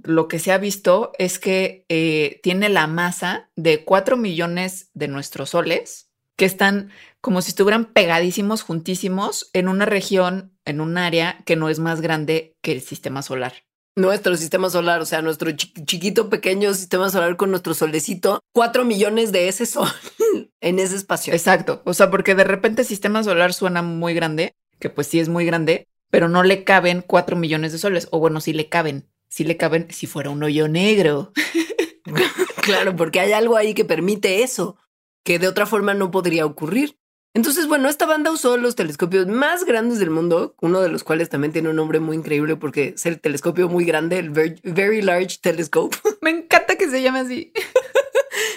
lo 0.03 0.27
que 0.27 0.39
se 0.39 0.51
ha 0.51 0.57
visto 0.57 1.11
es 1.19 1.39
que 1.39 1.85
eh, 1.89 2.39
tiene 2.41 2.69
la 2.69 2.88
masa 2.88 3.49
de 3.55 3.83
4 3.83 4.15
millones 4.15 4.91
de 4.93 5.07
nuestros 5.07 5.49
soles, 5.49 6.09
que 6.36 6.45
están 6.45 6.89
como 7.21 7.41
si 7.41 7.50
estuvieran 7.50 7.86
pegadísimos, 7.86 8.62
juntísimos, 8.62 9.50
en 9.54 9.67
una 9.67 9.86
región, 9.86 10.58
en 10.65 10.82
un 10.82 10.98
área 10.98 11.41
que 11.45 11.56
no 11.56 11.69
es 11.69 11.80
más 11.80 12.02
grande 12.02 12.56
que 12.62 12.71
el 12.71 12.82
sistema 12.82 13.21
solar 13.21 13.54
nuestro 13.95 14.36
sistema 14.36 14.69
solar, 14.69 15.02
o 15.02 15.06
sea, 15.06 15.21
nuestro 15.21 15.52
chiquito, 15.52 16.30
pequeño 16.30 16.74
sistema 16.74 17.10
solar 17.10 17.38
con 17.38 17.50
nuestro 17.50 17.74
solecito, 17.74 18.41
cuatro 18.54 18.84
millones 18.84 19.32
de 19.32 19.48
ese 19.48 19.65
sol 19.65 19.88
en 20.62 20.80
ese 20.80 20.95
espacio. 20.95 21.34
Exacto. 21.34 21.82
O 21.86 21.93
sea, 21.93 22.12
porque 22.12 22.36
de 22.36 22.43
repente 22.43 22.82
el 22.82 22.88
sistema 22.88 23.24
solar 23.24 23.54
suena 23.54 23.82
muy 23.82 24.13
grande, 24.13 24.54
que 24.80 24.89
pues 24.89 25.08
sí 25.08 25.19
es 25.19 25.30
muy 25.30 25.45
grande, 25.45 25.88
pero 26.12 26.28
no 26.28 26.43
le 26.43 26.63
caben 26.63 27.04
cuatro 27.06 27.36
millones 27.36 27.71
de 27.71 27.78
soles. 27.78 28.08
O 28.12 28.19
bueno, 28.19 28.41
sí 28.41 28.54
le 28.54 28.67
caben. 28.67 29.08
Sí 29.30 29.43
le 29.43 29.58
caben 29.58 29.88
si 29.89 30.08
fuera 30.08 30.30
un 30.30 30.43
hoyo 30.43 30.67
negro. 30.67 31.32
claro, 32.62 32.95
porque 32.95 33.19
hay 33.19 33.32
algo 33.32 33.58
ahí 33.58 33.74
que 33.74 33.86
permite 33.86 34.43
eso, 34.43 34.78
que 35.25 35.39
de 35.39 35.49
otra 35.49 35.65
forma 35.65 35.93
no 35.93 36.11
podría 36.11 36.45
ocurrir. 36.45 36.97
Entonces, 37.33 37.67
bueno, 37.67 37.89
esta 37.89 38.05
banda 38.05 38.31
usó 38.31 38.55
los 38.55 38.75
telescopios 38.75 39.27
más 39.27 39.65
grandes 39.65 39.99
del 39.99 40.09
mundo, 40.09 40.55
uno 40.61 40.79
de 40.79 40.88
los 40.88 41.03
cuales 41.03 41.27
también 41.27 41.51
tiene 41.51 41.67
un 41.67 41.75
nombre 41.75 41.99
muy 41.99 42.15
increíble 42.15 42.55
porque 42.55 42.93
es 42.95 43.05
el 43.05 43.19
telescopio 43.19 43.67
muy 43.67 43.83
grande, 43.83 44.19
el 44.19 44.29
Very 44.29 45.01
Large 45.01 45.39
Telescope. 45.41 45.97
Me 46.21 46.29
encanta 46.29 46.77
que 46.77 46.89
se 46.89 47.01
llame 47.01 47.19
así. 47.19 47.51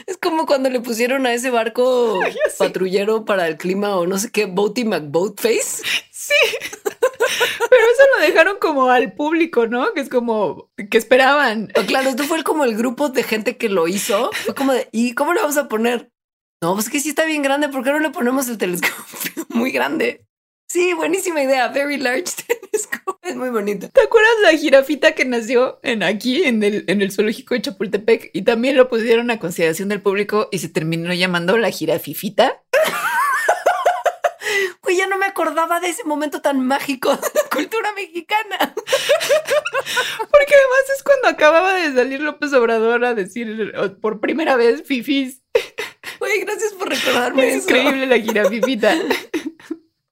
Es 0.06 0.16
como 0.18 0.46
cuando 0.46 0.70
le 0.70 0.80
pusieron 0.80 1.26
a 1.26 1.34
ese 1.34 1.50
barco 1.50 2.20
patrullero 2.58 3.24
para 3.24 3.48
el 3.48 3.56
clima 3.56 3.96
o 3.96 4.06
no 4.06 4.18
sé 4.18 4.30
qué, 4.30 4.46
Boaty 4.46 4.84
McBoatface. 4.84 5.82
Sí. 6.12 6.34
Pero 6.82 7.82
eso 7.92 8.02
lo 8.16 8.26
dejaron 8.26 8.58
como 8.60 8.90
al 8.90 9.12
público, 9.12 9.66
¿no? 9.66 9.92
Que 9.92 10.00
es 10.00 10.08
como 10.08 10.70
que 10.90 10.98
esperaban. 10.98 11.68
claro, 11.86 12.10
esto 12.10 12.24
fue 12.24 12.44
como 12.44 12.64
el 12.64 12.76
grupo 12.76 13.08
de 13.08 13.22
gente 13.22 13.56
que 13.56 13.68
lo 13.68 13.88
hizo. 13.88 14.30
Fue 14.44 14.54
como 14.54 14.72
de, 14.72 14.88
¿y 14.92 15.14
cómo 15.14 15.32
le 15.32 15.40
vamos 15.40 15.56
a 15.56 15.68
poner? 15.68 16.10
No, 16.60 16.74
pues 16.74 16.90
que 16.90 16.98
sí 16.98 17.10
está 17.10 17.24
bien 17.24 17.42
grande. 17.42 17.68
¿Por 17.68 17.84
qué 17.84 17.90
no 17.90 18.00
le 18.00 18.10
ponemos 18.10 18.48
el 18.48 18.58
telescopio 18.58 19.46
muy 19.50 19.70
grande? 19.70 20.24
Sí, 20.70 20.92
buenísima 20.92 21.42
idea. 21.42 21.68
Very 21.68 21.96
large 21.96 22.32
telescope. 22.46 23.18
Es 23.22 23.36
muy 23.36 23.50
bonito. 23.50 23.88
¿Te 23.88 24.02
acuerdas 24.02 24.32
la 24.42 24.50
jirafita 24.50 25.12
que 25.12 25.24
nació 25.24 25.78
en 25.82 26.02
aquí, 26.02 26.42
en 26.44 26.62
el, 26.62 26.84
en 26.88 27.00
el 27.00 27.12
zoológico 27.12 27.54
de 27.54 27.62
Chapultepec? 27.62 28.30
Y 28.32 28.42
también 28.42 28.76
lo 28.76 28.88
pusieron 28.88 29.30
a 29.30 29.38
consideración 29.38 29.88
del 29.88 30.02
público 30.02 30.48
y 30.50 30.58
se 30.58 30.68
terminó 30.68 31.12
llamando 31.14 31.56
la 31.56 31.70
jirafifita. 31.70 32.62
Pues 34.80 34.96
ya 34.96 35.06
no 35.06 35.18
me 35.18 35.26
acordaba 35.26 35.80
de 35.80 35.90
ese 35.90 36.02
momento 36.04 36.40
tan 36.40 36.66
mágico 36.66 37.14
de 37.14 37.28
la 37.34 37.50
cultura 37.54 37.92
mexicana. 37.92 38.56
Porque 38.64 40.54
además 40.54 40.96
es 40.96 41.02
cuando 41.02 41.28
acababa 41.28 41.74
de 41.74 41.92
salir 41.92 42.20
López 42.22 42.54
Obrador 42.54 43.04
a 43.04 43.12
decir 43.12 43.70
por 44.00 44.20
primera 44.20 44.56
vez 44.56 44.84
fifis. 44.86 45.42
Güey, 46.18 46.40
gracias 46.40 46.72
por 46.74 46.88
recordarme 46.88 47.54
es 47.54 47.64
Increíble 47.64 48.06
la 48.06 48.18
jirafifita. 48.18 48.94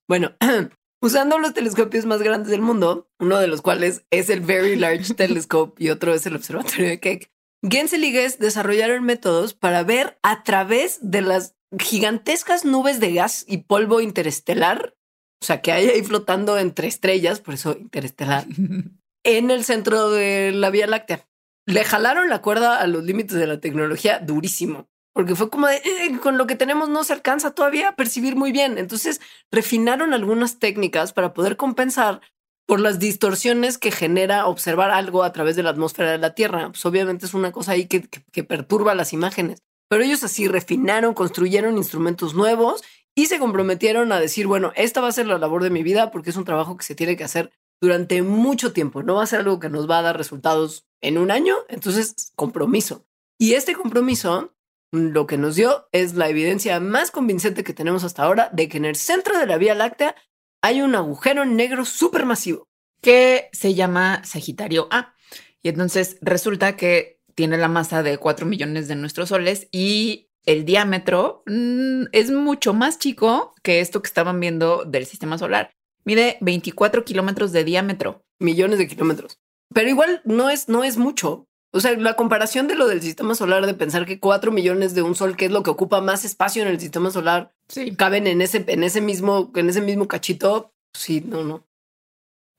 Bueno, 0.08 0.36
Usando 1.02 1.38
los 1.38 1.52
telescopios 1.52 2.06
más 2.06 2.22
grandes 2.22 2.50
del 2.50 2.62
mundo, 2.62 3.08
uno 3.18 3.38
de 3.38 3.46
los 3.48 3.60
cuales 3.60 4.04
es 4.10 4.30
el 4.30 4.40
Very 4.40 4.76
Large 4.76 5.14
Telescope 5.16 5.82
y 5.82 5.90
otro 5.90 6.14
es 6.14 6.26
el 6.26 6.36
Observatorio 6.36 6.88
de 6.88 7.00
Keck, 7.00 7.30
Gensel 7.62 8.04
y 8.04 8.12
Guess 8.12 8.38
desarrollaron 8.38 9.04
métodos 9.04 9.54
para 9.54 9.82
ver 9.82 10.18
a 10.22 10.42
través 10.42 10.98
de 11.02 11.22
las 11.22 11.54
gigantescas 11.78 12.64
nubes 12.64 13.00
de 13.00 13.12
gas 13.12 13.44
y 13.48 13.58
polvo 13.58 14.00
interestelar, 14.00 14.96
o 15.42 15.44
sea, 15.44 15.60
que 15.60 15.72
hay 15.72 15.88
ahí 15.88 16.02
flotando 16.02 16.58
entre 16.58 16.88
estrellas, 16.88 17.40
por 17.40 17.54
eso 17.54 17.76
interestelar, 17.78 18.46
en 19.24 19.50
el 19.50 19.64
centro 19.64 20.10
de 20.10 20.52
la 20.52 20.70
Vía 20.70 20.86
Láctea. 20.86 21.26
Le 21.66 21.84
jalaron 21.84 22.28
la 22.28 22.42
cuerda 22.42 22.80
a 22.80 22.86
los 22.86 23.04
límites 23.04 23.36
de 23.36 23.46
la 23.46 23.60
tecnología 23.60 24.20
durísimo, 24.20 24.88
porque 25.16 25.34
fue 25.34 25.48
como 25.48 25.66
eh, 25.66 25.80
con 26.22 26.36
lo 26.36 26.46
que 26.46 26.56
tenemos 26.56 26.90
no 26.90 27.02
se 27.02 27.14
alcanza 27.14 27.52
todavía 27.52 27.88
a 27.88 27.96
percibir 27.96 28.36
muy 28.36 28.52
bien. 28.52 28.76
Entonces 28.76 29.22
refinaron 29.50 30.12
algunas 30.12 30.58
técnicas 30.58 31.14
para 31.14 31.32
poder 31.32 31.56
compensar 31.56 32.20
por 32.66 32.80
las 32.80 32.98
distorsiones 32.98 33.78
que 33.78 33.90
genera 33.90 34.46
observar 34.46 34.90
algo 34.90 35.22
a 35.22 35.32
través 35.32 35.56
de 35.56 35.62
la 35.62 35.70
atmósfera 35.70 36.10
de 36.10 36.18
la 36.18 36.34
Tierra. 36.34 36.68
Pues 36.68 36.84
obviamente 36.84 37.24
es 37.24 37.32
una 37.32 37.50
cosa 37.50 37.72
ahí 37.72 37.86
que, 37.86 38.02
que 38.02 38.44
perturba 38.44 38.94
las 38.94 39.14
imágenes. 39.14 39.62
Pero 39.88 40.04
ellos 40.04 40.22
así 40.22 40.48
refinaron, 40.48 41.14
construyeron 41.14 41.78
instrumentos 41.78 42.34
nuevos 42.34 42.84
y 43.14 43.24
se 43.24 43.38
comprometieron 43.38 44.12
a 44.12 44.20
decir, 44.20 44.46
bueno, 44.46 44.72
esta 44.76 45.00
va 45.00 45.08
a 45.08 45.12
ser 45.12 45.28
la 45.28 45.38
labor 45.38 45.62
de 45.62 45.70
mi 45.70 45.82
vida 45.82 46.10
porque 46.10 46.28
es 46.28 46.36
un 46.36 46.44
trabajo 46.44 46.76
que 46.76 46.84
se 46.84 46.94
tiene 46.94 47.16
que 47.16 47.24
hacer 47.24 47.50
durante 47.80 48.20
mucho 48.20 48.74
tiempo. 48.74 49.02
No 49.02 49.14
va 49.14 49.22
a 49.22 49.26
ser 49.26 49.40
algo 49.40 49.60
que 49.60 49.70
nos 49.70 49.88
va 49.88 50.00
a 50.00 50.02
dar 50.02 50.18
resultados 50.18 50.84
en 51.00 51.16
un 51.16 51.30
año. 51.30 51.56
Entonces, 51.70 52.32
compromiso. 52.36 53.06
Y 53.38 53.54
este 53.54 53.74
compromiso 53.74 54.52
lo 54.96 55.26
que 55.26 55.38
nos 55.38 55.56
dio 55.56 55.88
es 55.92 56.14
la 56.14 56.28
evidencia 56.28 56.80
más 56.80 57.10
convincente 57.10 57.64
que 57.64 57.74
tenemos 57.74 58.04
hasta 58.04 58.22
ahora 58.22 58.50
de 58.52 58.68
que 58.68 58.78
en 58.78 58.84
el 58.84 58.96
centro 58.96 59.38
de 59.38 59.46
la 59.46 59.58
Vía 59.58 59.74
Láctea 59.74 60.16
hay 60.62 60.82
un 60.82 60.94
agujero 60.94 61.44
negro 61.44 61.84
supermasivo. 61.84 62.68
Que 63.00 63.50
se 63.52 63.74
llama 63.74 64.22
Sagitario 64.24 64.88
A. 64.90 65.14
Y 65.62 65.68
entonces 65.68 66.18
resulta 66.22 66.76
que 66.76 67.20
tiene 67.34 67.58
la 67.58 67.68
masa 67.68 68.02
de 68.02 68.18
4 68.18 68.46
millones 68.46 68.88
de 68.88 68.96
nuestros 68.96 69.28
soles 69.28 69.68
y 69.70 70.30
el 70.46 70.64
diámetro 70.64 71.42
mm, 71.46 72.04
es 72.12 72.30
mucho 72.30 72.72
más 72.72 72.98
chico 72.98 73.54
que 73.62 73.80
esto 73.80 74.00
que 74.00 74.06
estaban 74.06 74.40
viendo 74.40 74.84
del 74.84 75.06
sistema 75.06 75.38
solar. 75.38 75.70
Mide 76.04 76.38
24 76.40 77.04
kilómetros 77.04 77.52
de 77.52 77.64
diámetro. 77.64 78.24
Millones 78.38 78.78
de 78.78 78.86
kilómetros. 78.86 79.38
Pero 79.74 79.88
igual 79.88 80.22
no 80.24 80.50
es, 80.50 80.68
no 80.68 80.84
es 80.84 80.96
mucho. 80.96 81.48
O 81.76 81.80
sea, 81.80 81.94
la 81.96 82.14
comparación 82.14 82.68
de 82.68 82.74
lo 82.74 82.86
del 82.88 83.02
sistema 83.02 83.34
solar, 83.34 83.66
de 83.66 83.74
pensar 83.74 84.06
que 84.06 84.18
4 84.18 84.50
millones 84.50 84.94
de 84.94 85.02
un 85.02 85.14
sol, 85.14 85.36
que 85.36 85.44
es 85.44 85.50
lo 85.50 85.62
que 85.62 85.68
ocupa 85.70 86.00
más 86.00 86.24
espacio 86.24 86.62
en 86.62 86.68
el 86.68 86.80
sistema 86.80 87.10
solar, 87.10 87.52
Sí. 87.68 87.94
caben 87.94 88.26
en 88.26 88.40
ese, 88.40 88.64
en 88.66 88.82
ese 88.82 89.02
mismo, 89.02 89.52
en 89.54 89.68
ese 89.68 89.82
mismo 89.82 90.08
cachito. 90.08 90.72
Sí, 90.94 91.22
no, 91.26 91.44
no. 91.44 91.66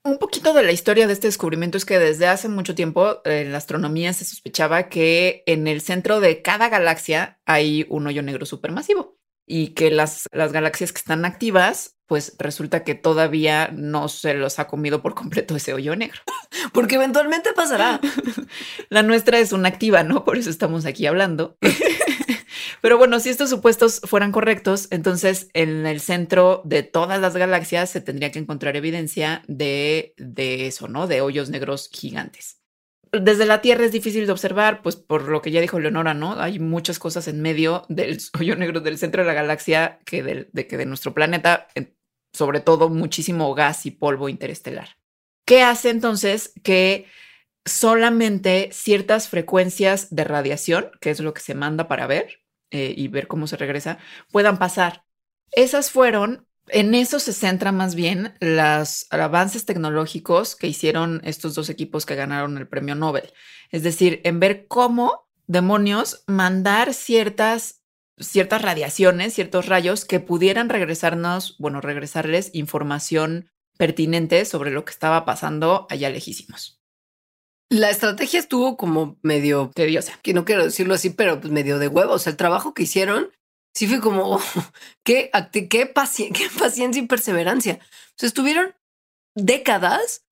Un 0.04 0.18
poquito 0.18 0.54
de 0.54 0.62
la 0.62 0.70
historia 0.70 1.08
de 1.08 1.12
este 1.12 1.26
descubrimiento 1.26 1.76
es 1.76 1.84
que 1.84 1.98
desde 1.98 2.28
hace 2.28 2.48
mucho 2.48 2.76
tiempo 2.76 3.20
eh, 3.24 3.40
en 3.42 3.52
la 3.52 3.58
astronomía 3.58 4.12
se 4.12 4.24
sospechaba 4.24 4.88
que 4.88 5.42
en 5.46 5.66
el 5.66 5.80
centro 5.80 6.20
de 6.20 6.40
cada 6.40 6.68
galaxia 6.68 7.40
hay 7.44 7.86
un 7.90 8.06
hoyo 8.06 8.22
negro 8.22 8.46
supermasivo 8.46 9.17
y 9.48 9.68
que 9.68 9.90
las, 9.90 10.28
las 10.32 10.52
galaxias 10.52 10.92
que 10.92 10.98
están 10.98 11.24
activas, 11.24 11.96
pues 12.06 12.36
resulta 12.38 12.84
que 12.84 12.94
todavía 12.94 13.70
no 13.72 14.08
se 14.08 14.34
los 14.34 14.58
ha 14.58 14.66
comido 14.66 15.02
por 15.02 15.14
completo 15.14 15.56
ese 15.56 15.74
hoyo 15.74 15.96
negro. 15.96 16.20
Porque 16.72 16.96
eventualmente 16.96 17.52
pasará. 17.54 18.00
La 18.88 19.02
nuestra 19.02 19.38
es 19.38 19.52
una 19.52 19.68
activa, 19.68 20.04
¿no? 20.04 20.24
Por 20.24 20.38
eso 20.38 20.50
estamos 20.50 20.86
aquí 20.86 21.06
hablando. 21.06 21.56
Pero 22.80 22.96
bueno, 22.96 23.18
si 23.18 23.30
estos 23.30 23.50
supuestos 23.50 24.00
fueran 24.04 24.30
correctos, 24.30 24.86
entonces 24.90 25.48
en 25.52 25.86
el 25.86 26.00
centro 26.00 26.62
de 26.64 26.82
todas 26.82 27.20
las 27.20 27.36
galaxias 27.36 27.90
se 27.90 28.00
tendría 28.00 28.30
que 28.30 28.38
encontrar 28.38 28.76
evidencia 28.76 29.42
de, 29.48 30.14
de 30.16 30.66
eso, 30.66 30.86
¿no? 30.86 31.06
De 31.06 31.20
hoyos 31.20 31.50
negros 31.50 31.90
gigantes. 31.92 32.57
Desde 33.12 33.46
la 33.46 33.60
Tierra 33.60 33.84
es 33.84 33.92
difícil 33.92 34.26
de 34.26 34.32
observar, 34.32 34.82
pues 34.82 34.96
por 34.96 35.28
lo 35.28 35.40
que 35.40 35.50
ya 35.50 35.60
dijo 35.60 35.78
Leonora, 35.80 36.14
¿no? 36.14 36.40
Hay 36.40 36.58
muchas 36.58 36.98
cosas 36.98 37.28
en 37.28 37.40
medio 37.42 37.84
del 37.88 38.18
hoyo 38.38 38.56
negro 38.56 38.80
del 38.80 38.98
centro 38.98 39.22
de 39.22 39.28
la 39.28 39.34
galaxia 39.34 40.00
que 40.04 40.22
del- 40.22 40.48
de, 40.52 40.66
que 40.66 40.76
de 40.76 40.86
nuestro 40.86 41.14
planeta, 41.14 41.68
sobre 42.32 42.60
todo 42.60 42.88
muchísimo 42.90 43.54
gas 43.54 43.86
y 43.86 43.92
polvo 43.92 44.28
interestelar. 44.28 44.90
¿Qué 45.46 45.62
hace 45.62 45.90
entonces 45.90 46.52
que 46.64 47.06
solamente 47.66 48.70
ciertas 48.72 49.28
frecuencias 49.28 50.14
de 50.14 50.24
radiación, 50.24 50.92
que 51.02 51.10
es 51.10 51.20
lo 51.20 51.34
que 51.34 51.42
se 51.42 51.54
manda 51.56 51.88
para 51.88 52.08
ver 52.08 52.40
eh, 52.72 52.94
y 52.96 53.08
ver 53.08 53.28
cómo 53.28 53.46
se 53.48 53.58
regresa, 53.58 53.98
puedan 54.32 54.58
pasar? 54.58 55.04
Esas 55.52 55.92
fueron, 55.92 56.47
en 56.70 56.94
eso 56.94 57.18
se 57.20 57.32
centra 57.32 57.72
más 57.72 57.94
bien 57.94 58.34
los 58.40 59.06
avances 59.10 59.64
tecnológicos 59.64 60.56
que 60.56 60.66
hicieron 60.66 61.20
estos 61.24 61.54
dos 61.54 61.68
equipos 61.70 62.06
que 62.06 62.14
ganaron 62.14 62.58
el 62.58 62.68
premio 62.68 62.94
Nobel. 62.94 63.32
Es 63.70 63.82
decir, 63.82 64.20
en 64.24 64.40
ver 64.40 64.66
cómo 64.66 65.28
demonios 65.46 66.24
mandar 66.26 66.94
ciertas, 66.94 67.82
ciertas 68.18 68.62
radiaciones, 68.62 69.34
ciertos 69.34 69.66
rayos 69.66 70.04
que 70.04 70.20
pudieran 70.20 70.68
regresarnos, 70.68 71.56
bueno, 71.58 71.80
regresarles 71.80 72.50
información 72.52 73.50
pertinente 73.76 74.44
sobre 74.44 74.70
lo 74.70 74.84
que 74.84 74.92
estaba 74.92 75.24
pasando 75.24 75.86
allá 75.88 76.10
lejísimos. 76.10 76.78
La 77.70 77.90
estrategia 77.90 78.40
estuvo 78.40 78.76
como 78.78 79.18
medio, 79.22 79.70
Tediosa. 79.74 80.18
que 80.22 80.32
no 80.32 80.46
quiero 80.46 80.64
decirlo 80.64 80.94
así, 80.94 81.10
pero 81.10 81.40
pues 81.40 81.52
medio 81.52 81.78
de 81.78 81.88
huevos. 81.88 82.16
O 82.16 82.18
sea, 82.18 82.30
el 82.30 82.36
trabajo 82.38 82.72
que 82.72 82.84
hicieron 82.84 83.30
sí 83.78 83.86
fue 83.86 84.00
como 84.00 84.34
oh, 84.34 84.42
qué, 85.04 85.30
qué, 85.52 85.94
paci- 85.94 86.32
qué 86.32 86.48
paciencia 86.58 87.00
y 87.00 87.06
perseverancia. 87.06 87.78
O 88.20 88.26
estuvieron 88.26 88.74
décadas 89.36 90.24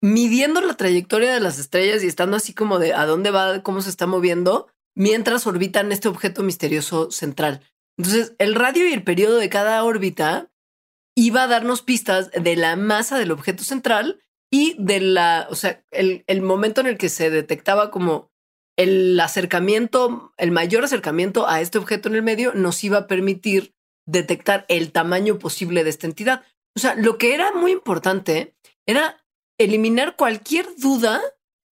midiendo 0.00 0.60
la 0.60 0.74
trayectoria 0.74 1.34
de 1.34 1.40
las 1.40 1.58
estrellas 1.58 2.04
y 2.04 2.06
estando 2.06 2.36
así 2.36 2.54
como 2.54 2.78
de 2.78 2.94
a 2.94 3.04
dónde 3.04 3.32
va, 3.32 3.64
cómo 3.64 3.82
se 3.82 3.90
está 3.90 4.06
moviendo, 4.06 4.68
mientras 4.94 5.48
orbitan 5.48 5.90
este 5.90 6.06
objeto 6.06 6.44
misterioso 6.44 7.10
central. 7.10 7.60
Entonces, 7.98 8.36
el 8.38 8.54
radio 8.54 8.86
y 8.88 8.92
el 8.92 9.02
periodo 9.02 9.38
de 9.38 9.48
cada 9.48 9.82
órbita 9.82 10.52
iba 11.16 11.42
a 11.42 11.48
darnos 11.48 11.82
pistas 11.82 12.30
de 12.30 12.54
la 12.54 12.76
masa 12.76 13.18
del 13.18 13.32
objeto 13.32 13.64
central 13.64 14.22
y 14.48 14.76
de 14.78 15.00
la, 15.00 15.48
o 15.50 15.56
sea, 15.56 15.84
el, 15.90 16.22
el 16.28 16.40
momento 16.40 16.82
en 16.82 16.86
el 16.86 16.98
que 16.98 17.08
se 17.08 17.30
detectaba 17.30 17.90
como 17.90 18.30
el 18.76 19.18
acercamiento, 19.20 20.32
el 20.36 20.50
mayor 20.50 20.84
acercamiento 20.84 21.48
a 21.48 21.60
este 21.60 21.78
objeto 21.78 22.08
en 22.08 22.16
el 22.16 22.22
medio 22.22 22.52
nos 22.54 22.82
iba 22.84 22.98
a 22.98 23.06
permitir 23.06 23.74
detectar 24.06 24.64
el 24.68 24.92
tamaño 24.92 25.38
posible 25.38 25.82
de 25.82 25.90
esta 25.90 26.06
entidad. 26.06 26.44
O 26.76 26.80
sea, 26.80 26.94
lo 26.94 27.18
que 27.18 27.34
era 27.34 27.52
muy 27.52 27.72
importante 27.72 28.54
era 28.86 29.24
eliminar 29.58 30.16
cualquier 30.16 30.66
duda 30.76 31.20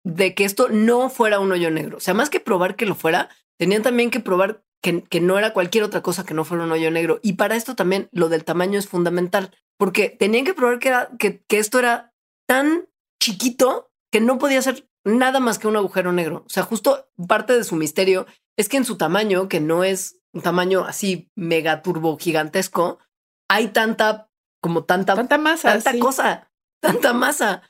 de 0.04 0.34
que 0.34 0.44
esto 0.44 0.68
no 0.68 1.10
fuera 1.10 1.40
un 1.40 1.52
hoyo 1.52 1.70
negro. 1.70 1.96
O 1.96 2.00
sea, 2.00 2.14
más 2.14 2.30
que 2.30 2.40
probar 2.40 2.76
que 2.76 2.86
lo 2.86 2.94
fuera, 2.94 3.30
tenían 3.58 3.82
también 3.82 4.10
que 4.10 4.20
probar 4.20 4.62
que, 4.82 5.02
que 5.02 5.20
no 5.20 5.38
era 5.38 5.52
cualquier 5.52 5.84
otra 5.84 6.02
cosa 6.02 6.24
que 6.24 6.34
no 6.34 6.44
fuera 6.44 6.64
un 6.64 6.72
hoyo 6.72 6.90
negro. 6.90 7.18
Y 7.22 7.34
para 7.34 7.56
esto 7.56 7.74
también 7.74 8.08
lo 8.12 8.28
del 8.28 8.44
tamaño 8.44 8.78
es 8.78 8.88
fundamental, 8.88 9.54
porque 9.78 10.10
tenían 10.10 10.44
que 10.44 10.54
probar 10.54 10.78
que, 10.78 11.42
que 11.46 11.58
esto 11.58 11.78
era 11.78 12.14
tan 12.46 12.86
chiquito 13.22 13.90
que 14.10 14.20
no 14.20 14.38
podía 14.38 14.62
ser 14.62 14.89
nada 15.04 15.40
más 15.40 15.58
que 15.58 15.68
un 15.68 15.76
agujero 15.76 16.12
negro. 16.12 16.44
O 16.46 16.50
sea, 16.50 16.62
justo 16.62 17.08
parte 17.28 17.52
de 17.54 17.64
su 17.64 17.76
misterio 17.76 18.26
es 18.56 18.68
que 18.68 18.76
en 18.76 18.84
su 18.84 18.96
tamaño, 18.96 19.48
que 19.48 19.60
no 19.60 19.84
es 19.84 20.20
un 20.32 20.42
tamaño 20.42 20.84
así 20.84 21.30
mega 21.34 21.82
turbo 21.82 22.16
gigantesco, 22.18 22.98
hay 23.48 23.68
tanta, 23.68 24.28
como 24.60 24.84
tanta, 24.84 25.14
Tanta 25.14 25.38
masa. 25.38 25.72
tanta 25.72 25.92
sí. 25.92 25.98
cosa, 25.98 26.50
tanta 26.80 27.12
masa. 27.12 27.62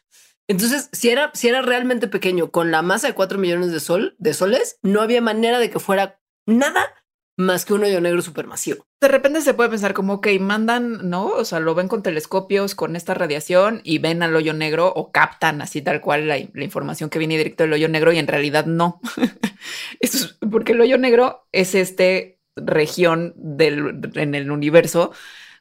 Entonces, 0.49 0.89
si 0.93 1.11
era, 1.11 1.31
si 1.33 1.49
era 1.49 1.63
realmente 1.63 2.09
pequeño, 2.09 2.51
con 2.51 2.71
la 2.71 2.83
masa 2.83 3.07
de 3.07 3.15
4 3.15 3.39
millones 3.39 3.71
de 3.71 3.81
sol, 3.81 4.17
de 4.19 4.35
soles, 4.35 4.79
no 4.83 5.01
había 5.01 5.21
manera 5.21 5.59
de 5.61 5.71
que 5.71 5.79
fuera 5.79 6.21
nada 6.47 6.93
más 7.37 7.65
que 7.65 7.75
un 7.75 7.85
hoyo 7.85 8.01
negro 8.01 8.23
supermasivo. 8.23 8.85
De 9.01 9.09
repente 9.09 9.41
se 9.41 9.55
puede 9.55 9.71
pensar 9.71 9.95
como, 9.95 10.15
ok, 10.15 10.29
mandan, 10.41 11.09
¿no? 11.09 11.27
O 11.27 11.45
sea, 11.45 11.61
lo 11.61 11.75
ven 11.75 11.89
con 11.89 12.03
telescopios, 12.03 12.75
con 12.75 12.97
esta 12.97 13.15
radiación 13.15 13.81
y 13.83 13.99
ven 13.99 14.23
al 14.23 14.37
hoyo 14.37 14.53
negro 14.53 14.93
o 14.95 15.11
captan 15.11 15.63
así 15.63 15.81
tal 15.81 16.01
cual 16.01 16.29
la, 16.29 16.39
información 16.39 17.09
que 17.09 17.19
viene 17.19 17.39
directo 17.39 17.63
del 17.63 17.73
hoyo 17.73 17.89
negro 17.89 18.13
y 18.13 18.19
en 18.19 18.27
realidad 18.27 18.67
no. 18.67 19.01
Eso 20.01 20.27
es 20.27 20.39
porque 20.51 20.73
el 20.73 20.81
hoyo 20.81 20.99
negro 20.99 21.47
es 21.53 21.75
este 21.75 22.41
región 22.57 23.33
del, 23.37 24.11
en 24.15 24.35
el 24.35 24.51
universo 24.51 25.13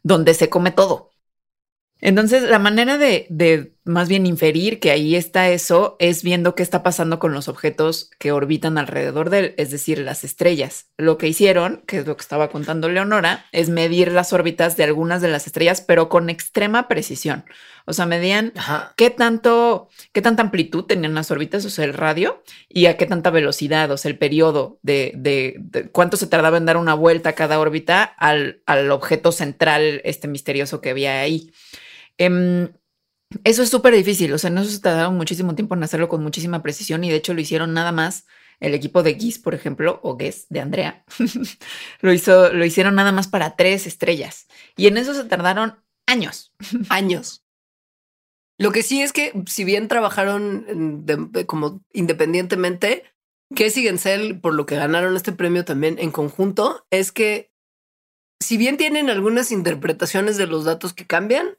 donde 0.04 0.34
se 0.34 0.50
come 0.50 0.72
todo. 0.72 1.12
Entonces, 2.02 2.44
la 2.44 2.60
manera 2.60 2.98
de, 2.98 3.28
de 3.30 3.74
más 3.90 4.08
bien 4.08 4.26
inferir 4.26 4.80
que 4.80 4.92
ahí 4.92 5.16
está 5.16 5.50
eso 5.50 5.98
es 6.00 6.24
viendo 6.24 6.56
qué 6.56 6.64
está 6.64 6.84
pasando 6.84 7.20
con 7.20 7.34
los 7.34 7.48
objetos 7.48 8.10
que 8.20 8.32
orbitan 8.32 8.78
alrededor 8.78 9.30
de 9.30 9.40
él, 9.40 9.54
es 9.58 9.72
decir, 9.72 10.00
las 10.00 10.24
estrellas. 10.24 10.88
Lo 10.98 11.18
que 11.18 11.28
hicieron, 11.28 11.84
que 11.88 11.98
es 12.00 12.08
lo 12.08 12.16
que 12.16 12.22
estaba 12.22 12.50
contando 12.50 12.88
Leonora, 12.90 13.46
es 13.52 13.70
medir 13.70 14.12
las 14.12 14.32
órbitas 14.32 14.78
de 14.78 14.86
algunas 14.86 15.22
de 15.22 15.28
las 15.30 15.48
estrellas, 15.48 15.82
pero 15.82 16.08
con 16.10 16.30
extrema 16.30 16.88
precisión. 16.88 17.46
O 17.86 17.94
sea, 17.94 18.06
medían 18.06 18.54
Ajá. 18.56 18.94
qué 18.96 19.10
tanto, 19.10 19.90
qué 20.14 20.22
tanta 20.22 20.44
amplitud 20.44 20.84
tenían 20.86 21.16
las 21.16 21.32
órbitas, 21.32 21.66
o 21.66 21.70
sea, 21.72 21.86
el 21.86 21.94
radio, 21.94 22.44
y 22.70 22.86
a 22.86 22.98
qué 22.98 23.08
tanta 23.08 23.32
velocidad, 23.32 23.90
o 23.92 23.98
sea, 23.98 24.12
el 24.12 24.18
periodo 24.20 24.80
de, 24.84 25.12
de- 25.16 25.56
de 25.60 25.90
cuánto 25.90 26.16
se 26.16 26.28
tardaba 26.28 26.58
en 26.58 26.66
dar 26.68 26.78
una 26.78 26.94
vuelta 26.94 27.30
a 27.30 27.34
cada 27.34 27.60
órbita 27.60 28.04
al, 28.04 28.62
al 28.68 28.92
objeto 28.92 29.32
central, 29.32 30.02
este 30.04 30.28
misterioso 30.28 30.82
que 30.82 30.92
había 30.92 31.20
ahí. 31.22 31.52
Em, 32.18 32.70
eso 33.44 33.64
es 33.64 33.70
súper 33.70 33.94
difícil, 33.96 34.34
o 34.34 34.38
sea, 34.38 34.50
no 34.50 34.64
se 34.64 34.80
tardaron 34.80 35.16
muchísimo 35.16 35.56
tiempo 35.56 35.76
en 35.76 35.84
hacerlo 35.84 36.10
con 36.10 36.24
muchísima 36.24 36.62
precisión 36.62 37.04
y 37.04 37.10
de 37.10 37.18
hecho 37.18 37.34
lo 37.34 37.42
hicieron 37.42 37.74
nada 37.74 37.92
más 37.92 38.26
el 38.60 38.74
equipo 38.74 39.04
de 39.04 39.16
Giz, 39.16 39.40
por 39.40 39.54
ejemplo, 39.54 40.00
o 40.04 40.18
Guess 40.18 40.48
de 40.50 40.60
Andrea, 40.60 41.06
lo, 42.02 42.12
hizo, 42.12 42.52
lo 42.54 42.66
hicieron 42.66 42.96
nada 42.96 43.12
más 43.12 43.28
para 43.28 43.56
tres 43.56 43.88
estrellas 43.88 44.48
y 44.76 44.88
en 44.88 44.98
eso 44.98 45.14
se 45.14 45.24
tardaron 45.26 45.76
años. 46.06 46.54
Años. 46.90 47.44
Lo 48.58 48.74
que 48.74 48.84
sí 48.84 49.02
es 49.02 49.14
que, 49.14 49.32
si 49.48 49.64
bien 49.64 49.88
trabajaron 49.88 51.06
como 51.46 51.82
independientemente, 51.94 53.06
que 53.56 53.72
Cell, 53.72 54.40
por 54.40 54.54
lo 54.54 54.66
que 54.66 54.76
ganaron 54.76 55.16
este 55.16 55.32
premio 55.32 55.64
también 55.64 55.98
en 55.98 56.12
conjunto, 56.12 56.86
es 56.92 57.14
que 57.14 57.54
si 58.42 58.58
bien 58.58 58.76
tienen 58.76 59.10
algunas 59.10 59.52
interpretaciones 59.52 60.38
de 60.38 60.48
los 60.48 60.66
datos 60.66 60.94
que 60.94 61.08
cambian, 61.08 61.58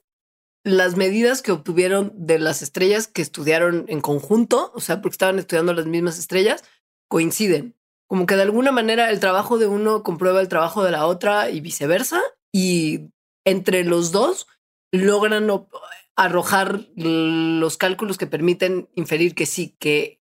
las 0.65 0.97
medidas 0.97 1.43
que 1.43 1.53
obtuvieron 1.53 2.13
de 2.15 2.39
las 2.39 2.63
estrellas 2.63 3.07
que 3.07 3.23
estudiaron 3.23 3.87
en 3.89 4.01
conjunto, 4.01 4.73
o 4.75 4.81
sea, 4.81 5.01
porque 5.01 5.15
estaban 5.15 5.39
estudiando 5.39 5.73
las 5.73 5.87
mismas 5.87 6.19
estrellas, 6.19 6.65
coinciden. 7.09 7.77
Como 8.09 8.27
que 8.27 8.37
de 8.37 8.43
alguna 8.43 8.73
manera 8.73 9.11
el 9.11 9.21
trabajo 9.21 9.59
de 9.59 9.67
uno 9.67 10.03
comprueba 10.03 10.41
el 10.41 10.49
trabajo 10.49 10.83
de 10.83 10.91
la 10.91 11.07
otra 11.07 11.51
y 11.51 11.61
viceversa. 11.61 12.21
Y 12.53 13.13
entre 13.45 13.85
los 13.85 14.11
dos 14.11 14.49
logran 14.93 15.49
arrojar 16.17 16.89
los 16.97 17.77
cálculos 17.77 18.19
que 18.19 18.27
permiten 18.27 18.89
inferir 18.95 19.35
que 19.35 19.47
sí, 19.47 19.77
que 19.79 20.21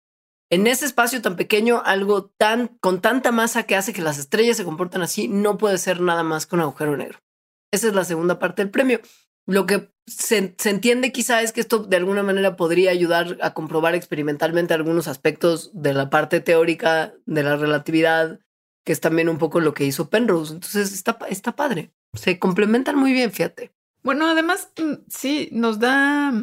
en 0.49 0.67
ese 0.67 0.85
espacio 0.85 1.21
tan 1.21 1.35
pequeño, 1.35 1.81
algo 1.83 2.25
tan 2.37 2.67
con 2.79 3.01
tanta 3.01 3.31
masa 3.31 3.63
que 3.63 3.75
hace 3.75 3.91
que 3.91 4.01
las 4.01 4.17
estrellas 4.17 4.55
se 4.55 4.63
comportan 4.63 5.01
así, 5.01 5.27
no 5.27 5.57
puede 5.57 5.77
ser 5.77 5.99
nada 5.99 6.23
más 6.23 6.45
que 6.45 6.55
un 6.55 6.61
agujero 6.61 6.95
negro. 6.95 7.19
Esa 7.71 7.87
es 7.87 7.93
la 7.95 8.05
segunda 8.05 8.39
parte 8.39 8.61
del 8.61 8.71
premio. 8.71 9.01
Lo 9.45 9.65
que 9.65 9.92
se, 10.05 10.55
entiende 10.65 11.11
quizá 11.11 11.41
es 11.41 11.53
que 11.53 11.61
esto 11.61 11.79
de 11.79 11.97
alguna 11.97 12.23
manera 12.23 12.55
podría 12.55 12.91
ayudar 12.91 13.37
a 13.41 13.53
comprobar 13.53 13.95
experimentalmente 13.95 14.73
algunos 14.73 15.07
aspectos 15.07 15.71
de 15.73 15.93
la 15.93 16.09
parte 16.09 16.41
teórica 16.41 17.13
de 17.25 17.43
la 17.43 17.55
relatividad, 17.55 18.39
que 18.83 18.91
es 18.91 18.99
también 18.99 19.29
un 19.29 19.37
poco 19.37 19.59
lo 19.61 19.73
que 19.73 19.85
hizo 19.85 20.09
Penrose. 20.09 20.53
Entonces 20.53 20.93
está, 20.93 21.17
está 21.29 21.55
padre. 21.55 21.93
Se 22.13 22.37
complementan 22.37 22.97
muy 22.97 23.13
bien, 23.13 23.31
fíjate. 23.31 23.71
Bueno, 24.03 24.27
además, 24.27 24.69
mm, 24.77 25.05
sí, 25.07 25.49
nos 25.53 25.79
da 25.79 26.33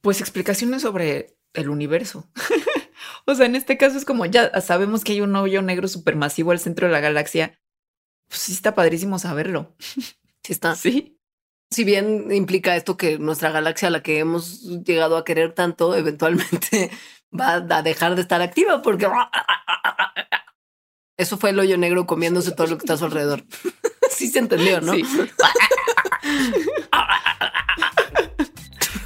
pues 0.00 0.20
explicaciones 0.20 0.82
sobre 0.82 1.36
el 1.52 1.68
universo. 1.68 2.28
o 3.26 3.34
sea, 3.34 3.44
en 3.44 3.56
este 3.56 3.76
caso 3.76 3.98
es 3.98 4.06
como 4.06 4.24
ya 4.24 4.58
sabemos 4.62 5.04
que 5.04 5.12
hay 5.12 5.20
un 5.20 5.36
hoyo 5.36 5.60
negro 5.60 5.86
supermasivo 5.86 6.50
al 6.50 6.60
centro 6.60 6.86
de 6.86 6.92
la 6.94 7.00
galaxia. 7.00 7.58
Pues 8.28 8.40
sí 8.40 8.52
está 8.52 8.74
padrísimo 8.74 9.18
saberlo. 9.18 9.76
Sí 9.78 10.52
está. 10.52 10.74
Sí 10.76 11.18
si 11.72 11.84
bien 11.84 12.30
implica 12.32 12.76
esto 12.76 12.96
que 12.96 13.18
nuestra 13.18 13.50
galaxia, 13.50 13.88
a 13.88 13.90
la 13.90 14.02
que 14.02 14.18
hemos 14.18 14.62
llegado 14.84 15.16
a 15.16 15.24
querer 15.24 15.52
tanto, 15.52 15.94
eventualmente 15.94 16.90
va 17.38 17.54
a 17.54 17.82
dejar 17.82 18.14
de 18.14 18.22
estar 18.22 18.42
activa 18.42 18.82
porque 18.82 19.08
eso 21.16 21.38
fue 21.38 21.50
el 21.50 21.58
hoyo 21.58 21.78
negro 21.78 22.06
comiéndose 22.06 22.52
todo 22.52 22.66
lo 22.66 22.76
que 22.76 22.82
está 22.82 22.94
a 22.94 22.98
su 22.98 23.06
alrededor. 23.06 23.44
sí 24.10 24.28
se 24.28 24.38
entendió, 24.38 24.80
¿no? 24.80 24.92
Sí. 24.92 25.04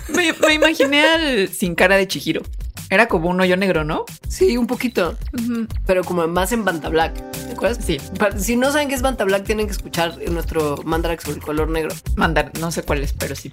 me, 0.09 0.33
me, 0.33 0.55
imaginé 0.55 1.07
al 1.07 1.49
sin 1.49 1.75
cara 1.75 1.97
de 1.97 2.09
Chihiro. 2.09 2.43
Era 2.89 3.09
como 3.09 3.29
un 3.29 3.41
hoyo 3.41 3.57
negro, 3.57 3.85
¿no? 3.85 4.05
Sí, 4.29 4.57
un 4.57 4.67
poquito. 4.67 5.17
Pero 5.87 6.05
como 6.05 6.27
más 6.29 6.53
en 6.53 6.65
Banta 6.65 6.89
Black. 6.89 7.15
¿Te 7.33 7.53
acuerdas? 7.53 7.85
Sí. 7.85 7.99
Si 8.39 8.57
no 8.57 8.71
saben 8.71 8.89
qué 8.89 8.95
es 8.95 9.03
Banta 9.03 9.25
Black, 9.25 9.45
tienen 9.45 9.67
que 9.67 9.73
escuchar 9.73 10.17
nuestro 10.31 10.77
Mandarax 10.85 11.25
sobre 11.25 11.39
el 11.39 11.43
color 11.43 11.69
negro. 11.69 11.95
Mandar, 12.15 12.53
no 12.61 12.71
sé 12.71 12.85
cuál 12.85 13.03
es, 13.03 13.13
pero 13.13 13.35
sí. 13.35 13.51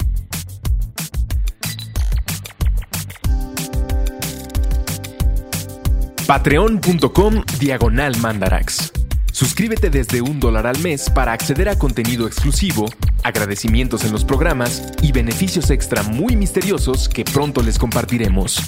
Patreon.com 6.28 7.44
Diagonal 7.60 8.16
Mandarax. 8.18 8.92
Suscríbete 9.32 9.90
desde 9.90 10.22
un 10.22 10.40
dólar 10.40 10.68
al 10.68 10.78
mes 10.80 11.10
para 11.10 11.34
acceder 11.34 11.68
a 11.70 11.78
contenido 11.78 12.28
exclusivo, 12.28 12.86
agradecimientos 13.24 14.06
en 14.06 14.12
los 14.12 14.24
programas 14.24 14.84
y 15.02 15.12
beneficios 15.12 15.72
extra 15.72 16.04
muy 16.04 16.36
misteriosos 16.36 17.10
que 17.10 17.26
pronto 17.26 17.64
les 17.64 17.80
compartiremos 17.80 18.62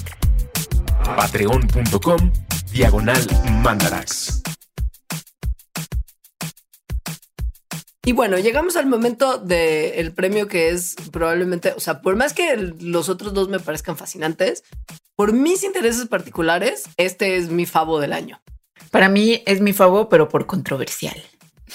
patreon.com 1.14 2.32
diagonal 2.72 3.20
mandarax. 3.62 4.42
Y 8.04 8.12
bueno, 8.12 8.38
llegamos 8.38 8.76
al 8.76 8.86
momento 8.86 9.38
del 9.38 10.12
premio 10.12 10.46
que 10.46 10.70
es 10.70 10.94
probablemente, 11.10 11.72
o 11.76 11.80
sea, 11.80 12.02
por 12.02 12.14
más 12.14 12.34
que 12.34 12.56
los 12.80 13.08
otros 13.08 13.34
dos 13.34 13.48
me 13.48 13.58
parezcan 13.58 13.96
fascinantes, 13.96 14.62
por 15.16 15.32
mis 15.32 15.64
intereses 15.64 16.06
particulares, 16.06 16.84
este 16.96 17.36
es 17.36 17.50
mi 17.50 17.66
favo 17.66 17.98
del 17.98 18.12
año. 18.12 18.40
Para 18.90 19.08
mí 19.08 19.42
es 19.46 19.60
mi 19.60 19.72
favo, 19.72 20.08
pero 20.08 20.28
por 20.28 20.46
controversial. 20.46 21.20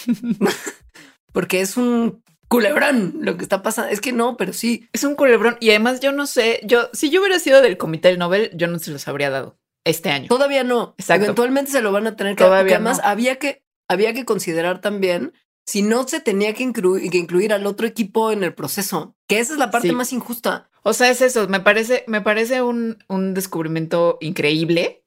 Porque 1.33 1.61
es 1.61 1.75
un 1.75 2.23
culebrón 2.51 3.13
lo 3.21 3.37
que 3.37 3.43
está 3.43 3.63
pasando. 3.63 3.91
Es 3.91 4.01
que 4.01 4.11
no, 4.11 4.35
pero 4.35 4.51
sí. 4.51 4.89
Es 4.91 5.05
un 5.05 5.15
culebrón. 5.15 5.55
Y 5.61 5.69
además 5.69 6.01
yo 6.01 6.11
no 6.11 6.27
sé, 6.27 6.59
yo, 6.63 6.89
si 6.91 7.09
yo 7.09 7.21
hubiera 7.21 7.39
sido 7.39 7.61
del 7.61 7.77
comité 7.77 8.09
del 8.09 8.19
Nobel, 8.19 8.51
yo 8.53 8.67
no 8.67 8.77
se 8.77 8.91
los 8.91 9.07
habría 9.07 9.29
dado 9.29 9.57
este 9.85 10.09
año. 10.09 10.27
Todavía 10.27 10.65
no. 10.65 10.93
Eventualmente 11.07 11.71
se 11.71 11.81
lo 11.81 11.93
van 11.93 12.07
a 12.07 12.17
tener 12.17 12.35
que 12.35 12.43
Todavía 12.43 12.75
además 12.75 12.99
había 13.05 13.37
que, 13.37 13.63
había 13.87 14.13
que 14.13 14.25
considerar 14.25 14.81
también 14.81 15.31
si 15.65 15.81
no 15.81 16.05
se 16.05 16.19
tenía 16.19 16.53
que 16.53 16.63
incluir, 16.63 17.09
que 17.09 17.17
incluir 17.17 17.53
al 17.53 17.65
otro 17.65 17.87
equipo 17.87 18.33
en 18.33 18.43
el 18.43 18.53
proceso, 18.53 19.15
que 19.27 19.39
esa 19.39 19.53
es 19.53 19.59
la 19.59 19.71
parte 19.71 19.93
más 19.93 20.11
injusta. 20.11 20.69
O 20.83 20.91
sea, 20.91 21.09
es 21.09 21.21
eso. 21.21 21.47
Me 21.47 21.61
parece, 21.61 22.03
me 22.07 22.19
parece 22.19 22.61
un, 22.61 23.01
un 23.07 23.33
descubrimiento 23.33 24.17
increíble. 24.19 25.05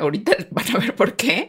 Ahorita 0.00 0.36
van 0.50 0.76
a 0.76 0.78
ver 0.78 0.94
por 0.94 1.16
qué. 1.16 1.48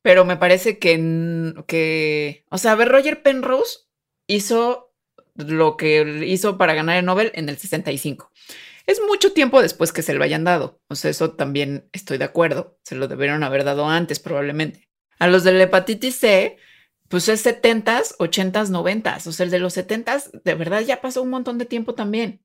Pero 0.00 0.24
me 0.24 0.38
parece 0.38 0.78
que, 0.78 1.54
que, 1.66 2.46
o 2.48 2.56
sea, 2.56 2.72
a 2.72 2.76
ver, 2.76 2.88
Roger 2.88 3.22
Penrose 3.22 3.91
hizo 4.34 4.92
lo 5.34 5.76
que 5.76 6.24
hizo 6.26 6.58
para 6.58 6.74
ganar 6.74 6.96
el 6.96 7.04
Nobel 7.04 7.32
en 7.34 7.48
el 7.48 7.56
65. 7.56 8.30
Es 8.86 9.00
mucho 9.06 9.32
tiempo 9.32 9.62
después 9.62 9.92
que 9.92 10.02
se 10.02 10.14
lo 10.14 10.24
hayan 10.24 10.44
dado. 10.44 10.80
O 10.88 10.94
sea, 10.94 11.10
eso 11.10 11.32
también 11.32 11.88
estoy 11.92 12.18
de 12.18 12.24
acuerdo. 12.24 12.78
Se 12.82 12.94
lo 12.94 13.08
debieron 13.08 13.42
haber 13.42 13.64
dado 13.64 13.88
antes, 13.88 14.18
probablemente. 14.18 14.88
A 15.18 15.28
los 15.28 15.44
de 15.44 15.52
la 15.52 15.64
hepatitis 15.64 16.16
C, 16.16 16.56
pues 17.08 17.28
es 17.28 17.46
70s, 17.46 18.16
80s, 18.18 18.70
90s. 18.70 19.26
O 19.26 19.32
sea, 19.32 19.44
el 19.44 19.50
de 19.50 19.60
los 19.60 19.76
70s, 19.76 20.42
de 20.42 20.54
verdad 20.54 20.80
ya 20.80 21.00
pasó 21.00 21.22
un 21.22 21.30
montón 21.30 21.58
de 21.58 21.66
tiempo 21.66 21.94
también. 21.94 22.42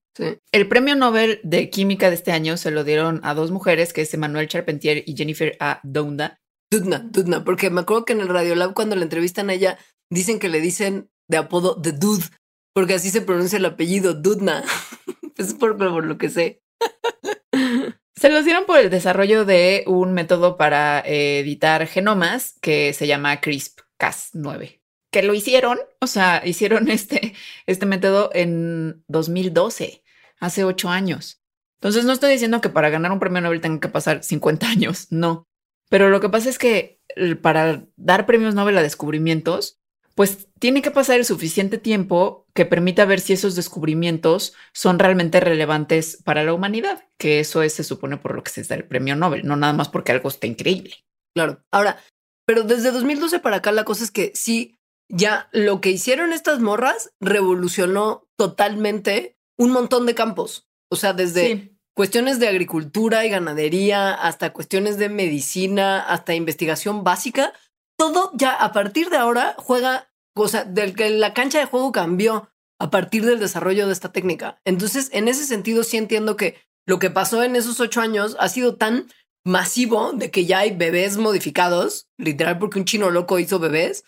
El 0.51 0.67
premio 0.67 0.95
Nobel 0.95 1.39
de 1.43 1.69
Química 1.69 2.09
de 2.09 2.15
este 2.15 2.31
año 2.31 2.57
se 2.57 2.71
lo 2.71 2.83
dieron 2.83 3.19
a 3.23 3.33
dos 3.33 3.51
mujeres, 3.51 3.93
que 3.93 4.01
es 4.01 4.13
Emmanuel 4.13 4.47
Charpentier 4.47 5.03
y 5.05 5.15
Jennifer 5.15 5.55
A. 5.59 5.79
Doudna. 5.83 6.39
Doudna, 6.71 6.99
Doudna, 6.99 7.43
porque 7.43 7.69
me 7.69 7.81
acuerdo 7.81 8.05
que 8.05 8.13
en 8.13 8.21
el 8.21 8.27
Radiolab 8.27 8.73
cuando 8.73 8.95
la 8.95 9.03
entrevistan 9.03 9.49
a 9.49 9.53
ella, 9.53 9.77
dicen 10.09 10.39
que 10.39 10.49
le 10.49 10.59
dicen 10.59 11.09
de 11.27 11.37
apodo 11.37 11.79
The 11.81 11.91
Dude, 11.93 12.25
porque 12.73 12.95
así 12.95 13.09
se 13.09 13.21
pronuncia 13.21 13.57
el 13.57 13.65
apellido 13.65 14.13
Dudna. 14.13 14.63
es 15.37 15.53
por, 15.53 15.79
lo 15.79 16.17
que 16.17 16.29
sé. 16.29 16.61
Se 18.15 18.29
los 18.29 18.45
dieron 18.45 18.65
por 18.65 18.79
el 18.79 18.89
desarrollo 18.89 19.45
de 19.45 19.83
un 19.85 20.13
método 20.13 20.57
para 20.57 21.01
editar 21.05 21.85
genomas 21.85 22.57
que 22.61 22.91
se 22.93 23.05
llama 23.05 23.39
CRISP-Cas9, 23.39 24.81
que 25.11 25.21
lo 25.21 25.35
hicieron, 25.35 25.77
o 26.01 26.07
sea, 26.07 26.41
hicieron 26.43 26.87
este, 26.89 27.35
este 27.67 27.85
método 27.85 28.31
en 28.33 29.03
2012, 29.07 30.03
hace 30.39 30.63
ocho 30.63 30.89
años. 30.89 31.43
Entonces 31.75 32.05
no 32.05 32.13
estoy 32.13 32.31
diciendo 32.31 32.59
que 32.59 32.69
para 32.69 32.89
ganar 32.89 33.11
un 33.11 33.19
premio 33.19 33.39
Nobel 33.39 33.61
tengan 33.61 33.79
que 33.79 33.87
pasar 33.87 34.23
50 34.23 34.67
años, 34.67 35.07
no. 35.11 35.43
Pero 35.89 36.09
lo 36.09 36.19
que 36.19 36.29
pasa 36.29 36.49
es 36.49 36.57
que 36.57 36.99
para 37.43 37.85
dar 37.97 38.25
premios 38.25 38.55
Nobel 38.55 38.79
a 38.79 38.81
descubrimientos, 38.81 39.79
pues 40.17 40.47
tiene 40.59 40.81
que 40.81 40.89
pasar 40.89 41.17
el 41.17 41.25
suficiente 41.25 41.77
tiempo 41.77 42.47
que 42.55 42.65
permita 42.65 43.05
ver 43.05 43.19
si 43.19 43.33
esos 43.33 43.55
descubrimientos 43.55 44.55
son 44.73 44.97
realmente 44.97 45.39
relevantes 45.39 46.17
para 46.25 46.43
la 46.43 46.55
humanidad, 46.55 47.05
que 47.19 47.39
eso 47.39 47.61
es, 47.61 47.73
se 47.73 47.83
supone 47.83 48.17
por 48.17 48.33
lo 48.33 48.41
que 48.41 48.49
se 48.49 48.63
da 48.63 48.73
el 48.73 48.87
premio 48.87 49.15
Nobel, 49.15 49.45
no 49.45 49.55
nada 49.55 49.73
más 49.73 49.89
porque 49.89 50.11
algo 50.11 50.29
está 50.29 50.47
increíble. 50.47 51.05
Claro. 51.35 51.61
Ahora, 51.71 52.01
pero 52.47 52.63
desde 52.63 52.89
2012 52.89 53.37
para 53.41 53.57
acá 53.57 53.71
la 53.71 53.83
cosa 53.83 54.03
es 54.03 54.09
que 54.09 54.31
sí, 54.33 54.75
ya 55.07 55.49
lo 55.51 55.81
que 55.81 55.91
hicieron 55.91 56.33
estas 56.33 56.61
morras 56.61 57.11
revolucionó 57.21 58.27
totalmente 58.39 59.37
un 59.55 59.69
montón 59.69 60.07
de 60.07 60.15
campos. 60.15 60.67
O 60.89 60.95
sea, 60.95 61.13
desde 61.13 61.77
cuestiones 61.95 62.39
de 62.39 62.47
agricultura 62.47 63.23
y 63.23 63.29
ganadería 63.29 64.15
hasta 64.15 64.51
cuestiones 64.51 64.97
de 64.97 65.09
medicina, 65.09 65.99
hasta 65.99 66.33
investigación 66.33 67.03
básica 67.03 67.53
todo 67.97 68.31
ya 68.35 68.53
a 68.53 68.71
partir 68.71 69.09
de 69.09 69.17
ahora 69.17 69.55
juega, 69.57 70.06
o 70.43 70.47
sea, 70.47 70.63
del 70.63 70.95
que 70.95 71.09
la 71.09 71.33
cancha 71.33 71.59
de 71.59 71.65
juego 71.65 71.91
cambió 71.91 72.49
a 72.79 72.89
partir 72.89 73.25
del 73.25 73.39
desarrollo 73.39 73.87
de 73.87 73.93
esta 73.93 74.11
técnica. 74.11 74.59
Entonces, 74.65 75.09
en 75.13 75.27
ese 75.27 75.45
sentido, 75.45 75.83
sí 75.83 75.97
entiendo 75.97 76.35
que 76.35 76.57
lo 76.85 76.99
que 76.99 77.09
pasó 77.09 77.43
en 77.43 77.55
esos 77.55 77.79
ocho 77.79 78.01
años 78.01 78.37
ha 78.39 78.49
sido 78.49 78.75
tan 78.75 79.07
masivo 79.45 80.13
de 80.13 80.29
que 80.29 80.45
ya 80.45 80.59
hay 80.59 80.75
bebés 80.75 81.17
modificados, 81.17 82.07
literal 82.17 82.59
porque 82.59 82.79
un 82.79 82.85
chino 82.85 83.09
loco 83.09 83.39
hizo 83.39 83.59
bebés. 83.59 84.03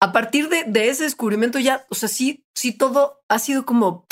A 0.00 0.12
partir 0.12 0.48
de, 0.48 0.88
ese 0.88 1.04
descubrimiento 1.04 1.58
ya, 1.58 1.86
o 1.88 1.94
sea, 1.94 2.08
sí, 2.08 2.44
sí 2.54 2.72
todo 2.72 3.22
ha 3.28 3.38
sido 3.38 3.64
como 3.64 4.06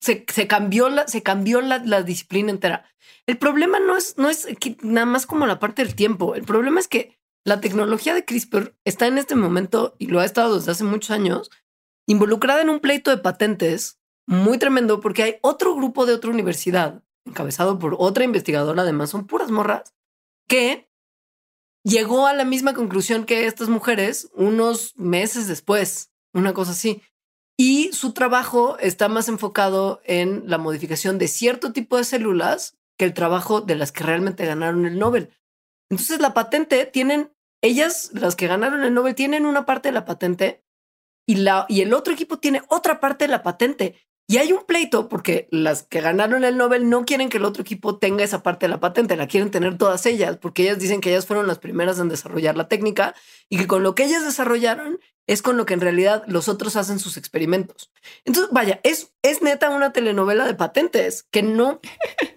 se, 0.00 0.24
se 0.32 0.46
cambió, 0.46 0.88
la, 0.88 1.08
se 1.08 1.22
cambió 1.22 1.60
la, 1.60 1.78
la 1.78 2.02
disciplina 2.02 2.50
entera. 2.50 2.88
El 3.26 3.36
problema 3.36 3.80
no 3.80 3.96
es, 3.96 4.16
no 4.16 4.30
es 4.30 4.46
nada 4.82 5.06
más 5.06 5.26
como 5.26 5.46
la 5.46 5.58
parte 5.58 5.84
del 5.84 5.96
tiempo. 5.96 6.34
El 6.34 6.44
problema 6.44 6.78
es 6.78 6.88
que 6.88 7.17
la 7.44 7.60
tecnología 7.60 8.14
de 8.14 8.24
CRISPR 8.24 8.76
está 8.84 9.06
en 9.06 9.18
este 9.18 9.34
momento, 9.34 9.94
y 9.98 10.06
lo 10.06 10.20
ha 10.20 10.24
estado 10.24 10.56
desde 10.56 10.72
hace 10.72 10.84
muchos 10.84 11.10
años, 11.10 11.50
involucrada 12.06 12.62
en 12.62 12.70
un 12.70 12.80
pleito 12.80 13.10
de 13.10 13.18
patentes 13.18 14.00
muy 14.26 14.58
tremendo 14.58 15.00
porque 15.00 15.22
hay 15.22 15.36
otro 15.40 15.74
grupo 15.74 16.04
de 16.04 16.12
otra 16.12 16.30
universidad, 16.30 17.02
encabezado 17.24 17.78
por 17.78 17.96
otra 17.98 18.24
investigadora, 18.24 18.82
además 18.82 19.10
son 19.10 19.26
puras 19.26 19.50
morras, 19.50 19.94
que 20.46 20.90
llegó 21.82 22.26
a 22.26 22.34
la 22.34 22.44
misma 22.44 22.74
conclusión 22.74 23.24
que 23.24 23.46
estas 23.46 23.68
mujeres 23.68 24.30
unos 24.34 24.94
meses 24.96 25.48
después, 25.48 26.12
una 26.34 26.52
cosa 26.52 26.72
así. 26.72 27.02
Y 27.56 27.90
su 27.92 28.12
trabajo 28.12 28.78
está 28.78 29.08
más 29.08 29.28
enfocado 29.28 30.00
en 30.04 30.44
la 30.46 30.58
modificación 30.58 31.18
de 31.18 31.26
cierto 31.26 31.72
tipo 31.72 31.96
de 31.96 32.04
células 32.04 32.78
que 32.98 33.04
el 33.04 33.14
trabajo 33.14 33.60
de 33.60 33.76
las 33.76 33.92
que 33.92 34.04
realmente 34.04 34.46
ganaron 34.46 34.86
el 34.86 34.98
Nobel. 34.98 35.30
Entonces 35.90 36.20
la 36.20 36.34
patente 36.34 36.86
tienen, 36.86 37.32
ellas, 37.62 38.10
las 38.12 38.36
que 38.36 38.46
ganaron 38.46 38.82
el 38.82 38.94
Nobel, 38.94 39.14
tienen 39.14 39.46
una 39.46 39.66
parte 39.66 39.88
de 39.88 39.92
la 39.92 40.04
patente 40.04 40.64
y, 41.26 41.36
la, 41.36 41.66
y 41.68 41.82
el 41.82 41.92
otro 41.92 42.12
equipo 42.12 42.38
tiene 42.38 42.62
otra 42.68 43.00
parte 43.00 43.26
de 43.26 43.32
la 43.32 43.42
patente. 43.42 43.96
Y 44.30 44.36
hay 44.36 44.52
un 44.52 44.64
pleito 44.66 45.08
porque 45.08 45.48
las 45.50 45.84
que 45.84 46.02
ganaron 46.02 46.44
el 46.44 46.58
Nobel 46.58 46.90
no 46.90 47.06
quieren 47.06 47.30
que 47.30 47.38
el 47.38 47.46
otro 47.46 47.62
equipo 47.62 47.96
tenga 47.96 48.22
esa 48.22 48.42
parte 48.42 48.66
de 48.66 48.70
la 48.70 48.78
patente, 48.80 49.16
la 49.16 49.26
quieren 49.26 49.50
tener 49.50 49.78
todas 49.78 50.04
ellas, 50.04 50.36
porque 50.36 50.64
ellas 50.64 50.78
dicen 50.78 51.00
que 51.00 51.08
ellas 51.08 51.24
fueron 51.24 51.46
las 51.46 51.58
primeras 51.58 51.98
en 51.98 52.10
desarrollar 52.10 52.54
la 52.54 52.68
técnica 52.68 53.14
y 53.48 53.56
que 53.56 53.66
con 53.66 53.82
lo 53.82 53.94
que 53.94 54.04
ellas 54.04 54.24
desarrollaron 54.24 55.00
es 55.26 55.40
con 55.40 55.56
lo 55.56 55.64
que 55.64 55.72
en 55.72 55.80
realidad 55.80 56.24
los 56.26 56.48
otros 56.48 56.76
hacen 56.76 56.98
sus 56.98 57.16
experimentos. 57.16 57.90
Entonces, 58.26 58.52
vaya, 58.52 58.80
es, 58.82 59.14
es 59.22 59.40
neta 59.40 59.70
una 59.70 59.92
telenovela 59.94 60.46
de 60.46 60.54
patentes 60.54 61.22
que 61.30 61.42
no, 61.42 61.80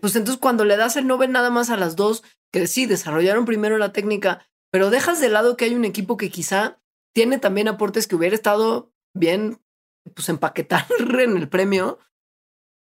pues 0.02 0.16
entonces 0.16 0.40
cuando 0.40 0.64
le 0.64 0.78
das 0.78 0.96
el 0.96 1.08
Nobel 1.08 1.34
nada 1.34 1.50
más 1.50 1.70
a 1.70 1.78
las 1.78 1.98
dos 1.98 2.24
que 2.52 2.68
sí 2.68 2.86
desarrollaron 2.86 3.46
primero 3.46 3.78
la 3.78 3.94
técnica, 3.94 4.46
pero 4.72 4.90
dejas 4.90 5.20
de 5.20 5.30
lado 5.30 5.58
que 5.58 5.66
hay 5.66 5.76
un 5.76 5.86
equipo 5.86 6.18
que 6.18 6.30
quizá 6.30 6.80
tiene 7.14 7.40
también 7.40 7.68
aportes 7.68 8.08
que 8.08 8.16
hubiera 8.16 8.36
estado 8.36 8.92
bien 9.16 9.62
pues 10.16 10.30
empaquetar 10.30 10.86
en 11.20 11.38
el 11.38 11.50
premio. 11.50 12.00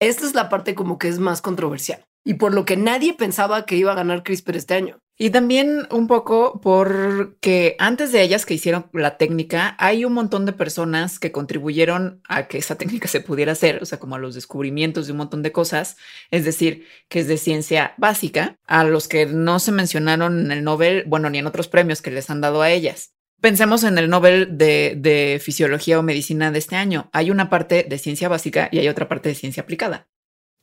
Esta 0.01 0.25
es 0.25 0.33
la 0.33 0.49
parte 0.49 0.75
como 0.75 0.97
que 0.97 1.07
es 1.07 1.19
más 1.19 1.41
controversial 1.41 2.05
y 2.25 2.35
por 2.35 2.53
lo 2.53 2.65
que 2.65 2.77
nadie 2.77 3.13
pensaba 3.13 3.65
que 3.65 3.75
iba 3.75 3.91
a 3.91 3.95
ganar 3.95 4.23
CRISPR 4.23 4.55
este 4.55 4.73
año. 4.75 4.99
Y 5.15 5.29
también 5.29 5.87
un 5.91 6.07
poco 6.07 6.59
porque 6.59 7.75
antes 7.77 8.11
de 8.11 8.23
ellas 8.23 8.47
que 8.47 8.55
hicieron 8.55 8.89
la 8.93 9.17
técnica, 9.17 9.75
hay 9.77 10.05
un 10.05 10.13
montón 10.13 10.45
de 10.45 10.53
personas 10.53 11.19
que 11.19 11.31
contribuyeron 11.31 12.21
a 12.27 12.47
que 12.47 12.57
esa 12.57 12.75
técnica 12.75 13.07
se 13.07 13.21
pudiera 13.21 13.51
hacer, 13.51 13.81
o 13.81 13.85
sea, 13.85 13.99
como 13.99 14.15
a 14.15 14.19
los 14.19 14.33
descubrimientos 14.33 15.05
de 15.05 15.11
un 15.11 15.19
montón 15.19 15.43
de 15.43 15.51
cosas, 15.51 15.97
es 16.31 16.45
decir, 16.45 16.87
que 17.09 17.19
es 17.19 17.27
de 17.27 17.37
ciencia 17.37 17.93
básica, 17.97 18.57
a 18.65 18.83
los 18.83 19.07
que 19.07 19.27
no 19.27 19.59
se 19.59 19.71
mencionaron 19.71 20.39
en 20.45 20.51
el 20.51 20.63
Nobel, 20.63 21.03
bueno, 21.05 21.29
ni 21.29 21.37
en 21.37 21.47
otros 21.47 21.67
premios 21.67 22.01
que 22.01 22.11
les 22.11 22.31
han 22.31 22.41
dado 22.41 22.63
a 22.63 22.71
ellas. 22.71 23.13
Pensemos 23.39 23.83
en 23.83 23.97
el 23.97 24.09
Nobel 24.09 24.57
de, 24.57 25.39
Fisiología 25.43 25.99
o 25.99 26.01
Medicina 26.01 26.49
de 26.49 26.59
este 26.59 26.77
año. 26.77 27.09
Hay 27.11 27.29
una 27.29 27.49
parte 27.49 27.85
de 27.87 27.97
ciencia 27.99 28.29
básica 28.29 28.69
y 28.71 28.79
hay 28.79 28.87
otra 28.87 29.09
parte 29.09 29.27
de 29.29 29.35
ciencia 29.35 29.63
aplicada. 29.63 30.07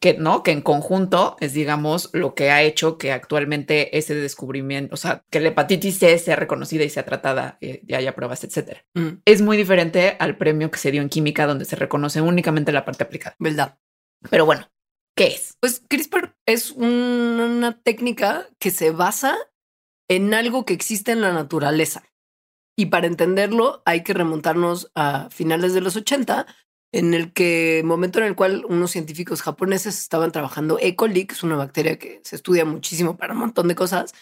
Que 0.00 0.14
no, 0.14 0.42
que 0.42 0.50
en 0.50 0.62
conjunto 0.62 1.36
es, 1.40 1.52
digamos, 1.52 2.08
lo 2.14 2.34
que 2.34 2.50
ha 2.50 2.62
hecho 2.62 2.96
que 2.96 3.12
actualmente 3.12 3.98
ese 3.98 4.14
descubrimiento, 4.14 4.94
o 4.94 4.96
sea, 4.96 5.24
que 5.30 5.40
la 5.40 5.48
hepatitis 5.48 5.98
C 5.98 6.18
sea 6.18 6.36
reconocida 6.36 6.84
y 6.84 6.90
sea 6.90 7.04
tratada 7.04 7.58
eh, 7.60 7.82
y 7.86 7.94
haya 7.94 8.14
pruebas, 8.14 8.42
etcétera. 8.42 8.84
Mm. 8.94 9.20
Es 9.26 9.42
muy 9.42 9.58
diferente 9.58 10.16
al 10.18 10.38
premio 10.38 10.70
que 10.70 10.78
se 10.78 10.90
dio 10.90 11.02
en 11.02 11.10
química, 11.10 11.46
donde 11.46 11.66
se 11.66 11.76
reconoce 11.76 12.22
únicamente 12.22 12.72
la 12.72 12.86
parte 12.86 13.04
aplicada. 13.04 13.36
¿Verdad? 13.38 13.78
Pero 14.30 14.46
bueno, 14.46 14.70
¿qué 15.14 15.28
es? 15.28 15.56
Pues 15.60 15.82
CRISPR 15.86 16.34
es 16.46 16.70
una 16.70 17.78
técnica 17.82 18.48
que 18.58 18.70
se 18.70 18.90
basa 18.90 19.36
en 20.08 20.34
algo 20.34 20.64
que 20.64 20.74
existe 20.74 21.12
en 21.12 21.20
la 21.20 21.32
naturaleza. 21.32 22.02
Y 22.76 22.86
para 22.86 23.06
entenderlo 23.06 23.82
hay 23.84 24.02
que 24.02 24.14
remontarnos 24.14 24.90
a 24.94 25.28
finales 25.30 25.74
de 25.74 25.82
los 25.82 25.96
80, 25.96 26.46
en 26.92 27.14
el 27.14 27.32
que 27.32 27.82
momento 27.84 28.18
en 28.18 28.26
el 28.26 28.34
cual 28.34 28.64
unos 28.68 28.90
científicos 28.90 29.42
japoneses 29.42 29.98
estaban 29.98 30.32
trabajando 30.32 30.78
E. 30.80 30.96
coli, 30.96 31.26
que 31.26 31.34
es 31.34 31.42
una 31.42 31.56
bacteria 31.56 31.98
que 31.98 32.20
se 32.24 32.36
estudia 32.36 32.64
muchísimo 32.64 33.16
para 33.16 33.32
un 33.32 33.40
montón 33.40 33.68
de 33.68 33.74
cosas, 33.74 34.12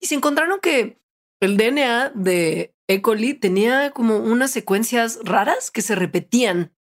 y 0.00 0.06
se 0.06 0.14
encontraron 0.14 0.60
que 0.60 0.98
el 1.40 1.56
DNA 1.56 2.10
de 2.14 2.74
E. 2.86 3.02
coli 3.02 3.34
tenía 3.34 3.90
como 3.92 4.16
unas 4.16 4.50
secuencias 4.50 5.20
raras 5.22 5.70
que 5.70 5.82
se 5.82 5.94
repetían, 5.94 6.74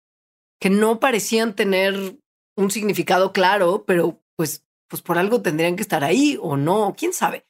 que 0.61 0.71
no 0.71 0.99
parecían 1.01 1.55
tener 1.55 2.19
un 2.57 2.71
significado 2.71 3.33
claro, 3.33 3.85
pero 3.87 4.23
pues, 4.37 4.65
pues 4.89 5.03
por 5.03 5.19
algo 5.19 5.43
tendrían 5.43 5.77
que 5.77 5.83
estar 5.83 6.03
ahí 6.05 6.39
o 6.41 6.57
no, 6.57 6.95
quién 6.97 7.13
sabe. 7.13 7.47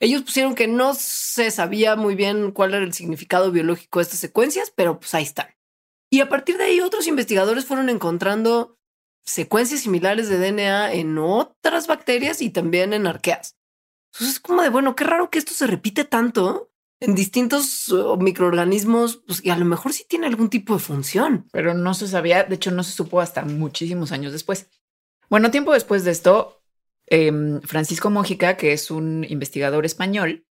Ellos 0.00 0.22
pusieron 0.22 0.54
que 0.54 0.66
no 0.66 0.94
se 0.94 1.50
sabía 1.50 1.96
muy 1.96 2.14
bien 2.14 2.52
cuál 2.52 2.74
era 2.74 2.84
el 2.84 2.92
significado 2.92 3.50
biológico 3.50 3.98
de 3.98 4.04
estas 4.04 4.18
secuencias, 4.20 4.72
pero 4.74 4.98
pues 4.98 5.14
ahí 5.14 5.22
están. 5.22 5.55
Y 6.10 6.20
a 6.20 6.28
partir 6.28 6.56
de 6.56 6.64
ahí 6.64 6.80
otros 6.80 7.06
investigadores 7.06 7.64
fueron 7.64 7.88
encontrando 7.88 8.78
secuencias 9.24 9.80
similares 9.80 10.28
de 10.28 10.38
DNA 10.38 10.92
en 10.94 11.18
otras 11.18 11.86
bacterias 11.86 12.40
y 12.40 12.50
también 12.50 12.92
en 12.92 13.06
arqueas. 13.06 13.56
Entonces 14.12 14.36
es 14.36 14.40
como 14.40 14.62
de, 14.62 14.68
bueno, 14.68 14.94
qué 14.94 15.04
raro 15.04 15.30
que 15.30 15.38
esto 15.38 15.52
se 15.52 15.66
repite 15.66 16.04
tanto 16.04 16.70
en 17.00 17.14
distintos 17.14 17.88
uh, 17.88 18.16
microorganismos, 18.16 19.18
pues, 19.26 19.44
y 19.44 19.50
a 19.50 19.58
lo 19.58 19.64
mejor 19.64 19.92
sí 19.92 20.04
tiene 20.08 20.26
algún 20.26 20.48
tipo 20.48 20.74
de 20.74 20.80
función. 20.80 21.48
Pero 21.52 21.74
no 21.74 21.92
se 21.92 22.08
sabía, 22.08 22.44
de 22.44 22.54
hecho 22.54 22.70
no 22.70 22.82
se 22.82 22.92
supo 22.92 23.20
hasta 23.20 23.44
muchísimos 23.44 24.12
años 24.12 24.32
después. 24.32 24.68
Bueno, 25.28 25.50
tiempo 25.50 25.72
después 25.72 26.04
de 26.04 26.12
esto, 26.12 26.62
Em, 27.06 27.60
Francisco 27.62 28.10
Mójica, 28.10 28.56
que 28.56 28.72
es 28.72 28.90
un 28.90 29.24
investigador 29.28 29.84
español, 29.86 30.44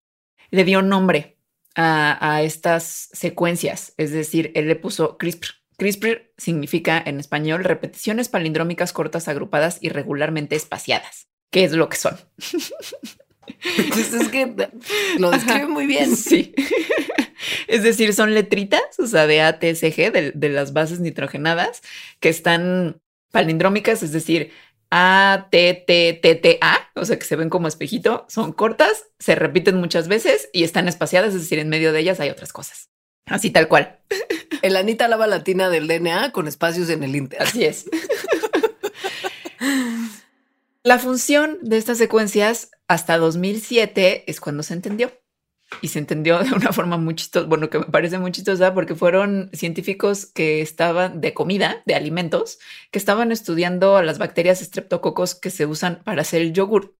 le 0.50 0.64
dio 0.64 0.82
nombre 0.82 1.38
a, 1.74 2.42
estas 2.42 3.08
secuencias, 3.12 3.94
es 3.96 4.12
decir, 4.12 4.52
él 4.54 4.68
le 4.68 4.76
puso 4.76 5.18
CRISPR. 5.18 5.48
CRISPR 5.76 6.32
significa 6.36 7.02
en 7.04 7.18
español 7.18 7.64
repeticiones 7.64 8.28
palindrómicas 8.28 8.92
cortas 8.92 9.26
agrupadas 9.26 9.78
irregularmente 9.80 10.54
espaciadas, 10.54 11.28
que 11.50 11.64
es 11.64 11.72
lo 11.72 11.88
que 11.88 11.96
son. 11.96 12.16
Pues 13.88 14.12
es 14.12 14.28
que 14.28 14.54
lo 15.18 15.30
describe 15.30 15.66
muy 15.66 15.86
bien. 15.86 16.16
Sí. 16.16 16.54
Es 17.66 17.82
decir, 17.82 18.14
son 18.14 18.34
letritas, 18.34 18.98
o 18.98 19.06
sea, 19.06 19.26
de 19.26 19.42
ATSG, 19.42 20.12
de, 20.12 20.32
de 20.34 20.48
las 20.48 20.72
bases 20.72 21.00
nitrogenadas, 21.00 21.82
que 22.20 22.28
están 22.28 23.02
palindrómicas, 23.32 24.02
es 24.02 24.12
decir, 24.12 24.52
a, 24.90 25.48
T, 25.50 25.84
T, 25.86 26.18
T, 26.22 26.34
T, 26.34 26.58
A, 26.60 26.88
o 26.94 27.04
sea 27.04 27.18
que 27.18 27.24
se 27.24 27.36
ven 27.36 27.50
como 27.50 27.68
espejito, 27.68 28.26
son 28.28 28.52
cortas, 28.52 29.06
se 29.18 29.34
repiten 29.34 29.76
muchas 29.76 30.08
veces 30.08 30.48
y 30.52 30.64
están 30.64 30.88
espaciadas, 30.88 31.34
es 31.34 31.42
decir, 31.42 31.58
en 31.58 31.68
medio 31.68 31.92
de 31.92 32.00
ellas 32.00 32.20
hay 32.20 32.30
otras 32.30 32.52
cosas. 32.52 32.90
Así 33.26 33.50
tal 33.50 33.68
cual. 33.68 33.98
El 34.62 34.76
Anita 34.76 35.08
lava 35.08 35.26
latina 35.26 35.70
del 35.70 35.88
DNA 35.88 36.32
con 36.32 36.48
espacios 36.48 36.88
en 36.90 37.02
el 37.02 37.16
Inter. 37.16 37.42
Así 37.42 37.64
es. 37.64 37.86
La 40.82 40.98
función 40.98 41.58
de 41.62 41.78
estas 41.78 41.98
secuencias 41.98 42.70
hasta 42.88 43.16
2007 43.16 44.24
es 44.26 44.40
cuando 44.40 44.62
se 44.62 44.74
entendió 44.74 45.12
y 45.82 45.88
se 45.88 45.98
entendió 45.98 46.38
de 46.38 46.52
una 46.52 46.72
forma 46.72 46.96
muy 46.96 47.14
chistosa, 47.14 47.46
bueno, 47.46 47.70
que 47.70 47.78
me 47.78 47.86
parece 47.86 48.18
muy 48.18 48.32
chistosa 48.32 48.74
porque 48.74 48.94
fueron 48.94 49.50
científicos 49.52 50.26
que 50.26 50.60
estaban 50.60 51.20
de 51.20 51.34
comida, 51.34 51.82
de 51.86 51.94
alimentos, 51.94 52.58
que 52.90 52.98
estaban 52.98 53.32
estudiando 53.32 54.02
las 54.02 54.18
bacterias 54.18 54.62
estreptococos 54.62 55.34
que 55.34 55.50
se 55.50 55.66
usan 55.66 56.02
para 56.04 56.22
hacer 56.22 56.42
el 56.42 56.52
yogur 56.52 56.96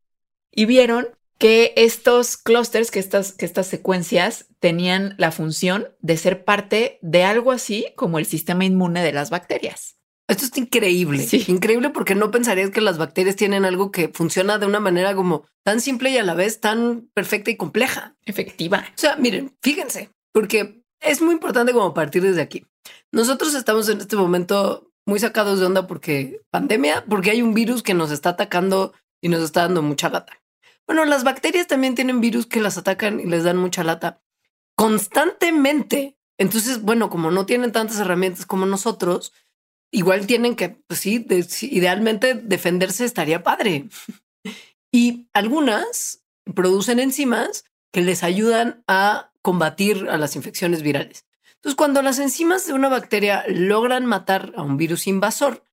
y 0.50 0.66
vieron 0.66 1.08
que 1.38 1.72
estos 1.76 2.36
clústeres, 2.36 2.90
que 2.90 3.00
estas, 3.00 3.32
que 3.32 3.44
estas 3.44 3.66
secuencias 3.66 4.46
tenían 4.60 5.14
la 5.18 5.32
función 5.32 5.88
de 6.00 6.16
ser 6.16 6.44
parte 6.44 6.98
de 7.02 7.24
algo 7.24 7.52
así 7.52 7.88
como 7.96 8.18
el 8.18 8.26
sistema 8.26 8.64
inmune 8.64 9.02
de 9.02 9.12
las 9.12 9.30
bacterias. 9.30 9.96
Esto 10.26 10.46
es 10.46 10.56
increíble. 10.56 11.26
Increíble 11.48 11.90
porque 11.90 12.14
no 12.14 12.30
pensarías 12.30 12.70
que 12.70 12.80
las 12.80 12.96
bacterias 12.96 13.36
tienen 13.36 13.64
algo 13.64 13.90
que 13.90 14.08
funciona 14.08 14.58
de 14.58 14.66
una 14.66 14.80
manera 14.80 15.14
como 15.14 15.46
tan 15.64 15.80
simple 15.80 16.10
y 16.10 16.16
a 16.16 16.22
la 16.22 16.34
vez 16.34 16.60
tan 16.60 17.10
perfecta 17.14 17.50
y 17.50 17.56
compleja. 17.56 18.16
Efectiva. 18.24 18.84
O 18.88 18.98
sea, 18.98 19.16
miren, 19.16 19.54
fíjense, 19.62 20.10
porque 20.32 20.82
es 21.00 21.20
muy 21.20 21.34
importante 21.34 21.72
como 21.72 21.92
partir 21.92 22.22
desde 22.22 22.40
aquí. 22.40 22.66
Nosotros 23.12 23.54
estamos 23.54 23.88
en 23.88 24.00
este 24.00 24.16
momento 24.16 24.90
muy 25.06 25.18
sacados 25.18 25.60
de 25.60 25.66
onda 25.66 25.86
porque 25.86 26.40
pandemia, 26.50 27.04
porque 27.08 27.30
hay 27.30 27.42
un 27.42 27.52
virus 27.52 27.82
que 27.82 27.94
nos 27.94 28.10
está 28.10 28.30
atacando 28.30 28.94
y 29.20 29.28
nos 29.28 29.42
está 29.42 29.62
dando 29.62 29.82
mucha 29.82 30.08
lata. 30.08 30.40
Bueno, 30.86 31.04
las 31.04 31.24
bacterias 31.24 31.66
también 31.66 31.94
tienen 31.94 32.20
virus 32.20 32.46
que 32.46 32.60
las 32.60 32.78
atacan 32.78 33.20
y 33.20 33.26
les 33.26 33.44
dan 33.44 33.56
mucha 33.56 33.84
lata 33.84 34.22
constantemente. 34.76 36.16
Entonces, 36.38 36.82
bueno, 36.82 37.10
como 37.10 37.30
no 37.30 37.46
tienen 37.46 37.72
tantas 37.72 37.98
herramientas 38.00 38.44
como 38.44 38.66
nosotros, 38.66 39.32
igual 39.94 40.26
tienen 40.26 40.56
que, 40.56 40.70
pues 40.70 41.00
sí, 41.00 41.26
idealmente 41.62 42.34
defenderse 42.34 43.04
estaría 43.04 43.42
padre. 43.42 43.88
y 44.92 45.28
algunas 45.32 46.24
producen 46.54 46.98
enzimas 46.98 47.64
que 47.92 48.02
les 48.02 48.22
ayudan 48.22 48.82
a 48.88 49.32
combatir 49.40 50.08
a 50.10 50.18
las 50.18 50.36
infecciones 50.36 50.82
virales. 50.82 51.26
Entonces, 51.56 51.76
cuando 51.76 52.02
las 52.02 52.18
enzimas 52.18 52.66
de 52.66 52.74
una 52.74 52.88
bacteria 52.88 53.44
logran 53.48 54.04
matar 54.04 54.52
a 54.56 54.62
un 54.62 54.76
virus 54.76 55.06
invasor, 55.06 55.64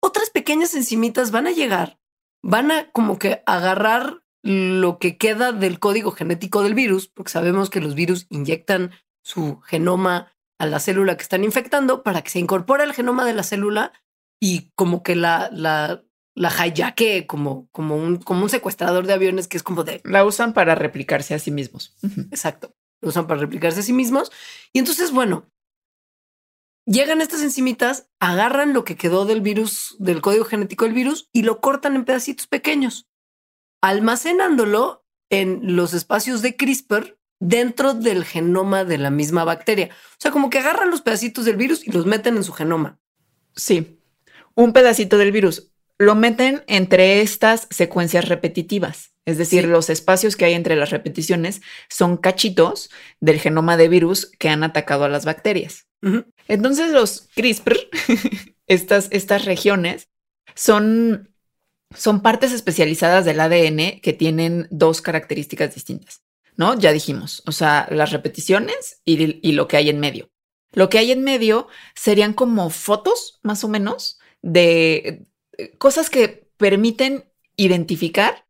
otras 0.00 0.30
pequeñas 0.30 0.74
enzimitas 0.74 1.30
van 1.30 1.46
a 1.46 1.52
llegar, 1.52 1.98
van 2.42 2.70
a 2.70 2.90
como 2.92 3.18
que 3.18 3.42
agarrar 3.46 4.22
lo 4.42 4.98
que 4.98 5.16
queda 5.16 5.52
del 5.52 5.78
código 5.78 6.10
genético 6.12 6.62
del 6.62 6.74
virus, 6.74 7.08
porque 7.08 7.32
sabemos 7.32 7.70
que 7.70 7.80
los 7.80 7.94
virus 7.94 8.26
inyectan 8.28 8.92
su 9.22 9.60
genoma 9.62 10.33
a 10.64 10.66
la 10.66 10.80
célula 10.80 11.16
que 11.16 11.22
están 11.22 11.44
infectando 11.44 12.02
para 12.02 12.22
que 12.22 12.30
se 12.30 12.40
incorpore 12.40 12.82
al 12.82 12.92
genoma 12.92 13.24
de 13.24 13.34
la 13.34 13.42
célula 13.42 13.92
y 14.40 14.72
como 14.74 15.02
que 15.02 15.14
la, 15.14 15.48
la, 15.52 16.04
la 16.34 16.66
hijaque 16.66 17.26
como, 17.26 17.68
como, 17.70 17.96
un, 17.96 18.16
como 18.16 18.42
un 18.42 18.50
secuestrador 18.50 19.06
de 19.06 19.12
aviones 19.12 19.48
que 19.48 19.56
es 19.56 19.62
como 19.62 19.84
de... 19.84 20.00
La 20.04 20.24
usan 20.24 20.52
para 20.52 20.74
replicarse 20.74 21.34
a 21.34 21.38
sí 21.38 21.50
mismos. 21.50 21.94
Exacto. 22.30 22.74
Lo 23.00 23.10
usan 23.10 23.26
para 23.26 23.40
replicarse 23.40 23.80
a 23.80 23.82
sí 23.82 23.92
mismos. 23.92 24.32
Y 24.72 24.80
entonces, 24.80 25.12
bueno, 25.12 25.50
llegan 26.86 27.20
estas 27.20 27.42
enzimitas, 27.42 28.10
agarran 28.20 28.72
lo 28.72 28.84
que 28.84 28.96
quedó 28.96 29.24
del 29.24 29.40
virus, 29.40 29.96
del 29.98 30.20
código 30.20 30.44
genético 30.44 30.84
del 30.84 30.94
virus 30.94 31.28
y 31.32 31.42
lo 31.42 31.60
cortan 31.60 31.94
en 31.96 32.04
pedacitos 32.04 32.46
pequeños, 32.46 33.06
almacenándolo 33.82 35.04
en 35.30 35.76
los 35.76 35.94
espacios 35.94 36.42
de 36.42 36.56
CRISPR 36.56 37.18
dentro 37.40 37.94
del 37.94 38.24
genoma 38.24 38.84
de 38.84 38.98
la 38.98 39.10
misma 39.10 39.44
bacteria. 39.44 39.90
O 39.92 40.16
sea, 40.18 40.30
como 40.30 40.50
que 40.50 40.58
agarran 40.58 40.90
los 40.90 41.02
pedacitos 41.02 41.44
del 41.44 41.56
virus 41.56 41.86
y 41.86 41.92
los 41.92 42.06
meten 42.06 42.36
en 42.36 42.44
su 42.44 42.52
genoma. 42.52 42.98
Sí, 43.54 44.00
un 44.54 44.72
pedacito 44.72 45.18
del 45.18 45.32
virus. 45.32 45.70
Lo 45.98 46.14
meten 46.14 46.64
entre 46.66 47.20
estas 47.20 47.68
secuencias 47.70 48.28
repetitivas. 48.28 49.14
Es 49.26 49.38
decir, 49.38 49.66
los 49.66 49.88
espacios 49.90 50.36
que 50.36 50.44
hay 50.44 50.52
entre 50.52 50.76
las 50.76 50.90
repeticiones 50.90 51.62
son 51.88 52.16
cachitos 52.16 52.90
del 53.20 53.40
genoma 53.40 53.76
de 53.76 53.88
virus 53.88 54.30
que 54.38 54.48
han 54.48 54.62
atacado 54.64 55.04
a 55.04 55.08
las 55.08 55.24
bacterias. 55.24 55.86
Entonces 56.48 56.90
los 56.90 57.28
CRISPR, 57.34 57.78
estas, 58.66 59.08
estas 59.10 59.46
regiones, 59.46 60.08
son, 60.54 61.34
son 61.94 62.20
partes 62.20 62.52
especializadas 62.52 63.24
del 63.24 63.40
ADN 63.40 64.00
que 64.00 64.12
tienen 64.12 64.68
dos 64.70 65.00
características 65.00 65.74
distintas, 65.74 66.22
¿no? 66.56 66.78
Ya 66.78 66.92
dijimos, 66.92 67.42
o 67.46 67.52
sea, 67.52 67.86
las 67.90 68.12
repeticiones 68.12 69.00
y, 69.04 69.46
y 69.46 69.52
lo 69.52 69.68
que 69.68 69.76
hay 69.76 69.90
en 69.90 70.00
medio. 70.00 70.30
Lo 70.72 70.88
que 70.88 70.98
hay 70.98 71.12
en 71.12 71.22
medio 71.22 71.68
serían 71.94 72.34
como 72.34 72.70
fotos, 72.70 73.38
más 73.42 73.64
o 73.64 73.68
menos, 73.68 74.18
de 74.42 75.26
eh, 75.56 75.76
cosas 75.78 76.10
que 76.10 76.48
permiten 76.56 77.24
identificar 77.56 78.46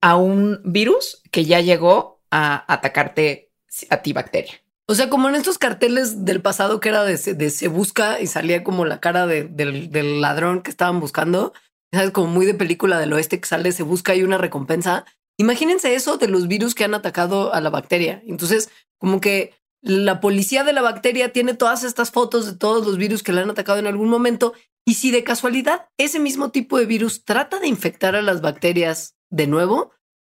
a 0.00 0.16
un 0.16 0.60
virus 0.64 1.22
que 1.30 1.44
ya 1.44 1.60
llegó 1.60 2.20
a 2.30 2.72
atacarte 2.72 3.52
a 3.90 4.02
ti 4.02 4.12
bacteria. 4.12 4.60
O 4.86 4.94
sea, 4.94 5.10
como 5.10 5.28
en 5.28 5.34
estos 5.34 5.58
carteles 5.58 6.24
del 6.24 6.40
pasado 6.40 6.80
que 6.80 6.88
era 6.88 7.04
de, 7.04 7.18
se 7.18 7.68
busca 7.68 8.20
y 8.20 8.26
salía 8.26 8.64
como 8.64 8.86
la 8.86 9.00
cara 9.00 9.26
del, 9.26 10.20
ladrón 10.20 10.62
que 10.62 10.70
estaban 10.70 10.98
buscando. 10.98 11.52
Es 11.90 12.10
como 12.10 12.28
muy 12.28 12.46
de 12.46 12.54
película 12.54 12.98
del 12.98 13.12
oeste 13.12 13.40
que 13.40 13.46
sale, 13.46 13.72
se 13.72 13.82
busca 13.82 14.14
y 14.14 14.22
una 14.22 14.38
recompensa. 14.38 15.04
Imagínense 15.38 15.94
eso 15.94 16.18
de 16.18 16.28
los 16.28 16.48
virus 16.48 16.74
que 16.74 16.84
han 16.84 16.94
atacado 16.94 17.54
a 17.54 17.60
la 17.60 17.70
bacteria. 17.70 18.22
Entonces, 18.26 18.70
como 18.98 19.20
que 19.20 19.54
la 19.80 20.20
policía 20.20 20.64
de 20.64 20.72
la 20.72 20.82
bacteria 20.82 21.32
tiene 21.32 21.54
todas 21.54 21.84
estas 21.84 22.10
fotos 22.10 22.46
de 22.46 22.56
todos 22.56 22.84
los 22.84 22.98
virus 22.98 23.22
que 23.22 23.32
le 23.32 23.40
han 23.40 23.50
atacado 23.50 23.78
en 23.78 23.86
algún 23.86 24.08
momento. 24.08 24.52
Y 24.84 24.94
si 24.94 25.10
de 25.10 25.22
casualidad 25.22 25.88
ese 25.96 26.18
mismo 26.18 26.50
tipo 26.50 26.78
de 26.78 26.86
virus 26.86 27.24
trata 27.24 27.60
de 27.60 27.68
infectar 27.68 28.16
a 28.16 28.22
las 28.22 28.40
bacterias 28.40 29.16
de 29.30 29.46
nuevo, 29.46 29.92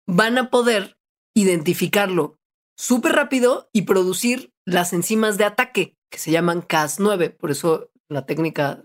van 0.07 0.39
a 0.39 0.51
poder 0.51 0.97
identificarlo 1.35 2.39
súper 2.77 3.13
rápido 3.13 3.69
y 3.73 3.83
producir 3.83 4.53
las 4.65 4.93
enzimas 4.93 5.37
de 5.39 5.45
ataque 5.45 5.97
que 6.11 6.19
se 6.19 6.31
llaman 6.31 6.63
Cas9. 6.63 7.37
Por 7.37 7.51
eso 7.51 7.91
la 8.09 8.27
técnica 8.27 8.85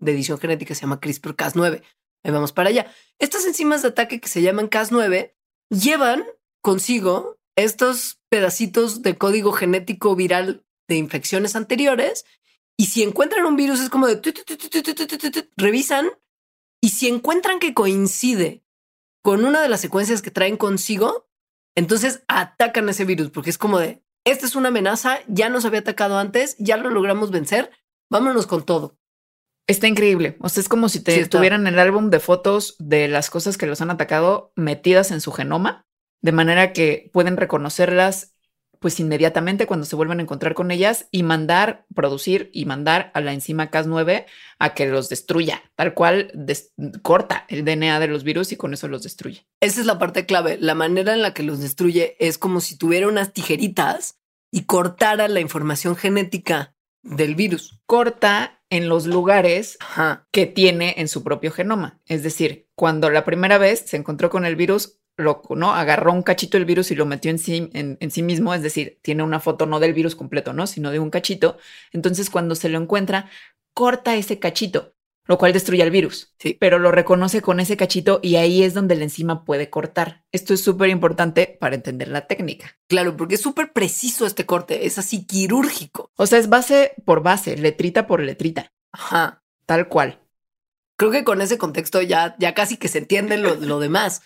de 0.00 0.12
edición 0.12 0.38
genética 0.38 0.74
se 0.74 0.82
llama 0.82 1.00
CRISPR-Cas9. 1.00 1.82
Ahí 2.24 2.32
vamos 2.32 2.52
para 2.52 2.68
allá. 2.68 2.92
Estas 3.18 3.46
enzimas 3.46 3.82
de 3.82 3.88
ataque 3.88 4.20
que 4.20 4.28
se 4.28 4.42
llaman 4.42 4.68
Cas9 4.68 5.34
llevan 5.70 6.24
consigo 6.62 7.38
estos 7.56 8.18
pedacitos 8.28 9.02
de 9.02 9.16
código 9.16 9.52
genético 9.52 10.14
viral 10.14 10.64
de 10.88 10.96
infecciones 10.96 11.56
anteriores. 11.56 12.24
Y 12.76 12.86
si 12.86 13.02
encuentran 13.02 13.44
un 13.46 13.56
virus, 13.56 13.80
es 13.80 13.90
como 13.90 14.06
de 14.06 14.20
revisan. 15.56 16.08
Y 16.80 16.90
si 16.90 17.08
encuentran 17.08 17.58
que 17.58 17.74
coincide 17.74 18.62
con 19.22 19.44
una 19.44 19.60
de 19.60 19.68
las 19.68 19.80
secuencias 19.80 20.22
que 20.22 20.30
traen 20.30 20.56
consigo, 20.56 21.28
entonces 21.76 22.22
atacan 22.28 22.88
ese 22.88 23.04
virus 23.04 23.30
porque 23.30 23.50
es 23.50 23.58
como 23.58 23.78
de, 23.78 24.02
esta 24.24 24.46
es 24.46 24.54
una 24.54 24.68
amenaza, 24.68 25.18
ya 25.26 25.48
nos 25.48 25.64
había 25.64 25.80
atacado 25.80 26.18
antes, 26.18 26.56
ya 26.58 26.76
lo 26.76 26.90
logramos 26.90 27.30
vencer, 27.30 27.70
vámonos 28.10 28.46
con 28.46 28.64
todo. 28.64 28.96
Está 29.68 29.86
increíble. 29.86 30.36
O 30.40 30.48
sea, 30.48 30.62
es 30.62 30.68
como 30.68 30.88
si 30.88 31.00
te 31.00 31.26
tuvieran 31.26 31.66
el 31.66 31.78
álbum 31.78 32.08
de 32.08 32.20
fotos 32.20 32.74
de 32.78 33.06
las 33.06 33.28
cosas 33.28 33.58
que 33.58 33.66
los 33.66 33.82
han 33.82 33.90
atacado 33.90 34.50
metidas 34.56 35.10
en 35.10 35.20
su 35.20 35.30
genoma, 35.30 35.86
de 36.22 36.32
manera 36.32 36.72
que 36.72 37.10
pueden 37.12 37.36
reconocerlas 37.36 38.34
pues 38.80 39.00
inmediatamente 39.00 39.66
cuando 39.66 39.86
se 39.86 39.96
vuelven 39.96 40.20
a 40.20 40.22
encontrar 40.22 40.54
con 40.54 40.70
ellas 40.70 41.08
y 41.10 41.22
mandar, 41.22 41.84
producir 41.94 42.48
y 42.52 42.64
mandar 42.64 43.10
a 43.12 43.20
la 43.20 43.32
enzima 43.32 43.70
Cas9 43.70 44.24
a 44.58 44.74
que 44.74 44.86
los 44.86 45.08
destruya, 45.08 45.62
tal 45.74 45.94
cual 45.94 46.32
corta 47.02 47.44
el 47.48 47.64
DNA 47.64 47.98
de 48.00 48.08
los 48.08 48.24
virus 48.24 48.52
y 48.52 48.56
con 48.56 48.74
eso 48.74 48.88
los 48.88 49.02
destruye. 49.02 49.46
Esa 49.60 49.80
es 49.80 49.86
la 49.86 49.98
parte 49.98 50.26
clave. 50.26 50.58
La 50.60 50.74
manera 50.74 51.12
en 51.12 51.22
la 51.22 51.34
que 51.34 51.42
los 51.42 51.60
destruye 51.60 52.16
es 52.20 52.38
como 52.38 52.60
si 52.60 52.78
tuviera 52.78 53.08
unas 53.08 53.32
tijeritas 53.32 54.18
y 54.52 54.64
cortara 54.64 55.28
la 55.28 55.40
información 55.40 55.96
genética 55.96 56.74
del 57.08 57.34
virus. 57.34 57.80
Corta 57.86 58.60
en 58.70 58.88
los 58.88 59.06
lugares 59.06 59.78
que 60.30 60.46
tiene 60.46 60.94
en 60.98 61.08
su 61.08 61.24
propio 61.24 61.50
genoma. 61.50 62.00
Es 62.06 62.22
decir, 62.22 62.68
cuando 62.74 63.10
la 63.10 63.24
primera 63.24 63.58
vez 63.58 63.80
se 63.86 63.96
encontró 63.96 64.30
con 64.30 64.44
el 64.44 64.56
virus, 64.56 64.98
loco, 65.16 65.56
¿no? 65.56 65.74
Agarró 65.74 66.12
un 66.12 66.22
cachito 66.22 66.56
del 66.56 66.64
virus 66.64 66.90
y 66.90 66.94
lo 66.94 67.06
metió 67.06 67.30
en 67.30 67.38
sí, 67.38 67.70
en, 67.72 68.10
sí 68.10 68.22
mismo, 68.22 68.54
es 68.54 68.62
decir, 68.62 68.98
tiene 69.02 69.22
una 69.22 69.40
foto 69.40 69.66
no 69.66 69.80
del 69.80 69.92
virus 69.92 70.14
completo, 70.14 70.52
¿no? 70.52 70.66
Sino 70.66 70.90
de 70.90 71.00
un 71.00 71.10
cachito. 71.10 71.58
Entonces, 71.92 72.30
cuando 72.30 72.54
se 72.54 72.68
lo 72.68 72.78
encuentra, 72.78 73.28
corta 73.74 74.14
ese 74.14 74.38
cachito, 74.38 74.94
lo 75.28 75.38
cual 75.38 75.52
destruye 75.52 75.82
al 75.82 75.90
virus. 75.90 76.34
Sí. 76.38 76.56
Pero 76.58 76.78
lo 76.78 76.90
reconoce 76.90 77.42
con 77.42 77.60
ese 77.60 77.76
cachito 77.76 78.18
y 78.22 78.36
ahí 78.36 78.64
es 78.64 78.74
donde 78.74 78.96
la 78.96 79.04
enzima 79.04 79.44
puede 79.44 79.70
cortar. 79.70 80.24
Esto 80.32 80.54
es 80.54 80.62
súper 80.62 80.88
importante 80.88 81.56
para 81.60 81.76
entender 81.76 82.08
la 82.08 82.26
técnica. 82.26 82.76
Claro, 82.88 83.16
porque 83.16 83.36
es 83.36 83.40
súper 83.40 83.72
preciso 83.72 84.26
este 84.26 84.46
corte, 84.46 84.86
es 84.86 84.98
así 84.98 85.24
quirúrgico. 85.26 86.10
O 86.16 86.26
sea, 86.26 86.38
es 86.38 86.48
base 86.48 86.94
por 87.04 87.22
base, 87.22 87.56
letrita 87.56 88.06
por 88.06 88.20
letrita. 88.20 88.72
Ajá. 88.92 89.44
Tal 89.66 89.88
cual 89.88 90.18
creo 90.98 91.12
que 91.12 91.24
con 91.24 91.40
ese 91.40 91.58
contexto 91.58 92.02
ya, 92.02 92.34
ya 92.38 92.54
casi 92.54 92.76
que 92.76 92.88
se 92.88 92.98
entiende 92.98 93.36
lo, 93.36 93.54
lo 93.54 93.78
demás. 93.78 94.22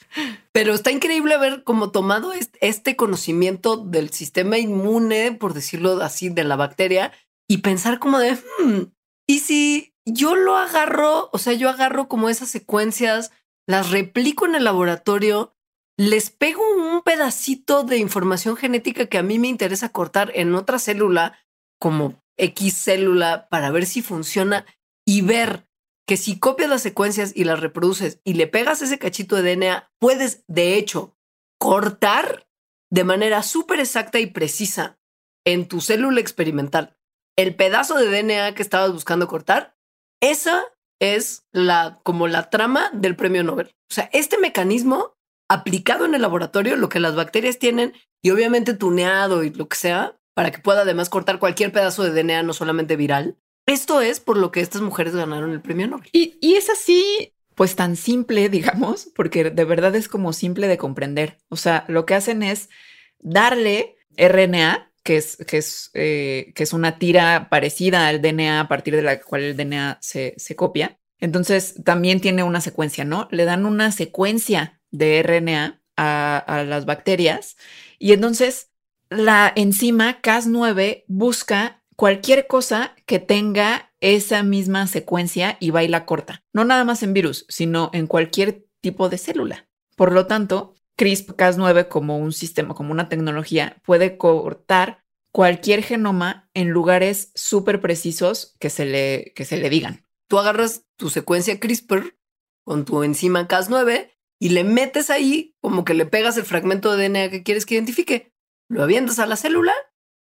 Pero 0.52 0.72
está 0.72 0.90
increíble 0.90 1.36
ver 1.36 1.64
cómo 1.64 1.90
tomado 1.90 2.32
este 2.60 2.96
conocimiento 2.96 3.76
del 3.76 4.10
sistema 4.10 4.58
inmune, 4.58 5.32
por 5.32 5.52
decirlo 5.52 6.02
así, 6.02 6.30
de 6.30 6.44
la 6.44 6.56
bacteria 6.56 7.12
y 7.46 7.58
pensar 7.58 7.98
como 7.98 8.18
de, 8.18 8.32
hmm, 8.32 8.84
¿y 9.26 9.40
si 9.40 9.91
yo 10.06 10.34
lo 10.36 10.56
agarro? 10.56 11.30
O 11.32 11.38
sea, 11.38 11.52
yo 11.52 11.68
agarro 11.68 12.08
como 12.08 12.28
esas 12.28 12.50
secuencias, 12.50 13.32
las 13.66 13.90
replico 13.90 14.46
en 14.46 14.54
el 14.54 14.64
laboratorio, 14.64 15.54
les 15.96 16.30
pego 16.30 16.62
un 16.76 17.02
pedacito 17.02 17.84
de 17.84 17.98
información 17.98 18.56
genética 18.56 19.06
que 19.06 19.18
a 19.18 19.22
mí 19.22 19.38
me 19.38 19.48
interesa 19.48 19.90
cortar 19.90 20.32
en 20.34 20.54
otra 20.54 20.78
célula, 20.78 21.38
como 21.78 22.22
X 22.36 22.74
célula, 22.84 23.48
para 23.50 23.70
ver 23.70 23.86
si 23.86 24.02
funciona 24.02 24.66
y 25.06 25.22
ver 25.22 25.68
que 26.06 26.16
si 26.16 26.38
copias 26.38 26.68
las 26.68 26.82
secuencias 26.82 27.32
y 27.34 27.44
las 27.44 27.60
reproduces 27.60 28.20
y 28.24 28.34
le 28.34 28.46
pegas 28.46 28.82
ese 28.82 28.98
cachito 28.98 29.36
de 29.36 29.56
DNA, 29.56 29.90
puedes 30.00 30.44
de 30.48 30.76
hecho 30.76 31.16
cortar 31.58 32.48
de 32.90 33.04
manera 33.04 33.42
súper 33.42 33.80
exacta 33.80 34.18
y 34.18 34.26
precisa 34.26 34.98
en 35.44 35.68
tu 35.68 35.80
célula 35.80 36.20
experimental 36.20 36.98
el 37.36 37.54
pedazo 37.54 37.96
de 37.96 38.08
DNA 38.10 38.54
que 38.54 38.62
estabas 38.62 38.92
buscando 38.92 39.26
cortar, 39.26 39.76
esa 40.22 40.64
es 41.00 41.44
la 41.52 42.00
como 42.04 42.28
la 42.28 42.48
trama 42.48 42.88
del 42.94 43.16
premio 43.16 43.42
Nobel. 43.42 43.74
O 43.90 43.94
sea, 43.94 44.08
este 44.12 44.38
mecanismo 44.38 45.16
aplicado 45.48 46.06
en 46.06 46.14
el 46.14 46.22
laboratorio, 46.22 46.76
lo 46.76 46.88
que 46.88 47.00
las 47.00 47.14
bacterias 47.14 47.58
tienen 47.58 47.92
y 48.22 48.30
obviamente 48.30 48.72
tuneado 48.72 49.44
y 49.44 49.50
lo 49.50 49.68
que 49.68 49.76
sea, 49.76 50.16
para 50.34 50.50
que 50.50 50.60
pueda 50.60 50.82
además 50.82 51.10
cortar 51.10 51.38
cualquier 51.38 51.72
pedazo 51.72 52.04
de 52.04 52.22
DNA, 52.22 52.44
no 52.44 52.54
solamente 52.54 52.96
viral, 52.96 53.36
esto 53.66 54.00
es 54.00 54.20
por 54.20 54.36
lo 54.36 54.50
que 54.50 54.60
estas 54.60 54.80
mujeres 54.80 55.14
ganaron 55.14 55.52
el 55.52 55.60
premio 55.60 55.88
Nobel. 55.88 56.08
Y, 56.12 56.54
es 56.54 56.70
así, 56.70 57.34
pues 57.54 57.76
tan 57.76 57.96
simple, 57.96 58.48
digamos, 58.48 59.10
porque 59.14 59.50
de 59.50 59.64
verdad 59.64 59.94
es 59.96 60.08
como 60.08 60.32
simple 60.32 60.68
de 60.68 60.78
comprender. 60.78 61.38
O 61.48 61.56
sea, 61.56 61.84
lo 61.88 62.06
que 62.06 62.14
hacen 62.14 62.42
es 62.42 62.70
darle 63.18 63.96
RNA, 64.16 64.91
que 65.02 65.16
es, 65.16 65.36
que 65.46 65.58
es, 65.58 65.90
eh, 65.94 66.52
que 66.54 66.62
es 66.62 66.72
una 66.72 66.98
tira 66.98 67.48
parecida 67.50 68.08
al 68.08 68.22
DNA 68.22 68.60
a 68.60 68.68
partir 68.68 68.94
de 68.96 69.02
la 69.02 69.20
cual 69.20 69.42
el 69.42 69.56
DNA 69.56 69.98
se, 70.00 70.34
se 70.36 70.56
copia. 70.56 70.98
Entonces, 71.18 71.74
también 71.84 72.20
tiene 72.20 72.42
una 72.42 72.60
secuencia, 72.60 73.04
¿no? 73.04 73.28
Le 73.30 73.44
dan 73.44 73.66
una 73.66 73.92
secuencia 73.92 74.80
de 74.90 75.22
RNA 75.22 75.80
a, 75.96 76.38
a 76.38 76.64
las 76.64 76.84
bacterias 76.84 77.56
y 77.98 78.12
entonces 78.12 78.70
la 79.10 79.52
enzima 79.54 80.20
Cas9 80.22 81.04
busca 81.06 81.82
cualquier 81.96 82.46
cosa 82.46 82.96
que 83.06 83.18
tenga 83.18 83.92
esa 84.00 84.42
misma 84.42 84.86
secuencia 84.86 85.56
y 85.60 85.70
va 85.70 85.84
y 85.84 85.88
la 85.88 86.06
corta. 86.06 86.42
No 86.52 86.64
nada 86.64 86.84
más 86.84 87.02
en 87.02 87.12
virus, 87.12 87.46
sino 87.48 87.90
en 87.92 88.06
cualquier 88.06 88.64
tipo 88.80 89.08
de 89.08 89.18
célula. 89.18 89.68
Por 89.96 90.12
lo 90.12 90.26
tanto, 90.26 90.74
CRISPR-Cas9 91.02 91.88
como 91.88 92.16
un 92.16 92.32
sistema, 92.32 92.74
como 92.74 92.92
una 92.92 93.08
tecnología, 93.08 93.76
puede 93.84 94.16
cortar 94.16 95.04
cualquier 95.32 95.82
genoma 95.82 96.48
en 96.54 96.68
lugares 96.68 97.32
súper 97.34 97.80
precisos 97.80 98.54
que 98.60 98.70
se, 98.70 98.84
le, 98.84 99.32
que 99.34 99.44
se 99.44 99.56
le 99.56 99.68
digan. 99.68 100.06
Tú 100.28 100.38
agarras 100.38 100.86
tu 100.96 101.10
secuencia 101.10 101.58
CRISPR 101.58 102.16
con 102.64 102.84
tu 102.84 103.02
enzima 103.02 103.48
Cas9 103.48 104.12
y 104.38 104.50
le 104.50 104.62
metes 104.62 105.10
ahí 105.10 105.56
como 105.60 105.84
que 105.84 105.94
le 105.94 106.06
pegas 106.06 106.36
el 106.36 106.44
fragmento 106.44 106.96
de 106.96 107.08
DNA 107.08 107.30
que 107.30 107.42
quieres 107.42 107.66
que 107.66 107.74
identifique. 107.74 108.32
Lo 108.68 108.84
avientas 108.84 109.18
a 109.18 109.26
la 109.26 109.34
célula, 109.34 109.72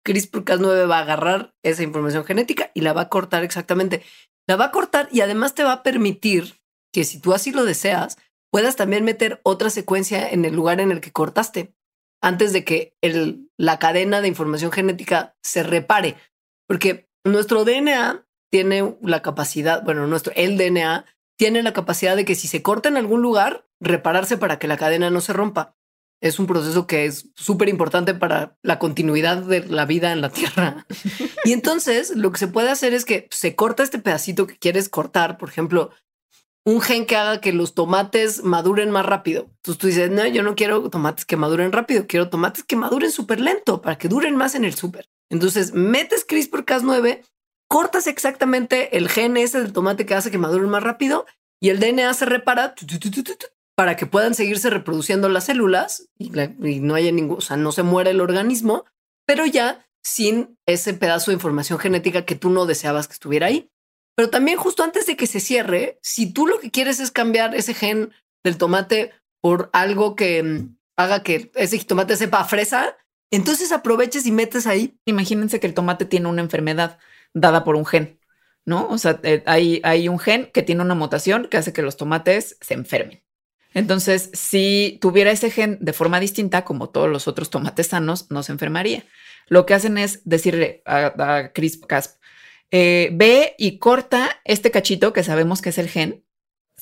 CRISPR-Cas9 0.03 0.89
va 0.89 0.97
a 0.97 1.01
agarrar 1.01 1.53
esa 1.61 1.83
información 1.83 2.25
genética 2.25 2.71
y 2.73 2.81
la 2.81 2.93
va 2.93 3.01
a 3.01 3.09
cortar 3.09 3.43
exactamente. 3.43 4.01
La 4.47 4.55
va 4.55 4.65
a 4.65 4.71
cortar 4.71 5.09
y 5.11 5.21
además 5.21 5.53
te 5.53 5.63
va 5.63 5.73
a 5.73 5.83
permitir 5.83 6.59
que 6.91 7.03
si 7.03 7.21
tú 7.21 7.33
así 7.33 7.51
lo 7.51 7.65
deseas, 7.65 8.17
puedas 8.51 8.75
también 8.75 9.03
meter 9.03 9.39
otra 9.43 9.69
secuencia 9.69 10.29
en 10.29 10.45
el 10.45 10.53
lugar 10.53 10.79
en 10.79 10.91
el 10.91 11.01
que 11.01 11.11
cortaste 11.11 11.73
antes 12.21 12.53
de 12.53 12.63
que 12.63 12.95
el, 13.01 13.49
la 13.57 13.79
cadena 13.79 14.21
de 14.21 14.27
información 14.27 14.71
genética 14.71 15.35
se 15.41 15.63
repare. 15.63 16.17
Porque 16.67 17.09
nuestro 17.25 17.65
DNA 17.65 18.27
tiene 18.51 18.95
la 19.01 19.21
capacidad, 19.21 19.83
bueno, 19.83 20.05
nuestro, 20.07 20.33
el 20.35 20.57
DNA 20.57 21.05
tiene 21.37 21.63
la 21.63 21.73
capacidad 21.73 22.15
de 22.15 22.25
que 22.25 22.35
si 22.35 22.47
se 22.47 22.61
corta 22.61 22.89
en 22.89 22.97
algún 22.97 23.21
lugar, 23.21 23.65
repararse 23.79 24.37
para 24.37 24.59
que 24.59 24.67
la 24.67 24.77
cadena 24.77 25.09
no 25.09 25.21
se 25.21 25.33
rompa. 25.33 25.75
Es 26.21 26.37
un 26.37 26.45
proceso 26.45 26.85
que 26.85 27.05
es 27.05 27.29
súper 27.35 27.67
importante 27.67 28.13
para 28.13 28.55
la 28.61 28.77
continuidad 28.77 29.37
de 29.37 29.65
la 29.65 29.85
vida 29.85 30.11
en 30.11 30.21
la 30.21 30.29
Tierra. 30.29 30.85
y 31.45 31.53
entonces 31.53 32.15
lo 32.15 32.31
que 32.31 32.37
se 32.37 32.47
puede 32.47 32.69
hacer 32.69 32.93
es 32.93 33.05
que 33.05 33.27
se 33.31 33.55
corta 33.55 33.81
este 33.81 33.97
pedacito 33.97 34.45
que 34.45 34.59
quieres 34.59 34.87
cortar, 34.87 35.39
por 35.39 35.49
ejemplo, 35.49 35.89
un 36.65 36.81
gen 36.81 37.05
que 37.05 37.15
haga 37.15 37.41
que 37.41 37.53
los 37.53 37.73
tomates 37.73 38.43
maduren 38.43 38.91
más 38.91 39.05
rápido. 39.05 39.49
Entonces 39.57 39.77
tú 39.77 39.87
dices, 39.87 40.11
no, 40.11 40.25
yo 40.27 40.43
no 40.43 40.55
quiero 40.55 40.89
tomates 40.89 41.25
que 41.25 41.37
maduren 41.37 41.71
rápido, 41.71 42.05
quiero 42.07 42.29
tomates 42.29 42.63
que 42.63 42.75
maduren 42.75 43.11
súper 43.11 43.39
lento 43.39 43.81
para 43.81 43.97
que 43.97 44.07
duren 44.07 44.35
más 44.35 44.55
en 44.55 44.65
el 44.65 44.75
súper. 44.75 45.09
Entonces 45.29 45.73
metes 45.73 46.27
CRISPR-Cas9, 46.27 47.21
cortas 47.67 48.07
exactamente 48.07 48.97
el 48.97 49.09
gen 49.09 49.37
ese 49.37 49.61
del 49.61 49.73
tomate 49.73 50.05
que 50.05 50.13
hace 50.13 50.29
que 50.29 50.37
maduren 50.37 50.69
más 50.69 50.83
rápido 50.83 51.25
y 51.61 51.69
el 51.69 51.79
DNA 51.79 52.13
se 52.13 52.25
repara 52.25 52.75
para 53.75 53.95
que 53.95 54.05
puedan 54.05 54.35
seguirse 54.35 54.69
reproduciendo 54.69 55.29
las 55.29 55.45
células 55.45 56.09
y, 56.17 56.29
no 56.29 56.95
haya 56.95 57.11
ningún, 57.11 57.37
o 57.37 57.41
sea, 57.41 57.57
no 57.57 57.71
se 57.71 57.83
muere 57.83 58.11
el 58.11 58.21
organismo, 58.21 58.85
pero 59.25 59.45
ya 59.45 59.87
sin 60.03 60.57
ese 60.67 60.93
pedazo 60.93 61.31
de 61.31 61.35
información 61.35 61.79
genética 61.79 62.25
que 62.25 62.35
tú 62.35 62.49
no 62.49 62.65
deseabas 62.65 63.07
que 63.07 63.13
estuviera 63.13 63.47
ahí. 63.47 63.71
Pero 64.21 64.29
también 64.29 64.59
justo 64.59 64.83
antes 64.83 65.07
de 65.07 65.17
que 65.17 65.25
se 65.25 65.39
cierre, 65.39 65.97
si 66.03 66.31
tú 66.31 66.45
lo 66.45 66.59
que 66.59 66.69
quieres 66.69 66.99
es 66.99 67.09
cambiar 67.09 67.55
ese 67.55 67.73
gen 67.73 68.13
del 68.43 68.59
tomate 68.59 69.13
por 69.41 69.71
algo 69.73 70.15
que 70.15 70.43
mm, 70.43 70.77
haga 70.95 71.23
que 71.23 71.51
ese 71.55 71.83
tomate 71.83 72.15
sepa 72.15 72.43
fresa, 72.43 72.95
entonces 73.31 73.71
aproveches 73.71 74.27
y 74.27 74.31
metes 74.31 74.67
ahí. 74.67 74.95
Imagínense 75.05 75.59
que 75.59 75.65
el 75.65 75.73
tomate 75.73 76.05
tiene 76.05 76.27
una 76.27 76.43
enfermedad 76.43 76.99
dada 77.33 77.63
por 77.63 77.75
un 77.75 77.83
gen, 77.83 78.19
¿no? 78.63 78.87
O 78.89 78.99
sea, 78.99 79.19
eh, 79.23 79.41
hay, 79.47 79.81
hay 79.83 80.07
un 80.07 80.19
gen 80.19 80.51
que 80.53 80.61
tiene 80.61 80.83
una 80.83 80.93
mutación 80.93 81.47
que 81.47 81.57
hace 81.57 81.73
que 81.73 81.81
los 81.81 81.97
tomates 81.97 82.57
se 82.61 82.75
enfermen. 82.75 83.23
Entonces, 83.73 84.29
si 84.33 84.99
tuviera 85.01 85.31
ese 85.31 85.49
gen 85.49 85.79
de 85.81 85.93
forma 85.93 86.19
distinta, 86.19 86.63
como 86.63 86.91
todos 86.91 87.09
los 87.09 87.27
otros 87.27 87.49
tomates 87.49 87.87
sanos, 87.87 88.29
no 88.29 88.43
se 88.43 88.51
enfermaría. 88.51 89.03
Lo 89.47 89.65
que 89.65 89.73
hacen 89.73 89.97
es 89.97 90.21
decirle 90.25 90.83
a, 90.85 91.07
a 91.07 91.53
CRISPR-Cas, 91.53 92.19
eh, 92.71 93.09
ve 93.13 93.55
y 93.57 93.77
corta 93.77 94.41
este 94.45 94.71
cachito 94.71 95.13
que 95.13 95.23
sabemos 95.23 95.61
que 95.61 95.69
es 95.69 95.77
el 95.77 95.89
gen, 95.89 96.25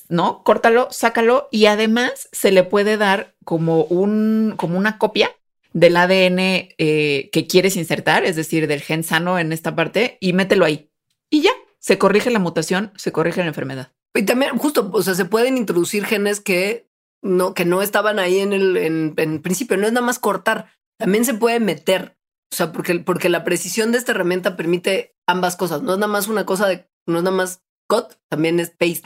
¿no? 0.08 0.42
Córtalo, 0.44 0.88
sácalo 0.90 1.48
y 1.50 1.66
además 1.66 2.28
se 2.32 2.52
le 2.52 2.62
puede 2.62 2.96
dar 2.96 3.34
como, 3.44 3.84
un, 3.84 4.54
como 4.56 4.78
una 4.78 4.98
copia 4.98 5.30
del 5.72 5.96
ADN 5.96 6.38
eh, 6.38 7.30
que 7.32 7.46
quieres 7.46 7.76
insertar, 7.76 8.24
es 8.24 8.36
decir, 8.36 8.66
del 8.66 8.82
gen 8.82 9.04
sano 9.04 9.38
en 9.38 9.52
esta 9.52 9.74
parte 9.74 10.16
y 10.20 10.32
mételo 10.32 10.64
ahí. 10.64 10.90
Y 11.28 11.42
ya, 11.42 11.52
se 11.78 11.98
corrige 11.98 12.30
la 12.30 12.38
mutación, 12.38 12.92
se 12.96 13.12
corrige 13.12 13.40
la 13.40 13.48
enfermedad. 13.48 13.92
Y 14.14 14.24
también, 14.24 14.58
justo, 14.58 14.90
o 14.92 15.02
sea, 15.02 15.14
se 15.14 15.24
pueden 15.24 15.56
introducir 15.56 16.04
genes 16.04 16.40
que 16.40 16.88
no, 17.22 17.54
que 17.54 17.64
no 17.64 17.82
estaban 17.82 18.18
ahí 18.18 18.40
en 18.40 18.52
el 18.52 18.76
en 18.76 19.42
principio. 19.42 19.76
No 19.76 19.86
es 19.86 19.92
nada 19.92 20.04
más 20.04 20.18
cortar, 20.18 20.72
también 20.98 21.24
se 21.24 21.34
puede 21.34 21.60
meter. 21.60 22.16
O 22.52 22.56
sea, 22.56 22.72
porque, 22.72 22.98
porque 22.98 23.28
la 23.28 23.44
precisión 23.44 23.92
de 23.92 23.98
esta 23.98 24.12
herramienta 24.12 24.56
permite 24.56 25.14
ambas 25.30 25.56
cosas. 25.56 25.82
No 25.82 25.92
es 25.92 25.98
nada 25.98 26.12
más 26.12 26.28
una 26.28 26.46
cosa 26.46 26.68
de, 26.68 26.88
no 27.06 27.18
es 27.18 27.24
nada 27.24 27.36
más 27.36 27.62
cut, 27.86 28.14
también 28.28 28.60
es 28.60 28.70
paste. 28.70 29.02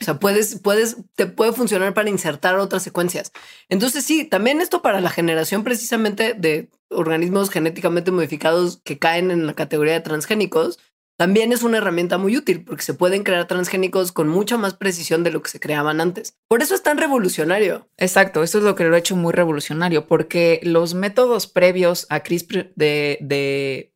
O 0.00 0.04
sea, 0.04 0.18
puedes, 0.18 0.60
puedes, 0.60 0.96
te 1.14 1.26
puede 1.26 1.52
funcionar 1.52 1.94
para 1.94 2.10
insertar 2.10 2.58
otras 2.58 2.82
secuencias. 2.82 3.32
Entonces, 3.70 4.04
sí, 4.04 4.24
también 4.24 4.60
esto 4.60 4.82
para 4.82 5.00
la 5.00 5.08
generación 5.08 5.64
precisamente 5.64 6.34
de 6.34 6.68
organismos 6.90 7.48
genéticamente 7.48 8.10
modificados 8.10 8.82
que 8.84 8.98
caen 8.98 9.30
en 9.30 9.46
la 9.46 9.54
categoría 9.54 9.94
de 9.94 10.00
transgénicos, 10.00 10.78
también 11.16 11.52
es 11.52 11.62
una 11.62 11.78
herramienta 11.78 12.18
muy 12.18 12.36
útil 12.36 12.64
porque 12.64 12.82
se 12.82 12.94
pueden 12.94 13.22
crear 13.22 13.46
transgénicos 13.46 14.10
con 14.10 14.28
mucha 14.28 14.58
más 14.58 14.74
precisión 14.74 15.22
de 15.22 15.30
lo 15.30 15.42
que 15.42 15.50
se 15.50 15.60
creaban 15.60 16.00
antes. 16.00 16.36
Por 16.48 16.60
eso 16.60 16.74
es 16.74 16.82
tan 16.82 16.98
revolucionario. 16.98 17.88
Exacto, 17.96 18.42
eso 18.42 18.58
es 18.58 18.64
lo 18.64 18.74
que 18.74 18.84
lo 18.84 18.96
ha 18.96 18.98
hecho 18.98 19.14
muy 19.14 19.32
revolucionario, 19.32 20.06
porque 20.06 20.60
los 20.64 20.94
métodos 20.94 21.46
previos 21.46 22.06
a 22.10 22.20
CRISPR 22.20 22.72
de, 22.74 23.92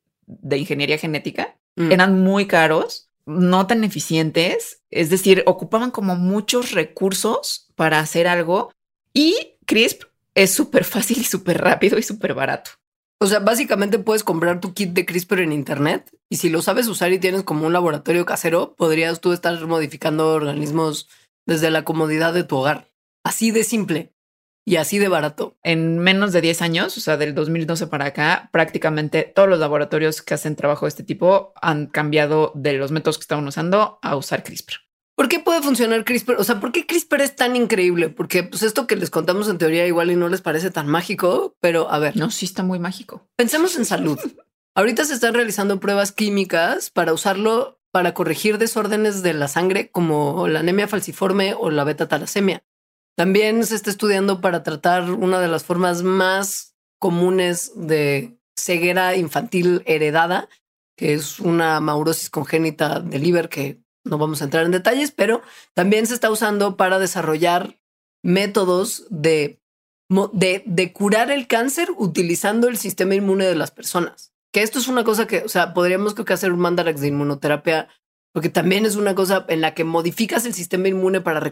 ingeniería 0.51 0.99
genética 0.99 1.57
mm. 1.79 1.93
eran 1.93 2.21
muy 2.21 2.47
caros, 2.47 3.09
no 3.27 3.67
tan 3.67 3.85
eficientes, 3.85 4.83
es 4.91 5.11
decir, 5.11 5.43
ocupaban 5.47 5.91
como 5.91 6.17
muchos 6.17 6.73
recursos 6.73 7.69
para 7.75 8.01
hacer 8.01 8.27
algo 8.27 8.73
y 9.13 9.57
CRISPR 9.67 10.09
es 10.35 10.53
súper 10.53 10.85
fácil 10.85 11.19
y 11.19 11.25
súper 11.25 11.59
rápido 11.59 11.99
y 11.99 12.03
súper 12.03 12.35
barato. 12.35 12.71
O 13.21 13.27
sea, 13.27 13.41
básicamente 13.41 13.99
puedes 13.99 14.23
comprar 14.23 14.61
tu 14.61 14.73
kit 14.73 14.91
de 14.91 15.05
CRISPR 15.05 15.41
en 15.41 15.53
internet 15.53 16.11
y 16.29 16.37
si 16.37 16.49
lo 16.49 16.63
sabes 16.63 16.87
usar 16.87 17.13
y 17.13 17.19
tienes 17.19 17.43
como 17.43 17.67
un 17.67 17.73
laboratorio 17.73 18.25
casero, 18.25 18.75
podrías 18.77 19.21
tú 19.21 19.33
estar 19.33 19.61
modificando 19.67 20.33
organismos 20.33 21.09
desde 21.45 21.71
la 21.71 21.85
comodidad 21.85 22.33
de 22.33 22.45
tu 22.45 22.57
hogar. 22.57 22.89
Así 23.25 23.51
de 23.51 23.65
simple 23.65 24.13
y 24.69 24.77
así 24.77 24.99
de 24.99 25.09
barato. 25.09 25.57
En 25.63 25.99
menos 25.99 26.35
de 26.35 26.43
10 26.43 26.61
años, 26.61 26.97
o 26.99 27.01
sea, 27.01 27.17
del 27.17 27.35
2012 27.35 27.87
para 27.87 28.05
acá, 28.05 28.51
prácticamente 28.53 29.23
todos 29.23 29.49
los 29.49 29.59
laboratorios 29.59 30.21
que 30.21 30.35
hacen 30.35 30.57
trabajo 30.57 30.85
de 30.85 30.91
este 30.91 31.03
tipo 31.03 31.55
han 31.63 31.87
cambiado 31.87 32.53
de 32.55 32.75
los 32.75 32.91
métodos 32.91 33.17
que 33.17 33.23
estaban 33.23 33.49
usando 33.49 33.99
a 34.03 34.15
usar 34.15 34.43
CRISPR. 34.43 34.75
¿Por 35.17 35.29
qué 35.31 35.41
puede 35.41 35.63
funcionar 35.63 36.05
CRISPR? 36.05 36.37
O 36.37 36.45
sea, 36.45 36.61
¿por 36.61 36.71
qué 36.71 36.85
CRISPR 36.85 37.23
es 37.23 37.35
tan 37.35 37.57
increíble? 37.57 38.11
Porque 38.11 38.43
pues 38.43 38.63
esto 38.63 38.87
que 38.87 38.97
les 38.97 39.09
contamos 39.09 39.49
en 39.49 39.57
teoría 39.57 39.87
igual 39.87 40.11
y 40.11 40.17
no 40.17 40.29
les 40.29 40.43
parece 40.43 40.71
tan 40.71 40.87
mágico, 40.87 41.57
pero 41.61 41.91
a 41.91 41.99
ver. 41.99 42.19
No, 42.19 42.31
sí 42.31 42.45
está 42.45 42.63
muy 42.63 42.79
mágico. 42.79 43.27
Pensemos 43.37 43.75
en 43.77 43.87
salud. 43.87 44.19
Ahorita 44.75 45.07
se 45.07 45.15
están 45.15 45.33
realizando 45.33 45.81
pruebas 45.81 46.13
químicas 46.13 46.91
para 46.91 47.15
usarlo 47.15 47.81
para 47.91 48.13
corregir 48.13 48.59
desórdenes 48.59 49.23
de 49.23 49.33
la 49.33 49.49
sangre 49.49 49.91
como 49.91 50.47
la 50.47 50.61
anemia 50.61 50.89
falciforme 50.89 51.55
o 51.55 51.71
la 51.71 51.85
beta 51.85 52.07
talasemia. 52.07 52.63
También 53.19 53.67
se 53.67 53.75
está 53.75 53.91
estudiando 53.91 54.41
para 54.41 54.63
tratar 54.63 55.11
una 55.11 55.41
de 55.41 55.49
las 55.49 55.65
formas 55.65 56.05
más 56.05 56.77
comunes 57.01 57.73
de 57.75 58.39
ceguera 58.57 59.17
infantil 59.17 59.83
heredada, 59.87 60.49
que 60.97 61.15
es 61.15 61.41
una 61.41 61.81
maurosis 61.81 62.31
congénita 62.31 63.01
del 63.01 63.25
liver 63.25 63.49
que 63.49 63.83
no 64.05 64.19
vamos 64.19 64.41
a 64.41 64.45
entrar 64.45 64.65
en 64.65 64.71
detalles, 64.71 65.11
pero 65.11 65.43
también 65.75 66.07
se 66.07 66.15
está 66.15 66.31
usando 66.31 66.77
para 66.77 67.01
desarrollar 67.01 67.81
métodos 68.23 69.09
de, 69.11 69.61
de, 70.09 70.93
curar 70.93 71.33
el 71.33 71.49
cáncer 71.49 71.89
utilizando 71.97 72.69
el 72.69 72.77
sistema 72.77 73.17
inmune 73.17 73.47
de 73.47 73.57
las 73.57 73.73
personas. 73.73 74.33
Que 74.53 74.63
esto 74.63 74.79
es 74.79 74.87
una 74.87 75.03
cosa 75.03 75.27
que, 75.27 75.39
o 75.39 75.49
sea, 75.49 75.75
podríamos 75.75 76.15
creo 76.15 76.25
que 76.25 76.35
hacer 76.35 76.53
un 76.53 76.61
mandarax 76.61 77.01
de 77.01 77.09
inmunoterapia, 77.09 77.89
porque 78.39 78.51
también 78.51 78.87
es 78.87 78.95
una 78.95 79.17
cosa 79.17 79.45
en 79.49 79.61
la 79.61 79.75
que 79.75 79.83
modificas 79.83 80.47
el 80.47 80.55
sistema 80.55 80.87
inmune 80.87 81.21
para, 81.21 81.43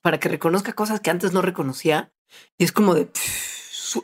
para 0.00 0.20
que 0.20 0.28
reconozca 0.28 0.74
cosas 0.74 1.00
que 1.00 1.10
antes 1.10 1.32
no 1.32 1.42
reconocía. 1.42 2.12
Y 2.56 2.62
es 2.62 2.70
como 2.70 2.94
de, 2.94 3.08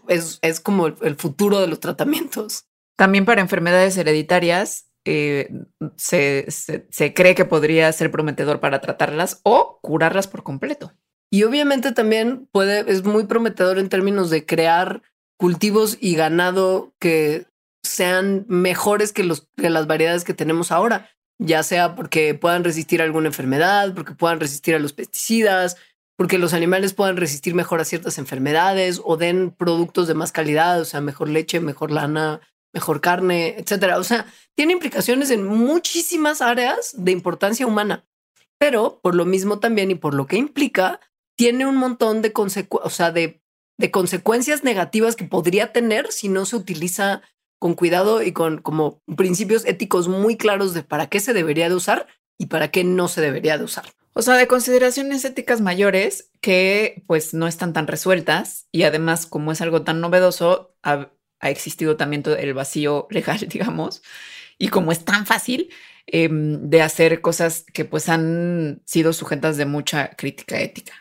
es, 0.09 0.59
como 0.59 0.89
el 0.89 1.15
futuro 1.15 1.61
de 1.61 1.69
los 1.69 1.79
tratamientos. 1.79 2.67
También 2.97 3.27
para 3.27 3.43
enfermedades 3.43 3.97
hereditarias, 3.97 4.91
eh, 5.05 5.55
se, 5.95 6.47
se, 6.51 7.15
cree 7.15 7.37
que 7.37 7.45
podría 7.45 7.93
ser 7.93 8.11
prometedor 8.11 8.59
para 8.59 8.81
tratarlas 8.81 9.39
o 9.45 9.79
curarlas 9.81 10.27
por 10.27 10.43
completo. 10.43 10.93
Y 11.31 11.45
obviamente 11.45 11.93
también 11.93 12.49
puede, 12.51 12.91
es 12.91 13.05
muy 13.05 13.27
prometedor 13.27 13.79
en 13.79 13.89
términos 13.89 14.31
de 14.31 14.45
crear 14.45 15.03
cultivos 15.37 15.97
y 16.01 16.17
ganado 16.17 16.93
que 16.99 17.47
sean 17.85 18.47
mejores 18.49 19.13
que, 19.13 19.23
los, 19.23 19.47
que 19.57 19.71
las 19.71 19.87
variedades 19.87 20.25
que 20.25 20.35
tenemos 20.35 20.73
ahora, 20.73 21.09
ya 21.45 21.63
sea 21.63 21.95
porque 21.95 22.35
puedan 22.35 22.65
resistir 22.65 23.01
a 23.01 23.05
alguna 23.05 23.29
enfermedad, 23.29 23.95
porque 23.95 24.15
puedan 24.15 24.41
resistir 24.41 24.75
a 24.75 24.79
los 24.79 24.93
pesticidas, 24.93 25.77
porque 26.17 26.39
los 26.39 26.55
animales 26.55 26.95
puedan 26.95 27.17
resistir 27.17 27.55
mejor 27.55 27.81
a 27.81 27.85
ciertas 27.85 28.19
enfermedades 28.19 29.01
o 29.05 29.17
den 29.17 29.51
productos 29.51 30.09
de 30.09 30.15
más 30.15 30.33
calidad, 30.33 30.81
o 30.81 30.85
sea, 30.85 31.01
mejor 31.01 31.29
leche, 31.29 31.61
mejor 31.61 31.91
lana, 31.91 32.41
mejor 32.73 33.01
carne, 33.01 33.57
etcétera. 33.59 33.99
O 33.99 34.05
sea, 34.05 34.27
tiene 34.55 34.73
implicaciones 34.73 35.31
en 35.31 35.45
muchísimas 35.45 36.41
áreas 36.41 36.95
de 36.97 37.13
importancia 37.13 37.67
humana, 37.67 38.05
pero 38.59 39.01
por 39.03 39.15
lo 39.15 39.25
mismo 39.25 39.59
también 39.59 39.91
y 39.91 39.95
por 39.95 40.15
lo 40.15 40.27
que 40.27 40.37
implica, 40.37 41.01
tiene 41.37 41.67
un 41.67 41.77
montón 41.77 42.23
de, 42.23 42.33
o 42.35 42.91
sea, 42.91 43.11
de, 43.11 43.43
de 43.79 43.91
consecuencias 43.91 44.65
negativas 44.65 45.17
que 45.17 45.25
podría 45.25 45.73
tener 45.73 46.13
si 46.13 46.29
no 46.29 46.45
se 46.45 46.57
utiliza 46.57 47.23
con 47.63 47.75
cuidado 47.75 48.25
y 48.25 48.33
con 48.33 48.61
como 48.61 49.01
principios 49.17 49.65
éticos 49.65 50.09
muy 50.09 50.37
claros 50.37 50.75
de 50.75 50.83
para 50.83 51.07
qué 51.07 51.21
se 51.21 51.33
debería 51.33 51.69
de 51.69 51.77
usar 51.77 52.09
y 52.37 52.47
para 52.47 52.73
qué 52.73 52.83
no 52.83 53.07
se 53.07 53.21
debería 53.21 53.57
de 53.57 53.63
usar. 53.63 53.85
O 54.15 54.23
sea, 54.23 54.35
de 54.35 54.49
consideraciones 54.49 55.25
éticas 55.25 55.61
mayores 55.61 56.29
que 56.41 57.05
pues 57.07 57.35
no 57.35 57.47
están 57.47 57.73
tan 57.73 57.87
resueltas 57.87 58.67
y 58.73 58.83
además 58.83 59.27
como 59.27 59.53
es 59.53 59.61
algo 59.61 59.83
tan 59.83 60.01
novedoso, 60.01 60.75
ha, 60.83 61.11
existido 61.41 61.97
también 61.97 62.25
todo 62.25 62.37
el 62.37 62.53
vacío 62.53 63.07
legal, 63.11 63.39
digamos, 63.49 64.03
y 64.59 64.67
como 64.67 64.91
es 64.91 65.05
tan 65.05 65.25
fácil 65.25 65.71
em, 66.09 66.69
de 66.69 66.83
hacer 66.83 67.21
cosas 67.21 67.65
que 67.73 67.85
pues 67.85 68.09
han 68.09 68.83
sido 68.87 69.13
sujetas 69.13 69.57
de 69.57 69.67
mucha 69.67 70.17
crítica 70.17 70.59
ética. 70.59 70.95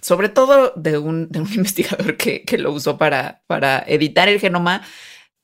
Sobre 0.00 0.30
todo 0.30 0.72
de 0.76 0.96
un, 0.96 1.28
de 1.28 1.42
un 1.42 1.52
investigador 1.52 2.16
que, 2.16 2.42
que, 2.46 2.56
lo 2.56 2.72
usó 2.72 2.96
para, 2.96 3.42
para 3.46 3.84
editar 3.86 4.30
el 4.30 4.40
genoma 4.40 4.80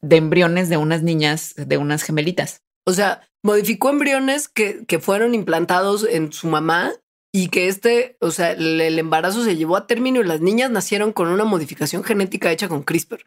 de 0.02 0.16
embriones 0.16 0.68
de 0.68 0.76
unas 0.76 1.02
niñas, 1.02 1.54
de 1.56 1.76
unas 1.78 2.02
gemelitas. 2.02 2.62
O 2.84 2.92
sea, 2.92 3.28
modificó 3.42 3.90
embriones 3.90 4.48
que, 4.48 4.84
que 4.86 4.98
fueron 4.98 5.34
implantados 5.34 6.04
en 6.04 6.32
su 6.32 6.48
mamá 6.48 6.92
y 7.34 7.48
que 7.48 7.68
este, 7.68 8.16
o 8.20 8.30
sea, 8.30 8.52
el, 8.52 8.80
embarazo 8.98 9.42
se 9.42 9.56
llevó 9.56 9.76
a 9.76 9.86
término 9.86 10.20
y 10.20 10.24
las 10.24 10.40
niñas 10.40 10.70
nacieron 10.70 11.12
con 11.12 11.28
una 11.28 11.44
modificación 11.44 12.04
genética 12.04 12.52
hecha 12.52 12.68
con 12.68 12.82
CRISPR. 12.82 13.24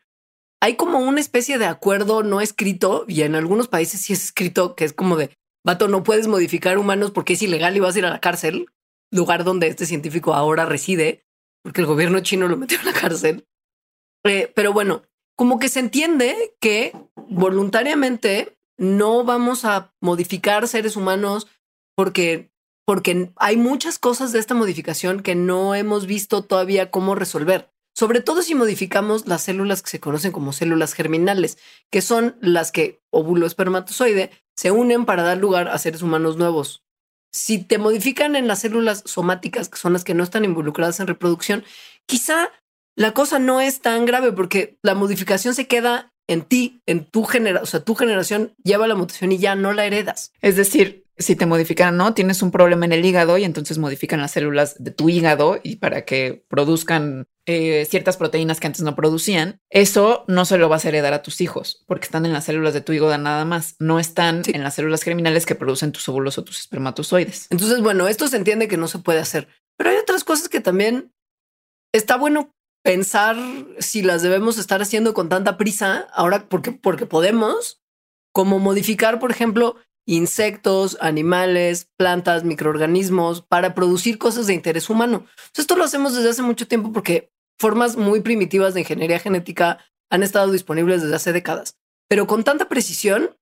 Hay 0.62 0.76
como 0.76 1.00
una 1.00 1.20
especie 1.20 1.58
de 1.58 1.66
acuerdo 1.66 2.24
no 2.24 2.40
escrito 2.40 3.06
y 3.08 3.24
en 3.24 3.36
algunos 3.36 3.68
países 3.68 4.02
sí 4.02 4.14
es 4.14 4.26
escrito 4.26 4.76
que 4.76 4.86
es 4.86 4.94
como 4.94 5.18
de, 5.18 5.32
vato, 5.66 5.88
no 5.88 6.04
puedes 6.04 6.28
modificar 6.28 6.78
humanos 6.78 7.12
porque 7.12 7.34
es 7.34 7.42
ilegal 7.42 7.76
y 7.76 7.80
vas 7.80 7.96
a 7.96 8.00
ir 8.00 8.06
a 8.06 8.12
la 8.12 8.22
cárcel, 8.22 8.68
lugar 9.12 9.44
donde 9.44 9.68
este 9.68 9.88
científico 9.88 10.34
ahora 10.34 10.66
reside, 10.66 11.26
porque 11.64 11.82
el 11.82 11.88
gobierno 11.88 12.20
chino 12.20 12.48
lo 12.48 12.58
metió 12.58 12.80
en 12.80 12.86
la 12.86 12.94
cárcel. 12.94 13.48
Eh, 14.24 14.52
pero 14.56 14.72
bueno, 14.72 15.04
como 15.36 15.60
que 15.60 15.70
se 15.70 15.80
entiende 15.80 16.56
que 16.60 16.96
voluntariamente 17.28 18.58
no 18.78 19.24
vamos 19.24 19.66
a 19.66 19.94
modificar 20.02 20.68
seres 20.68 20.96
humanos 20.96 21.48
porque 21.96 22.52
porque 22.86 23.32
hay 23.38 23.58
muchas 23.58 23.98
cosas 23.98 24.32
de 24.32 24.38
esta 24.38 24.54
modificación 24.54 25.24
que 25.24 25.34
no 25.34 25.74
hemos 25.74 26.06
visto 26.06 26.44
todavía 26.44 26.92
cómo 26.92 27.16
resolver. 27.16 27.72
Sobre 27.96 28.22
todo 28.22 28.44
si 28.44 28.54
modificamos 28.54 29.26
las 29.26 29.42
células 29.42 29.82
que 29.82 29.90
se 29.90 30.00
conocen 30.00 30.32
como 30.32 30.54
células 30.54 30.94
germinales, 30.94 31.58
que 31.90 32.02
son 32.02 32.38
las 32.42 32.72
que 32.72 33.02
óvulo 33.10 33.48
espermatozoide 33.48 34.30
se 34.56 34.72
unen 34.72 35.06
para 35.06 35.24
dar 35.24 35.38
lugar 35.38 35.68
a 35.68 35.78
seres 35.80 36.02
humanos 36.02 36.38
nuevos. 36.38 36.84
Si 37.32 37.58
te 37.58 37.78
modifican 37.78 38.36
en 38.36 38.48
las 38.48 38.60
células 38.60 39.02
somáticas, 39.06 39.68
que 39.68 39.78
son 39.78 39.94
las 39.94 40.04
que 40.04 40.14
no 40.14 40.24
están 40.24 40.46
involucradas 40.46 41.00
en 41.00 41.08
reproducción, 41.08 41.64
quizá 42.06 42.52
la 42.96 43.14
cosa 43.14 43.40
no 43.40 43.62
es 43.62 43.82
tan 43.82 44.06
grave 44.06 44.32
porque 44.32 44.78
la 44.82 44.96
modificación 44.96 45.54
se 45.54 45.68
queda 45.68 46.14
en 46.28 46.42
ti, 46.42 46.82
en 46.86 47.06
tu 47.06 47.24
generación, 47.24 47.64
o 47.64 47.68
sea, 47.68 47.80
tu 47.82 47.96
generación 47.96 48.54
lleva 48.64 48.88
la 48.88 48.96
mutación 48.96 49.32
y 49.32 49.38
ya 49.38 49.56
no 49.56 49.74
la 49.74 49.86
heredas. 49.86 50.32
Es 50.42 50.56
decir, 50.56 51.06
si 51.18 51.36
te 51.36 51.46
modifican 51.46 51.96
no, 51.98 52.14
tienes 52.14 52.42
un 52.42 52.52
problema 52.52 52.86
en 52.86 52.94
el 52.94 53.06
hígado 53.06 53.38
y 53.38 53.44
entonces 53.44 53.78
modifican 53.78 54.22
las 54.22 54.32
células 54.32 54.84
de 54.84 54.92
tu 54.92 55.10
hígado 55.10 55.60
y 55.62 55.78
para 55.78 56.04
que 56.04 56.44
produzcan 56.50 57.28
eh, 57.46 57.86
ciertas 57.90 58.18
proteínas 58.18 58.60
que 58.60 58.68
antes 58.68 58.82
no 58.82 58.96
producían, 58.96 59.62
eso 59.70 60.26
no 60.28 60.46
se 60.46 60.58
lo 60.58 60.68
vas 60.68 60.86
a 60.86 60.90
heredar 60.90 61.14
a 61.14 61.22
tus 61.22 61.42
hijos 61.42 61.84
porque 61.88 62.06
están 62.06 62.26
en 62.26 62.34
las 62.34 62.46
células 62.46 62.74
de 62.74 62.82
tu 62.82 62.92
hígado 62.92 63.16
nada 63.18 63.46
más, 63.46 63.76
no 63.80 64.00
están 64.00 64.42
en 64.48 64.64
las 64.64 64.76
células 64.76 65.04
germinales 65.04 65.46
que 65.46 65.56
producen 65.56 65.92
tus 65.92 66.10
óvulos 66.10 66.38
o 66.38 66.44
tus 66.44 66.60
espermatozoides. 66.60 67.48
Entonces, 67.50 67.82
bueno, 67.82 68.08
esto 68.08 68.28
se 68.28 68.38
entiende 68.38 68.68
que 68.68 68.78
no 68.78 68.88
se 68.88 69.00
puede 69.00 69.20
hacer, 69.20 69.48
pero 69.78 69.92
hay 69.92 69.98
otras 69.98 70.24
cosas 70.24 70.50
que 70.50 70.60
también 70.60 71.14
está 71.94 72.18
bueno 72.18 72.52
pensar 72.86 73.36
si 73.80 74.04
las 74.04 74.22
debemos 74.22 74.60
estar 74.60 74.80
haciendo 74.80 75.16
con 75.16 75.28
tanta 75.28 75.58
prisa 75.58 76.08
ahora 76.14 76.48
porque, 76.48 76.72
porque 76.72 77.08
podemos, 77.08 77.82
como 78.32 78.60
modificar, 78.60 79.18
por 79.18 79.32
ejemplo, 79.32 79.78
insectos, 80.06 80.96
animales, 81.02 81.90
plantas, 81.98 82.44
microorganismos 82.44 83.42
para 83.42 83.74
producir 83.74 84.20
cosas 84.20 84.46
de 84.46 84.54
interés 84.54 84.92
humano. 84.92 85.26
esto 85.58 85.76
lo 85.76 85.84
hacemos 85.84 86.14
desde 86.14 86.30
hace 86.30 86.44
mucho 86.44 86.68
tiempo 86.68 86.94
porque 86.94 87.32
formas 87.58 87.98
muy 87.98 88.22
primitivas 88.22 88.76
de 88.76 88.82
ingeniería 88.82 89.18
genética 89.18 89.80
han 90.12 90.22
estado 90.22 90.52
disponibles 90.52 91.02
desde 91.02 91.16
hace 91.16 91.34
décadas. 91.34 91.80
Pero 92.08 92.28
con 92.28 92.44
tanta 92.44 92.70
precisión, 92.70 93.36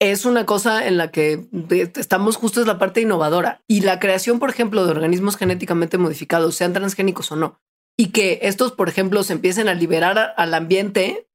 es 0.00 0.24
una 0.24 0.46
cosa 0.46 0.88
en 0.88 0.96
la 0.96 1.12
que 1.12 1.46
estamos 1.94 2.36
justo 2.36 2.60
es 2.60 2.66
la 2.66 2.80
parte 2.80 3.02
innovadora. 3.02 3.62
Y 3.68 3.82
la 3.82 4.00
creación, 4.00 4.40
por 4.40 4.50
ejemplo, 4.50 4.84
de 4.84 4.90
organismos 4.90 5.36
genéticamente 5.36 5.96
modificados, 5.96 6.56
sean 6.56 6.72
transgénicos 6.72 7.30
o 7.30 7.36
no, 7.36 7.60
y 7.96 8.08
que 8.08 8.40
estos, 8.42 8.72
por 8.72 8.88
ejemplo, 8.88 9.22
se 9.22 9.32
empiecen 9.32 9.68
a 9.68 9.74
liberar 9.74 10.34
al 10.36 10.54
ambiente, 10.54 11.28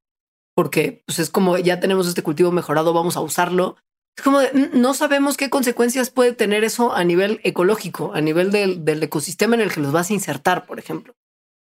porque 0.55 1.03
pues, 1.05 1.19
es 1.19 1.29
como 1.29 1.57
ya 1.57 1.79
tenemos 1.79 2.07
este 2.07 2.23
cultivo 2.23 2.51
mejorado, 2.51 2.93
vamos 2.93 3.17
a 3.17 3.21
usarlo 3.21 3.77
es 4.17 4.23
como 4.23 4.39
no 4.73 4.93
sabemos 4.93 5.37
qué 5.37 5.49
consecuencias 5.49 6.09
puede 6.09 6.33
tener 6.33 6.63
eso 6.63 6.93
a 6.93 7.03
nivel 7.03 7.39
ecológico, 7.43 8.13
a 8.13 8.21
nivel 8.21 8.51
del, 8.51 8.83
del, 8.83 9.01
ecosistema 9.03 9.55
en 9.55 9.61
el 9.61 9.71
que 9.71 9.79
los 9.79 9.91
vas 9.91 10.09
a 10.09 10.13
insertar, 10.13 10.65
por 10.65 10.79
ejemplo. 10.79 11.15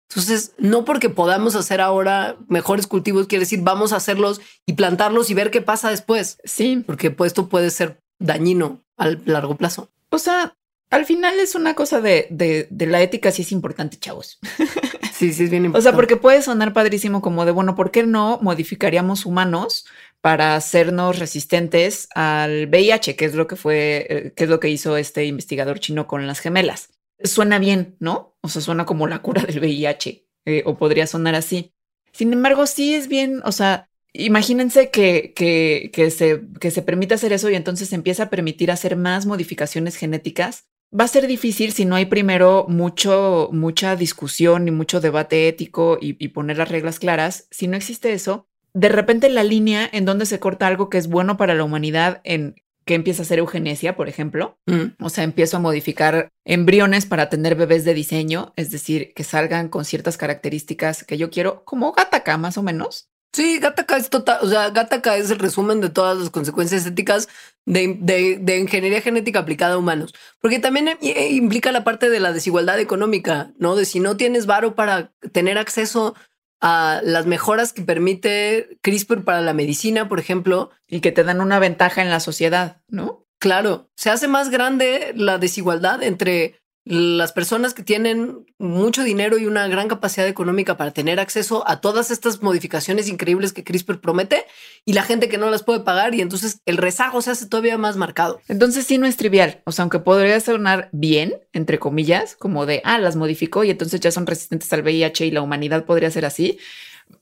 Entonces, 0.10 0.54
no 0.58 0.86
porque 0.86 1.10
podamos 1.10 1.56
hacer 1.56 1.82
ahora 1.82 2.38
mejores 2.47 2.88
cultivos, 2.88 3.28
quiere 3.28 3.43
decir 3.43 3.62
vamos 3.62 3.93
a 3.93 3.97
hacerlos 3.97 4.41
y 4.66 4.74
plantarlos 4.74 5.30
y 5.30 5.36
ver 5.36 5.52
qué 5.52 5.62
pasa 5.62 5.91
después. 5.91 6.39
Sí. 6.43 6.84
Porque 6.86 7.12
pues, 7.12 7.30
esto 7.30 7.47
puede 7.50 7.70
ser 7.70 8.00
dañino 8.18 8.84
al 8.97 9.22
largo 9.26 9.56
plazo. 9.56 9.91
O 10.10 10.18
sea, 10.18 10.56
al 10.89 11.06
final 11.06 11.39
es 11.39 11.54
una 11.54 11.76
cosa 11.76 12.02
de, 12.02 12.28
de, 12.32 12.68
de 12.72 12.88
la 12.88 13.04
ética, 13.04 13.32
sí 13.32 13.43
es 13.43 13.52
importante, 13.52 13.97
chavos. 13.97 14.39
Sí, 15.20 15.34
sí, 15.34 15.43
es 15.43 15.49
bien 15.49 15.65
importante. 15.65 15.89
O 15.89 15.91
sea, 15.91 15.97
porque 15.97 16.15
puede 16.15 16.41
sonar 16.41 16.72
padrísimo 16.72 17.22
como 17.22 17.43
de, 17.43 17.51
bueno, 17.51 17.76
¿por 17.76 17.91
qué 17.91 18.03
no 18.03 18.39
modificaríamos 18.41 19.26
humanos 19.26 19.86
para 20.22 20.55
hacernos 20.55 21.20
resistentes 21.20 22.07
al 22.15 22.70
VIH, 22.70 23.17
que 23.17 23.26
es 23.26 23.36
lo 23.36 23.45
que 23.45 23.57
fue, 23.57 24.07
eh, 24.09 24.34
que 24.34 24.45
es 24.45 24.49
lo 24.49 24.61
que 24.61 24.70
hizo 24.70 24.95
este 24.95 25.26
investigador 25.26 25.82
chino 25.82 26.07
con 26.07 26.26
las 26.26 26.39
gemelas? 26.39 26.91
Suena 27.22 27.59
bien, 27.59 27.97
¿no? 27.99 28.38
O 28.39 28.47
sea, 28.47 28.61
suena 28.61 28.86
como 28.86 29.07
la 29.07 29.22
cura 29.22 29.41
del 29.41 29.59
VIH, 29.59 30.26
eh, 30.45 30.63
o 30.65 30.78
podría 30.78 31.05
sonar 31.05 31.36
así. 31.36 31.74
Sin 32.13 32.32
embargo, 32.32 32.65
sí 32.65 32.95
es 32.95 33.09
bien, 33.09 33.41
o 33.43 33.51
sea, 33.51 33.89
imagínense 34.13 34.89
que, 34.89 35.34
que, 35.36 35.91
que, 35.91 36.11
se, 36.11 36.43
que 36.61 36.72
se 36.72 36.82
permite 36.82 37.15
hacer 37.15 37.34
eso 37.34 37.49
y 37.49 37.55
entonces 37.55 37.89
se 37.89 37.95
empieza 37.95 38.24
a 38.24 38.30
permitir 38.30 38.72
hacer 38.72 38.95
más 38.95 39.26
modificaciones 39.26 39.97
genéticas 39.97 40.70
va 40.98 41.06
a 41.06 41.08
ser 41.10 41.28
difícil 41.28 41.74
si 41.74 41.86
no 41.86 41.96
hay 41.96 42.06
primero 42.06 42.66
mucho, 42.68 43.50
mucha 43.52 43.96
discusión 43.96 44.68
y 44.68 44.72
mucho 44.72 45.02
debate 45.02 45.48
ético 45.48 45.98
y, 46.00 46.14
poner 46.30 46.58
las 46.58 46.70
reglas 46.70 47.00
claras. 47.00 47.48
Si 47.52 47.68
no 47.68 47.78
existe 47.78 48.14
eso, 48.14 48.48
de 48.74 48.90
repente 48.90 49.30
la 49.30 49.44
línea 49.44 49.90
en 49.92 50.06
donde 50.06 50.26
se 50.26 50.40
corta 50.40 50.68
algo 50.68 50.90
que 50.90 50.98
es 50.98 51.08
bueno 51.08 51.38
para 51.38 51.56
la 51.56 51.64
humanidad 51.64 52.22
en 52.24 52.56
que 52.86 52.96
empieza 52.96 53.22
a 53.22 53.26
ser 53.26 53.38
eugenesia, 53.38 53.96
por 53.96 54.10
ejemplo. 54.10 54.58
Mm. 54.66 55.04
O 55.04 55.10
sea, 55.10 55.24
empiezo 55.24 55.58
a 55.58 55.60
modificar 55.60 56.30
embriones 56.44 57.06
para 57.06 57.30
tener 57.30 57.54
bebés 57.54 57.86
de 57.86 57.94
diseño, 57.94 58.52
es 58.56 58.72
decir, 58.72 59.14
que 59.14 59.24
salgan 59.24 59.70
con 59.70 59.86
ciertas 59.86 60.18
características 60.18 61.04
que 61.04 61.18
yo 61.18 61.30
quiero, 61.30 61.64
como 61.66 61.92
Gataca 61.92 62.38
más 62.40 62.58
o 62.58 62.64
menos. 62.64 63.10
Sí, 63.32 63.60
Gataca 63.60 63.98
es 63.98 64.10
total, 64.10 64.40
o 64.42 64.50
sea, 64.50 64.72
Gataca 64.72 65.16
es 65.16 65.30
el 65.30 65.38
resumen 65.38 65.82
de 65.82 65.90
todas 65.90 66.18
las 66.18 66.30
consecuencias 66.32 66.86
éticas 66.86 67.30
de, 67.66 68.58
ingeniería 68.60 69.02
genética 69.02 69.40
aplicada 69.40 69.76
a 69.76 69.78
humanos, 69.78 70.16
porque 70.42 70.58
también 70.58 70.88
eh, 70.88 71.30
implica 71.32 71.72
la 71.72 71.84
parte 71.84 72.10
de 72.10 72.20
la 72.20 72.34
desigualdad 72.34 72.80
económica, 72.80 73.52
¿no? 73.58 73.76
De 73.76 73.86
si 73.86 74.00
no 74.00 74.18
tienes 74.18 74.48
varo 74.48 74.74
para 74.74 75.12
tener 75.32 75.60
acceso 75.60 76.16
a 76.62 77.02
las 77.04 77.26
mejoras 77.26 77.74
que 77.74 77.82
permite 77.82 78.80
CRISPR 78.82 79.24
para 79.24 79.42
la 79.42 79.54
medicina, 79.54 80.10
por 80.10 80.20
ejemplo. 80.20 80.72
Y 80.88 81.02
que 81.02 81.12
te 81.12 81.24
dan 81.24 81.42
una 81.42 81.60
ventaja 81.60 82.02
en 82.02 82.10
la 82.10 82.20
sociedad, 82.20 82.82
¿no? 82.88 83.26
Claro, 83.40 83.90
se 83.96 84.10
hace 84.10 84.28
más 84.28 84.50
grande 84.50 85.14
la 85.16 85.38
desigualdad 85.38 86.04
entre 86.04 86.59
las 86.90 87.34
personas 87.34 87.76
que 87.76 87.84
tienen 87.84 88.48
mucho 88.58 89.04
dinero 89.04 89.38
y 89.38 89.46
una 89.46 89.68
gran 89.68 89.88
capacidad 89.88 90.28
económica 90.28 90.76
para 90.76 90.90
tener 90.90 91.20
acceso 91.20 91.64
a 91.68 91.82
todas 91.82 92.10
estas 92.10 92.42
modificaciones 92.42 93.08
increíbles 93.10 93.54
que 93.54 93.64
CRISPR 93.64 94.02
promete 94.02 94.48
y 94.86 94.94
la 94.94 95.04
gente 95.04 95.30
que 95.30 95.38
no 95.38 95.52
las 95.52 95.62
puede 95.62 95.82
pagar 95.82 96.16
y 96.16 96.22
entonces 96.22 96.62
el 96.66 96.78
rezago 96.78 97.22
se 97.22 97.30
hace 97.30 97.46
todavía 97.46 97.78
más 97.78 97.96
marcado. 97.96 98.42
Entonces 98.48 98.88
sí 98.88 98.98
no 98.98 99.06
es 99.06 99.18
trivial, 99.18 99.62
o 99.66 99.72
sea, 99.72 99.84
aunque 99.84 100.00
podría 100.00 100.40
sonar 100.40 100.90
bien, 100.92 101.36
entre 101.54 101.78
comillas, 101.78 102.36
como 102.36 102.66
de, 102.66 102.82
ah, 102.84 102.98
las 102.98 103.16
modificó 103.16 103.64
y 103.64 103.70
entonces 103.70 104.00
ya 104.00 104.10
son 104.10 104.26
resistentes 104.26 104.74
al 104.74 104.82
VIH 104.82 105.28
y 105.28 105.32
la 105.32 105.44
humanidad 105.44 105.86
podría 105.86 106.10
ser 106.10 106.26
así, 106.26 106.58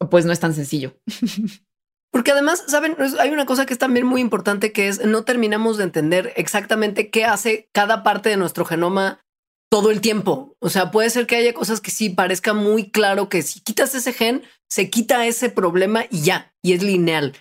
pues 0.09 0.25
no 0.25 0.31
es 0.31 0.39
tan 0.39 0.53
sencillo. 0.53 0.95
Porque 2.09 2.31
además, 2.31 2.63
saben, 2.67 2.95
hay 3.19 3.31
una 3.31 3.45
cosa 3.45 3.65
que 3.65 3.73
es 3.73 3.79
también 3.79 4.05
muy 4.05 4.21
importante 4.21 4.71
que 4.71 4.87
es 4.87 5.05
no 5.05 5.25
terminamos 5.25 5.77
de 5.77 5.83
entender 5.83 6.31
exactamente 6.37 7.09
qué 7.09 7.25
hace 7.25 7.69
cada 7.73 8.01
parte 8.01 8.29
de 8.29 8.37
nuestro 8.37 8.63
genoma 8.63 9.19
todo 9.69 9.91
el 9.91 10.01
tiempo. 10.01 10.55
O 10.59 10.69
sea, 10.69 10.91
puede 10.91 11.09
ser 11.09 11.27
que 11.27 11.35
haya 11.35 11.53
cosas 11.53 11.81
que 11.81 11.91
sí 11.91 12.09
parezca 12.09 12.53
muy 12.53 12.89
claro 12.89 13.29
que 13.29 13.41
si 13.41 13.59
quitas 13.61 13.93
ese 13.95 14.13
gen, 14.13 14.43
se 14.69 14.89
quita 14.89 15.25
ese 15.25 15.49
problema 15.49 16.05
y 16.09 16.21
ya, 16.21 16.53
y 16.61 16.73
es 16.73 16.83
lineal. 16.83 17.35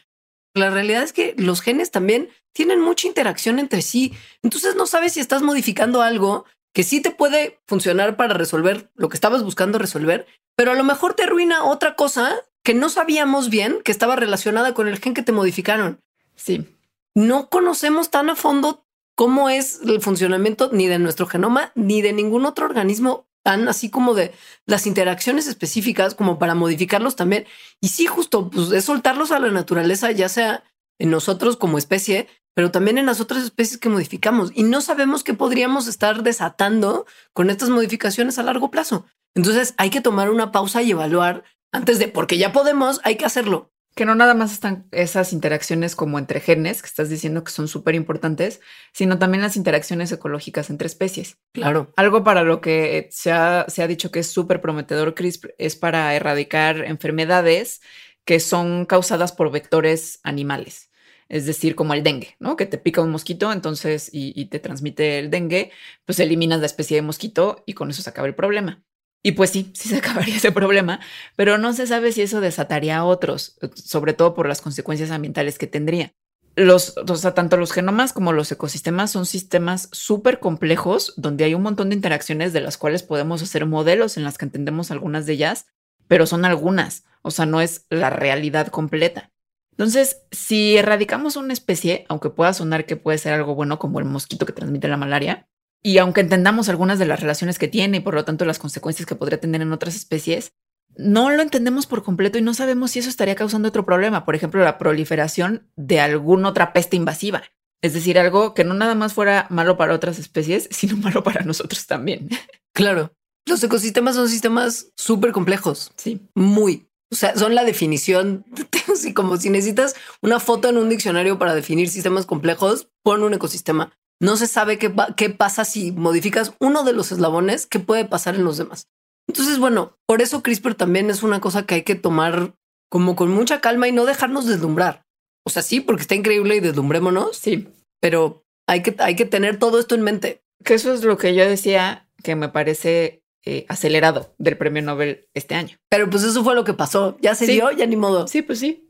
La 0.55 0.71
realidad 0.71 1.03
es 1.03 1.13
que 1.13 1.35
los 1.37 1.61
genes 1.61 1.91
también 1.91 2.31
tienen 2.53 2.81
mucha 2.81 3.07
interacción 3.07 3.59
entre 3.59 3.83
sí. 3.83 4.15
Entonces 4.43 4.75
no 4.75 4.87
sabes 4.87 5.13
si 5.13 5.21
estás 5.21 5.43
modificando 5.43 6.01
algo 6.03 6.47
que 6.73 6.83
sí 6.83 7.01
te 7.01 7.11
puede 7.11 7.61
funcionar 7.67 8.17
para 8.17 8.35
resolver 8.35 8.91
lo 8.95 9.09
que 9.09 9.17
estabas 9.17 9.43
buscando 9.43 9.79
resolver, 9.79 10.27
pero 10.57 10.73
a 10.73 10.75
lo 10.75 10.85
mejor 10.85 11.15
te 11.15 11.25
arruina 11.25 11.65
otra 11.65 11.95
cosa 11.95 12.35
que 12.63 12.75
no 12.75 12.89
sabíamos 12.89 13.51
bien 13.51 13.81
que 13.85 13.93
estaba 13.93 14.17
relacionada 14.17 14.75
con 14.75 14.89
el 14.89 14.99
gen 14.99 15.15
que 15.15 15.23
te 15.23 15.33
modificaron. 15.33 16.01
Sí. 16.35 16.67
No 17.15 17.49
conocemos 17.49 18.11
tan 18.11 18.31
a 18.31 18.37
fondo 18.37 18.86
cómo 19.17 19.51
es 19.51 19.81
el 19.83 20.01
funcionamiento 20.01 20.71
ni 20.73 20.87
de 20.87 21.01
nuestro 21.01 21.27
genoma 21.27 21.73
ni 21.75 22.03
de 22.03 22.13
ningún 22.13 22.47
otro 22.47 22.67
organismo 22.67 23.27
tan 23.43 23.69
así 23.69 23.91
como 23.91 24.15
de 24.15 24.33
las 24.67 24.87
interacciones 24.87 25.47
específicas 25.47 26.15
como 26.15 26.39
para 26.39 26.55
modificarlos 26.55 27.17
también. 27.17 27.47
Y 27.81 27.89
sí, 27.89 28.07
justo 28.07 28.51
pues 28.51 28.71
es 28.73 28.85
soltarlos 28.85 29.31
a 29.33 29.39
la 29.39 29.51
naturaleza, 29.51 30.11
ya 30.11 30.29
sea 30.29 30.65
en 30.99 31.11
nosotros 31.11 31.57
como 31.57 31.79
especie, 31.79 32.29
pero 32.55 32.71
también 32.71 32.99
en 32.99 33.07
las 33.07 33.21
otras 33.21 33.45
especies 33.45 33.79
que 33.79 33.89
modificamos 33.89 34.51
y 34.55 34.63
no 34.63 34.81
sabemos 34.81 35.23
qué 35.25 35.35
podríamos 35.35 35.87
estar 35.87 36.23
desatando 36.23 37.07
con 37.33 37.51
estas 37.51 37.69
modificaciones 37.69 38.39
a 38.39 38.43
largo 38.43 38.71
plazo. 38.71 39.07
Entonces 39.35 39.75
hay 39.77 39.91
que 39.91 40.01
tomar 40.01 40.31
una 40.31 40.53
pausa 40.53 40.83
y 40.83 40.91
evaluar 40.91 41.45
antes 41.73 41.99
de, 41.99 42.09
porque 42.09 42.39
ya 42.39 42.53
podemos, 42.53 43.01
hay 43.05 43.17
que 43.17 43.27
hacerlo. 43.27 43.71
Que 43.97 44.05
no 44.05 44.15
nada 44.15 44.35
más 44.35 44.53
están 44.53 44.87
esas 44.93 45.33
interacciones 45.33 45.97
como 45.97 46.19
entre 46.19 46.41
genes, 46.41 46.83
que 46.83 46.87
estás 46.87 47.09
diciendo 47.09 47.43
que 47.45 47.51
son 47.51 47.67
súper 47.67 47.95
importantes, 47.95 48.61
sino 48.93 49.19
también 49.19 49.41
las 49.41 49.57
interacciones 49.57 50.13
ecológicas 50.13 50.69
entre 50.69 50.87
especies. 50.87 51.39
Claro. 51.53 51.95
Algo 51.97 52.23
para 52.23 52.43
lo 52.43 52.61
que 52.61 53.09
se 53.11 53.33
ha, 53.33 53.65
se 53.69 53.83
ha 53.83 53.87
dicho 53.87 54.11
que 54.11 54.19
es 54.19 54.31
súper 54.31 54.61
prometedor 54.61 55.15
CRISPR 55.15 55.55
es 55.57 55.77
para 55.77 56.15
erradicar 56.15 56.85
enfermedades 56.85 57.81
que 58.27 58.39
son 58.39 58.85
causadas 58.85 59.33
por 59.33 59.51
vectores 59.51 60.21
animales. 60.25 60.91
Es 61.31 61.47
decir, 61.47 61.75
como 61.75 61.95
el 61.95 62.03
dengue, 62.03 62.37
¿no? 62.39 62.57
Que 62.57 62.67
te 62.67 62.77
pica 62.77 63.01
un 63.01 63.11
mosquito, 63.11 63.51
entonces, 63.51 64.11
y, 64.13 64.39
y 64.39 64.47
te 64.47 64.61
transmite 64.61 65.19
el 65.19 65.31
dengue, 65.31 65.73
pues 66.05 66.21
eliminas 66.21 66.61
la 66.61 66.67
especie 66.67 66.97
de 66.97 67.03
mosquito 67.03 67.65
y 67.65 67.73
con 67.73 67.89
eso 67.89 68.03
se 68.03 68.11
acaba 68.11 68.29
el 68.29 68.35
problema. 68.35 68.85
Y 69.23 69.33
pues 69.33 69.51
sí, 69.51 69.71
sí 69.75 69.89
se 69.89 69.97
acabaría 69.99 70.37
ese 70.37 70.53
problema, 70.53 71.01
pero 71.35 71.59
no 71.59 71.73
se 71.73 71.87
sabe 71.87 72.13
si 72.13 72.23
eso 72.23 72.41
desataría 72.41 72.99
a 72.99 73.05
otros, 73.05 73.59
sobre 73.75 74.13
todo 74.13 74.35
por 74.35 74.49
las 74.49 74.61
consecuencias 74.61 75.11
ambientales 75.11 75.59
que 75.59 75.67
tendría. 75.67 76.15
Los, 76.57 76.97
o 76.97 77.17
sea, 77.17 77.35
tanto 77.35 77.59
los 77.59 77.73
genomas 77.73 78.15
como 78.15 78.33
los 78.33 78.51
ecosistemas 78.51 79.11
son 79.11 79.27
sistemas 79.27 79.91
súper 79.93 80.41
complejos 80.41 81.13
donde 81.19 81.45
hay 81.45 81.55
un 81.55 81.63
montón 81.63 81.91
de 81.91 81.97
interacciones 81.97 82.55
de 82.55 82.63
las 82.63 82.79
cuales 82.79 83.03
podemos 83.03 83.43
hacer 83.43 83.67
modelos 83.67 84.17
en 84.17 84.25
las 84.25 84.39
que 84.39 84.47
entendemos 84.47 84.91
algunas 84.91 85.27
de 85.27 85.35
ellas, 85.35 85.67
pero 86.09 86.25
son 86.25 86.47
algunas, 86.47 87.05
o 87.21 87.31
sea, 87.31 87.45
no 87.45 87.61
es 87.61 87.85
la 87.91 88.09
realidad 88.09 88.69
completa. 88.69 89.33
Entonces, 89.73 90.23
si 90.31 90.79
erradicamos 90.79 91.37
una 91.37 91.53
especie, 91.53 92.07
aunque 92.09 92.31
pueda 92.31 92.55
sonar 92.55 92.87
que 92.87 92.97
puede 92.97 93.19
ser 93.19 93.35
algo 93.35 93.55
bueno 93.55 93.79
como 93.79 93.99
el 93.99 94.07
mosquito 94.07 94.47
que 94.47 94.55
transmite 94.55 94.89
la 94.89 94.97
malaria, 94.97 95.46
y 95.87 95.99
aunque 95.99 96.21
entendamos 96.21 96.69
algunas 96.69 96.99
de 96.99 97.07
las 97.07 97.21
relaciones 97.21 97.61
que 97.61 97.69
tiene 97.69 97.99
y 97.99 98.01
por 98.01 98.15
lo 98.15 98.25
tanto 98.25 98.45
las 98.45 98.59
consecuencias 98.59 99.07
que 99.07 99.15
podría 99.15 99.39
tener 99.39 99.63
en 99.63 99.73
otras 99.73 99.95
especies, 99.95 100.53
no 100.97 101.31
lo 101.31 101.41
entendemos 101.43 101.87
por 101.87 102.03
completo 102.03 102.39
y 102.39 102.43
no 102.43 102.55
sabemos 102.55 102.91
si 102.91 102.99
eso 102.99 103.09
estaría 103.09 103.37
causando 103.37 103.69
otro 103.69 103.87
problema, 103.87 104.25
por 104.25 104.35
ejemplo, 104.35 104.65
la 104.65 104.79
proliferación 104.79 105.71
de 105.77 106.01
alguna 106.01 106.49
otra 106.49 106.73
peste 106.73 106.97
invasiva. 106.97 107.45
Es 107.83 107.95
decir, 107.95 108.19
algo 108.19 108.53
que 108.53 108.65
no 108.65 108.75
nada 108.75 108.97
más 108.97 109.15
fuera 109.15 109.47
malo 109.49 109.77
para 109.77 109.95
otras 109.95 110.19
especies, 110.19 110.69
sino 110.73 110.97
malo 110.97 111.23
para 111.23 111.45
nosotros 111.45 111.87
también. 111.87 112.31
Claro. 112.75 113.13
Los 113.47 113.63
ecosistemas 113.63 114.17
son 114.17 114.29
sistemas 114.29 114.89
súper 114.97 115.31
complejos. 115.31 115.93
Sí. 115.95 116.21
Muy. 116.35 116.89
O 117.13 117.15
sea, 117.15 117.37
son 117.37 117.55
la 117.55 117.63
definición. 117.63 118.45
Así 118.93 119.15
como 119.15 119.37
si 119.37 119.51
necesitas 119.51 119.95
una 120.21 120.41
foto 120.41 120.69
en 120.69 120.79
un 120.79 120.89
diccionario 120.89 121.39
para 121.39 121.55
definir 121.55 121.89
sistemas 121.91 122.27
complejos, 122.27 122.89
pon 123.05 123.23
un 123.23 123.35
ecosistema 123.35 123.97
no 124.21 124.37
se 124.37 124.47
sabe 124.47 124.79
qué, 124.79 124.93
qué 125.17 125.31
pasa 125.31 125.65
si 125.65 125.93
modificas 125.93 126.55
uno 126.61 126.85
de 126.85 126.93
los 126.93 127.13
eslabones, 127.13 127.67
qué 127.67 127.79
puede 127.79 128.05
pasar 128.05 128.35
en 128.35 128.45
los 128.45 128.57
demás. 128.57 128.89
Entonces, 129.29 129.59
bueno, 129.59 129.97
por 130.07 130.23
eso 130.23 130.43
CRISPR 130.43 130.75
también 130.75 131.11
es 131.11 131.23
una 131.23 131.41
cosa 131.41 131.67
que 131.67 131.77
hay 131.77 131.83
que 131.83 131.97
tomar 131.97 132.55
como 132.91 133.17
con 133.17 133.31
mucha 133.31 133.61
calma 133.61 133.89
y 133.89 133.93
no 133.93 134.05
dejarnos 134.05 134.47
deslumbrar. 134.47 135.05
O 135.45 135.51
sea, 135.51 135.63
sí, 135.63 135.81
porque 135.81 136.03
está 136.03 136.15
increíble 136.15 136.57
y 136.57 136.61
deslumbrémonos. 136.61 137.37
Sí. 137.37 137.69
Pero 138.01 138.45
hay 138.67 138.83
que, 138.83 138.95
hay 138.99 139.17
que 139.17 139.27
tener 139.27 139.59
todo 139.59 139.79
esto 139.79 139.95
en 139.95 140.03
mente. 140.03 140.43
Que 140.65 140.75
eso 140.75 140.93
es 140.93 141.05
lo 141.05 141.19
que 141.19 141.35
yo 141.35 141.49
decía 141.49 142.09
que 142.23 142.35
me 142.35 142.49
parece 142.49 143.23
eh, 143.45 143.67
acelerado 143.69 144.35
del 144.39 144.57
premio 144.57 144.83
Nobel 144.83 145.29
este 145.35 145.55
año. 145.55 145.77
Pero 145.89 146.09
pues 146.09 146.23
eso 146.25 146.43
fue 146.43 146.55
lo 146.55 146.65
que 146.65 146.75
pasó. 146.75 147.17
Ya 147.21 147.35
se 147.35 147.47
dio, 147.47 147.71
ya 147.71 147.87
ni 147.87 147.97
modo. 147.97 148.27
Sí, 148.27 148.43
pues 148.43 148.59
sí. 148.59 148.86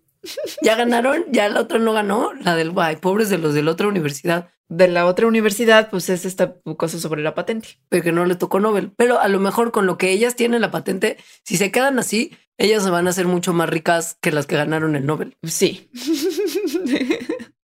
Ya 0.63 0.77
ganaron, 0.77 1.25
ya 1.31 1.49
la 1.49 1.61
otra 1.61 1.79
no 1.79 1.93
ganó, 1.93 2.33
la 2.35 2.55
del 2.57 2.71
guay, 2.71 2.97
pobres 2.97 3.29
de 3.31 3.39
los 3.39 3.55
de 3.55 3.63
la 3.63 3.73
otra 3.73 3.89
universidad. 3.89 4.51
De 4.69 4.89
la 4.89 5.07
otra 5.07 5.29
universidad, 5.29 5.91
pues 5.91 6.09
es 6.09 6.25
esta 6.25 6.57
cosa 6.77 6.99
sobre 6.99 7.23
la 7.23 7.35
patente. 7.35 7.79
Pero 7.89 8.03
que 8.03 8.11
no 8.11 8.25
le 8.25 8.35
tocó 8.35 8.59
Nobel. 8.59 8.91
Pero 8.97 9.21
a 9.21 9.29
lo 9.29 9.39
mejor 9.39 9.71
con 9.71 9.87
lo 9.87 9.97
que 9.97 10.11
ellas 10.11 10.35
tienen 10.35 10.61
la 10.61 10.73
patente, 10.73 11.19
si 11.45 11.57
se 11.57 11.71
quedan 11.71 12.01
así, 12.01 12.37
ellas 12.59 12.83
se 12.83 12.91
van 12.91 13.07
a 13.07 13.11
hacer 13.11 13.27
mucho 13.27 13.53
más 13.53 13.69
ricas 13.69 14.19
que 14.21 14.33
las 14.33 14.47
que 14.47 14.57
ganaron 14.57 14.97
el 14.97 15.07
Nobel. 15.07 15.37
Sí. 15.45 15.89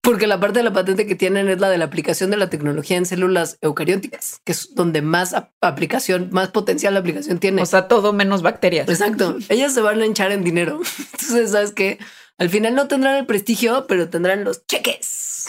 Porque 0.02 0.26
la 0.26 0.40
parte 0.40 0.58
de 0.58 0.64
la 0.64 0.72
patente 0.72 1.06
que 1.06 1.14
tienen 1.14 1.48
es 1.48 1.60
la 1.60 1.70
de 1.70 1.78
la 1.78 1.84
aplicación 1.84 2.30
de 2.30 2.36
la 2.36 2.50
tecnología 2.50 2.96
en 2.96 3.06
células 3.06 3.58
eucarióticas, 3.60 4.40
que 4.44 4.50
es 4.50 4.74
donde 4.74 5.00
más 5.00 5.32
aplicación, 5.60 6.28
más 6.32 6.48
potencial 6.50 6.94
la 6.94 7.00
aplicación 7.00 7.38
tiene. 7.38 7.62
O 7.62 7.66
sea, 7.66 7.86
todo 7.86 8.12
menos 8.12 8.42
bacterias. 8.42 8.88
Exacto. 8.88 9.36
Ellas 9.48 9.72
se 9.72 9.80
van 9.80 10.02
a 10.02 10.06
hinchar 10.06 10.32
en 10.32 10.42
dinero. 10.42 10.80
Entonces, 11.12 11.52
sabes 11.52 11.70
que 11.70 12.00
al 12.38 12.50
final 12.50 12.74
no 12.74 12.88
tendrán 12.88 13.16
el 13.16 13.26
prestigio, 13.26 13.86
pero 13.86 14.08
tendrán 14.08 14.44
los 14.44 14.66
cheques. 14.66 15.48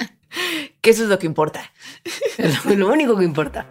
que 0.80 0.90
eso 0.90 1.04
es 1.04 1.08
lo 1.08 1.18
que 1.18 1.26
importa. 1.26 1.72
Es 2.38 2.64
lo 2.64 2.92
único 2.92 3.16
que 3.16 3.24
importa. 3.24 3.66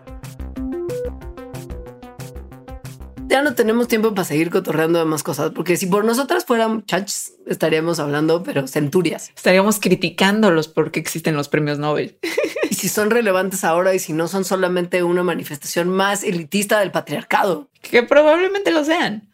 Ya 3.28 3.42
no 3.42 3.56
tenemos 3.56 3.88
tiempo 3.88 4.14
para 4.14 4.26
seguir 4.26 4.52
cotorreando 4.52 5.00
de 5.00 5.06
más 5.06 5.24
cosas, 5.24 5.52
porque 5.56 5.76
si 5.76 5.88
por 5.88 6.06
nosotras 6.06 6.46
fueran 6.46 6.86
chats, 6.86 7.34
estaríamos 7.48 8.00
hablando, 8.00 8.44
pero 8.44 8.68
centurias. 8.68 9.32
Estaríamos 9.36 9.80
criticándolos 9.80 10.68
porque 10.68 11.00
existen 11.00 11.36
los 11.36 11.50
premios 11.50 11.80
Nobel. 11.80 12.20
y 12.70 12.76
si 12.76 12.90
son 12.90 13.10
relevantes 13.10 13.64
ahora 13.64 13.96
y 13.96 14.00
si 14.00 14.14
no 14.14 14.28
son 14.28 14.46
solamente 14.46 15.02
una 15.02 15.24
manifestación 15.24 15.90
más 15.90 16.24
elitista 16.24 16.80
del 16.80 16.92
patriarcado. 16.92 17.72
Que 17.82 18.04
probablemente 18.04 18.70
lo 18.70 18.86
sean. 18.86 19.34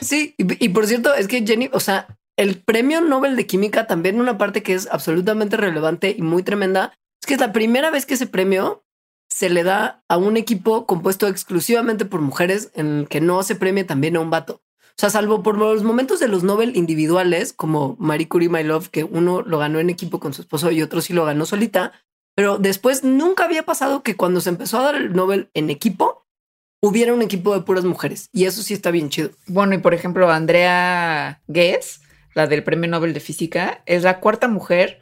sí, 0.00 0.34
y, 0.36 0.64
y 0.64 0.70
por 0.70 0.88
cierto, 0.88 1.14
es 1.14 1.28
que 1.28 1.46
Jenny, 1.46 1.70
o 1.72 1.78
sea, 1.78 2.08
el 2.40 2.56
premio 2.56 3.02
Nobel 3.02 3.36
de 3.36 3.46
Química, 3.46 3.86
también 3.86 4.18
una 4.18 4.38
parte 4.38 4.62
que 4.62 4.72
es 4.72 4.88
absolutamente 4.90 5.58
relevante 5.58 6.14
y 6.16 6.22
muy 6.22 6.42
tremenda, 6.42 6.94
es 7.20 7.26
que 7.26 7.34
es 7.34 7.40
la 7.40 7.52
primera 7.52 7.90
vez 7.90 8.06
que 8.06 8.14
ese 8.14 8.26
premio 8.26 8.82
se 9.28 9.50
le 9.50 9.62
da 9.62 10.02
a 10.08 10.16
un 10.16 10.38
equipo 10.38 10.86
compuesto 10.86 11.28
exclusivamente 11.28 12.06
por 12.06 12.22
mujeres 12.22 12.70
en 12.74 13.00
el 13.00 13.08
que 13.08 13.20
no 13.20 13.42
se 13.42 13.56
premia 13.56 13.86
también 13.86 14.16
a 14.16 14.20
un 14.20 14.30
vato. 14.30 14.62
O 14.64 14.96
sea, 14.96 15.10
salvo 15.10 15.42
por 15.42 15.58
los 15.58 15.82
momentos 15.82 16.18
de 16.18 16.28
los 16.28 16.42
Nobel 16.42 16.76
individuales, 16.76 17.52
como 17.52 17.94
Marie 17.98 18.26
Curie, 18.26 18.48
My 18.48 18.62
Love, 18.62 18.88
que 18.88 19.04
uno 19.04 19.42
lo 19.42 19.58
ganó 19.58 19.78
en 19.78 19.90
equipo 19.90 20.18
con 20.18 20.32
su 20.32 20.40
esposo 20.40 20.70
y 20.70 20.80
otro 20.80 21.02
sí 21.02 21.12
lo 21.12 21.26
ganó 21.26 21.44
solita. 21.44 21.92
Pero 22.34 22.56
después 22.56 23.04
nunca 23.04 23.44
había 23.44 23.64
pasado 23.64 24.02
que 24.02 24.16
cuando 24.16 24.40
se 24.40 24.48
empezó 24.48 24.78
a 24.78 24.84
dar 24.84 24.94
el 24.94 25.12
Nobel 25.12 25.50
en 25.52 25.68
equipo, 25.68 26.26
hubiera 26.80 27.12
un 27.12 27.20
equipo 27.20 27.52
de 27.52 27.60
puras 27.60 27.84
mujeres. 27.84 28.30
Y 28.32 28.46
eso 28.46 28.62
sí 28.62 28.72
está 28.72 28.90
bien 28.90 29.10
chido. 29.10 29.28
Bueno, 29.46 29.74
y 29.74 29.78
por 29.78 29.92
ejemplo, 29.92 30.30
Andrea 30.30 31.42
Guess 31.46 32.00
la 32.34 32.46
del 32.46 32.62
Premio 32.62 32.88
Nobel 32.90 33.14
de 33.14 33.20
Física, 33.20 33.82
es 33.86 34.02
la 34.02 34.20
cuarta 34.20 34.48
mujer 34.48 35.00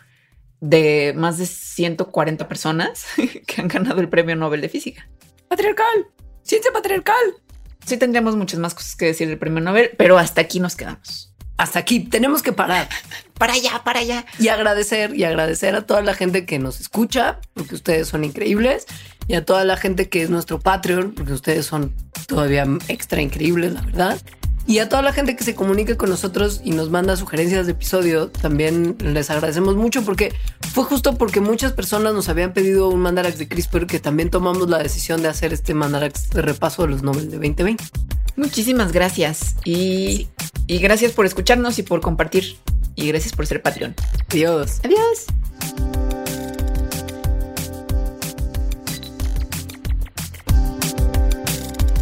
de 0.61 1.15
más 1.17 1.39
de 1.39 1.47
140 1.47 2.49
personas 2.49 3.07
que 3.47 3.61
han 3.61 3.69
ganado 3.69 4.01
el 4.01 4.09
Premio 4.09 4.37
Nobel 4.37 4.61
de 4.61 4.69
Física. 4.69 5.09
Patriarcal, 5.49 6.07
ciencia 6.43 6.73
patriarcal. 6.73 7.17
Sí 7.85 7.97
tendríamos 7.97 8.37
muchas 8.37 8.61
más 8.61 8.75
cosas 8.75 8.97
que 8.97 9.07
decir 9.07 9.29
del 9.29 9.39
Premio 9.39 9.63
Nobel, 9.63 9.91
pero 9.97 10.19
hasta 10.19 10.41
aquí 10.41 10.61
nos 10.61 10.77
quedamos. 10.77 11.35
Hasta 11.57 11.81
aquí 11.81 12.01
tenemos 12.01 12.43
que 12.43 12.53
parar. 12.53 12.89
para 13.39 13.55
allá, 13.55 13.83
para 13.85 14.01
allá. 14.01 14.25
Y 14.39 14.49
agradecer 14.49 15.15
y 15.15 15.25
agradecer 15.25 15.75
a 15.75 15.83
toda 15.83 16.03
la 16.03 16.15
gente 16.15 16.47
que 16.47 16.59
nos 16.59 16.81
escucha, 16.81 17.41
porque 17.55 17.75
ustedes 17.75 18.09
son 18.09 18.25
increíbles, 18.25 18.87
y 19.27 19.35
a 19.35 19.45
toda 19.45 19.65
la 19.65 19.77
gente 19.77 20.09
que 20.09 20.23
es 20.23 20.31
nuestro 20.31 20.61
Patreon, 20.61 21.13
porque 21.13 21.33
ustedes 21.33 21.67
son 21.67 21.95
todavía 22.27 22.67
extra 22.89 23.21
increíbles, 23.21 23.73
la 23.73 23.83
verdad. 23.83 24.21
Y 24.69 24.81
a 24.81 24.89
toda 24.91 25.01
la 25.01 25.15
gente 25.15 25.35
que 25.35 25.45
se 25.45 25.55
comunica 25.55 25.97
con 25.97 26.11
nosotros 26.11 26.61
y 26.63 26.73
nos 26.73 26.91
manda 26.91 27.17
sugerencias 27.17 27.65
de 27.65 27.73
episodio, 27.73 28.29
también 28.29 28.99
les 29.01 29.31
agradecemos 29.31 29.77
mucho 29.77 30.03
porque 30.03 30.35
fue 30.75 30.85
justo 30.85 31.17
porque 31.17 31.41
muchas 31.41 31.73
personas 31.73 32.13
nos 32.13 32.29
habían 32.29 32.53
pedido 32.53 32.91
un 32.91 33.01
mandarax 33.01 33.39
de 33.39 33.49
CRISPR 33.49 33.87
que 33.87 33.99
también 33.99 34.29
tomamos 34.29 34.69
la 34.69 34.77
decisión 34.77 35.23
de 35.23 35.29
hacer 35.29 35.55
este 35.55 35.73
mandarax 35.73 36.29
de 36.29 36.43
repaso 36.43 36.83
de 36.83 36.89
los 36.89 37.03
Nobel 37.03 37.31
de 37.31 37.39
2020. 37.39 37.83
Muchísimas 38.37 38.93
gracias 38.93 39.57
y, 39.65 40.29
y 40.67 40.79
gracias 40.81 41.13
por 41.13 41.25
escucharnos 41.25 41.79
y 41.79 41.83
por 41.83 42.03
compartir 42.03 42.59
y 42.95 43.09
gracias 43.09 43.35
por 43.35 43.47
ser 43.47 43.63
Patreon. 43.63 43.95
Adiós. 44.29 44.81
Adiós. 44.85 45.25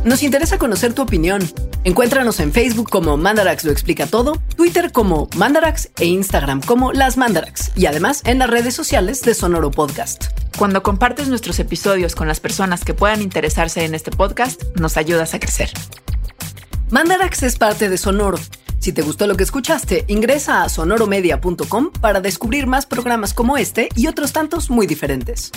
Nos 0.04 0.24
interesa 0.24 0.58
conocer 0.58 0.94
tu 0.94 1.02
opinión. 1.02 1.48
Encuéntranos 1.86 2.40
en 2.40 2.52
Facebook 2.52 2.90
como 2.90 3.16
Mandarax 3.16 3.62
lo 3.62 3.70
explica 3.70 4.08
todo 4.08 4.42
Twitter 4.56 4.90
como 4.90 5.28
Mandarax 5.36 5.90
e 6.00 6.06
Instagram 6.06 6.60
como 6.60 6.92
Las 6.92 7.16
Mandarax 7.16 7.70
y 7.76 7.86
además 7.86 8.22
en 8.24 8.40
las 8.40 8.50
redes 8.50 8.74
sociales 8.74 9.22
de 9.22 9.34
Sonoro 9.34 9.70
Podcast. 9.70 10.24
Cuando 10.58 10.82
compartes 10.82 11.28
nuestros 11.28 11.60
episodios 11.60 12.16
con 12.16 12.26
las 12.26 12.40
personas 12.40 12.84
que 12.84 12.92
puedan 12.92 13.22
interesarse 13.22 13.84
en 13.84 13.94
este 13.94 14.10
podcast, 14.10 14.64
nos 14.74 14.96
ayudas 14.96 15.34
a 15.34 15.38
crecer. 15.38 15.70
Mandarax 16.90 17.44
es 17.44 17.56
parte 17.56 17.88
de 17.88 17.98
Sonoro. 17.98 18.38
Si 18.80 18.92
te 18.92 19.02
gustó 19.02 19.28
lo 19.28 19.36
que 19.36 19.44
escuchaste, 19.44 20.06
ingresa 20.08 20.64
a 20.64 20.68
sonoromedia.com 20.68 21.92
para 22.00 22.20
descubrir 22.20 22.66
más 22.66 22.86
programas 22.86 23.32
como 23.32 23.58
este 23.58 23.90
y 23.94 24.08
otros 24.08 24.32
tantos 24.32 24.70
muy 24.70 24.88
diferentes. 24.88 25.52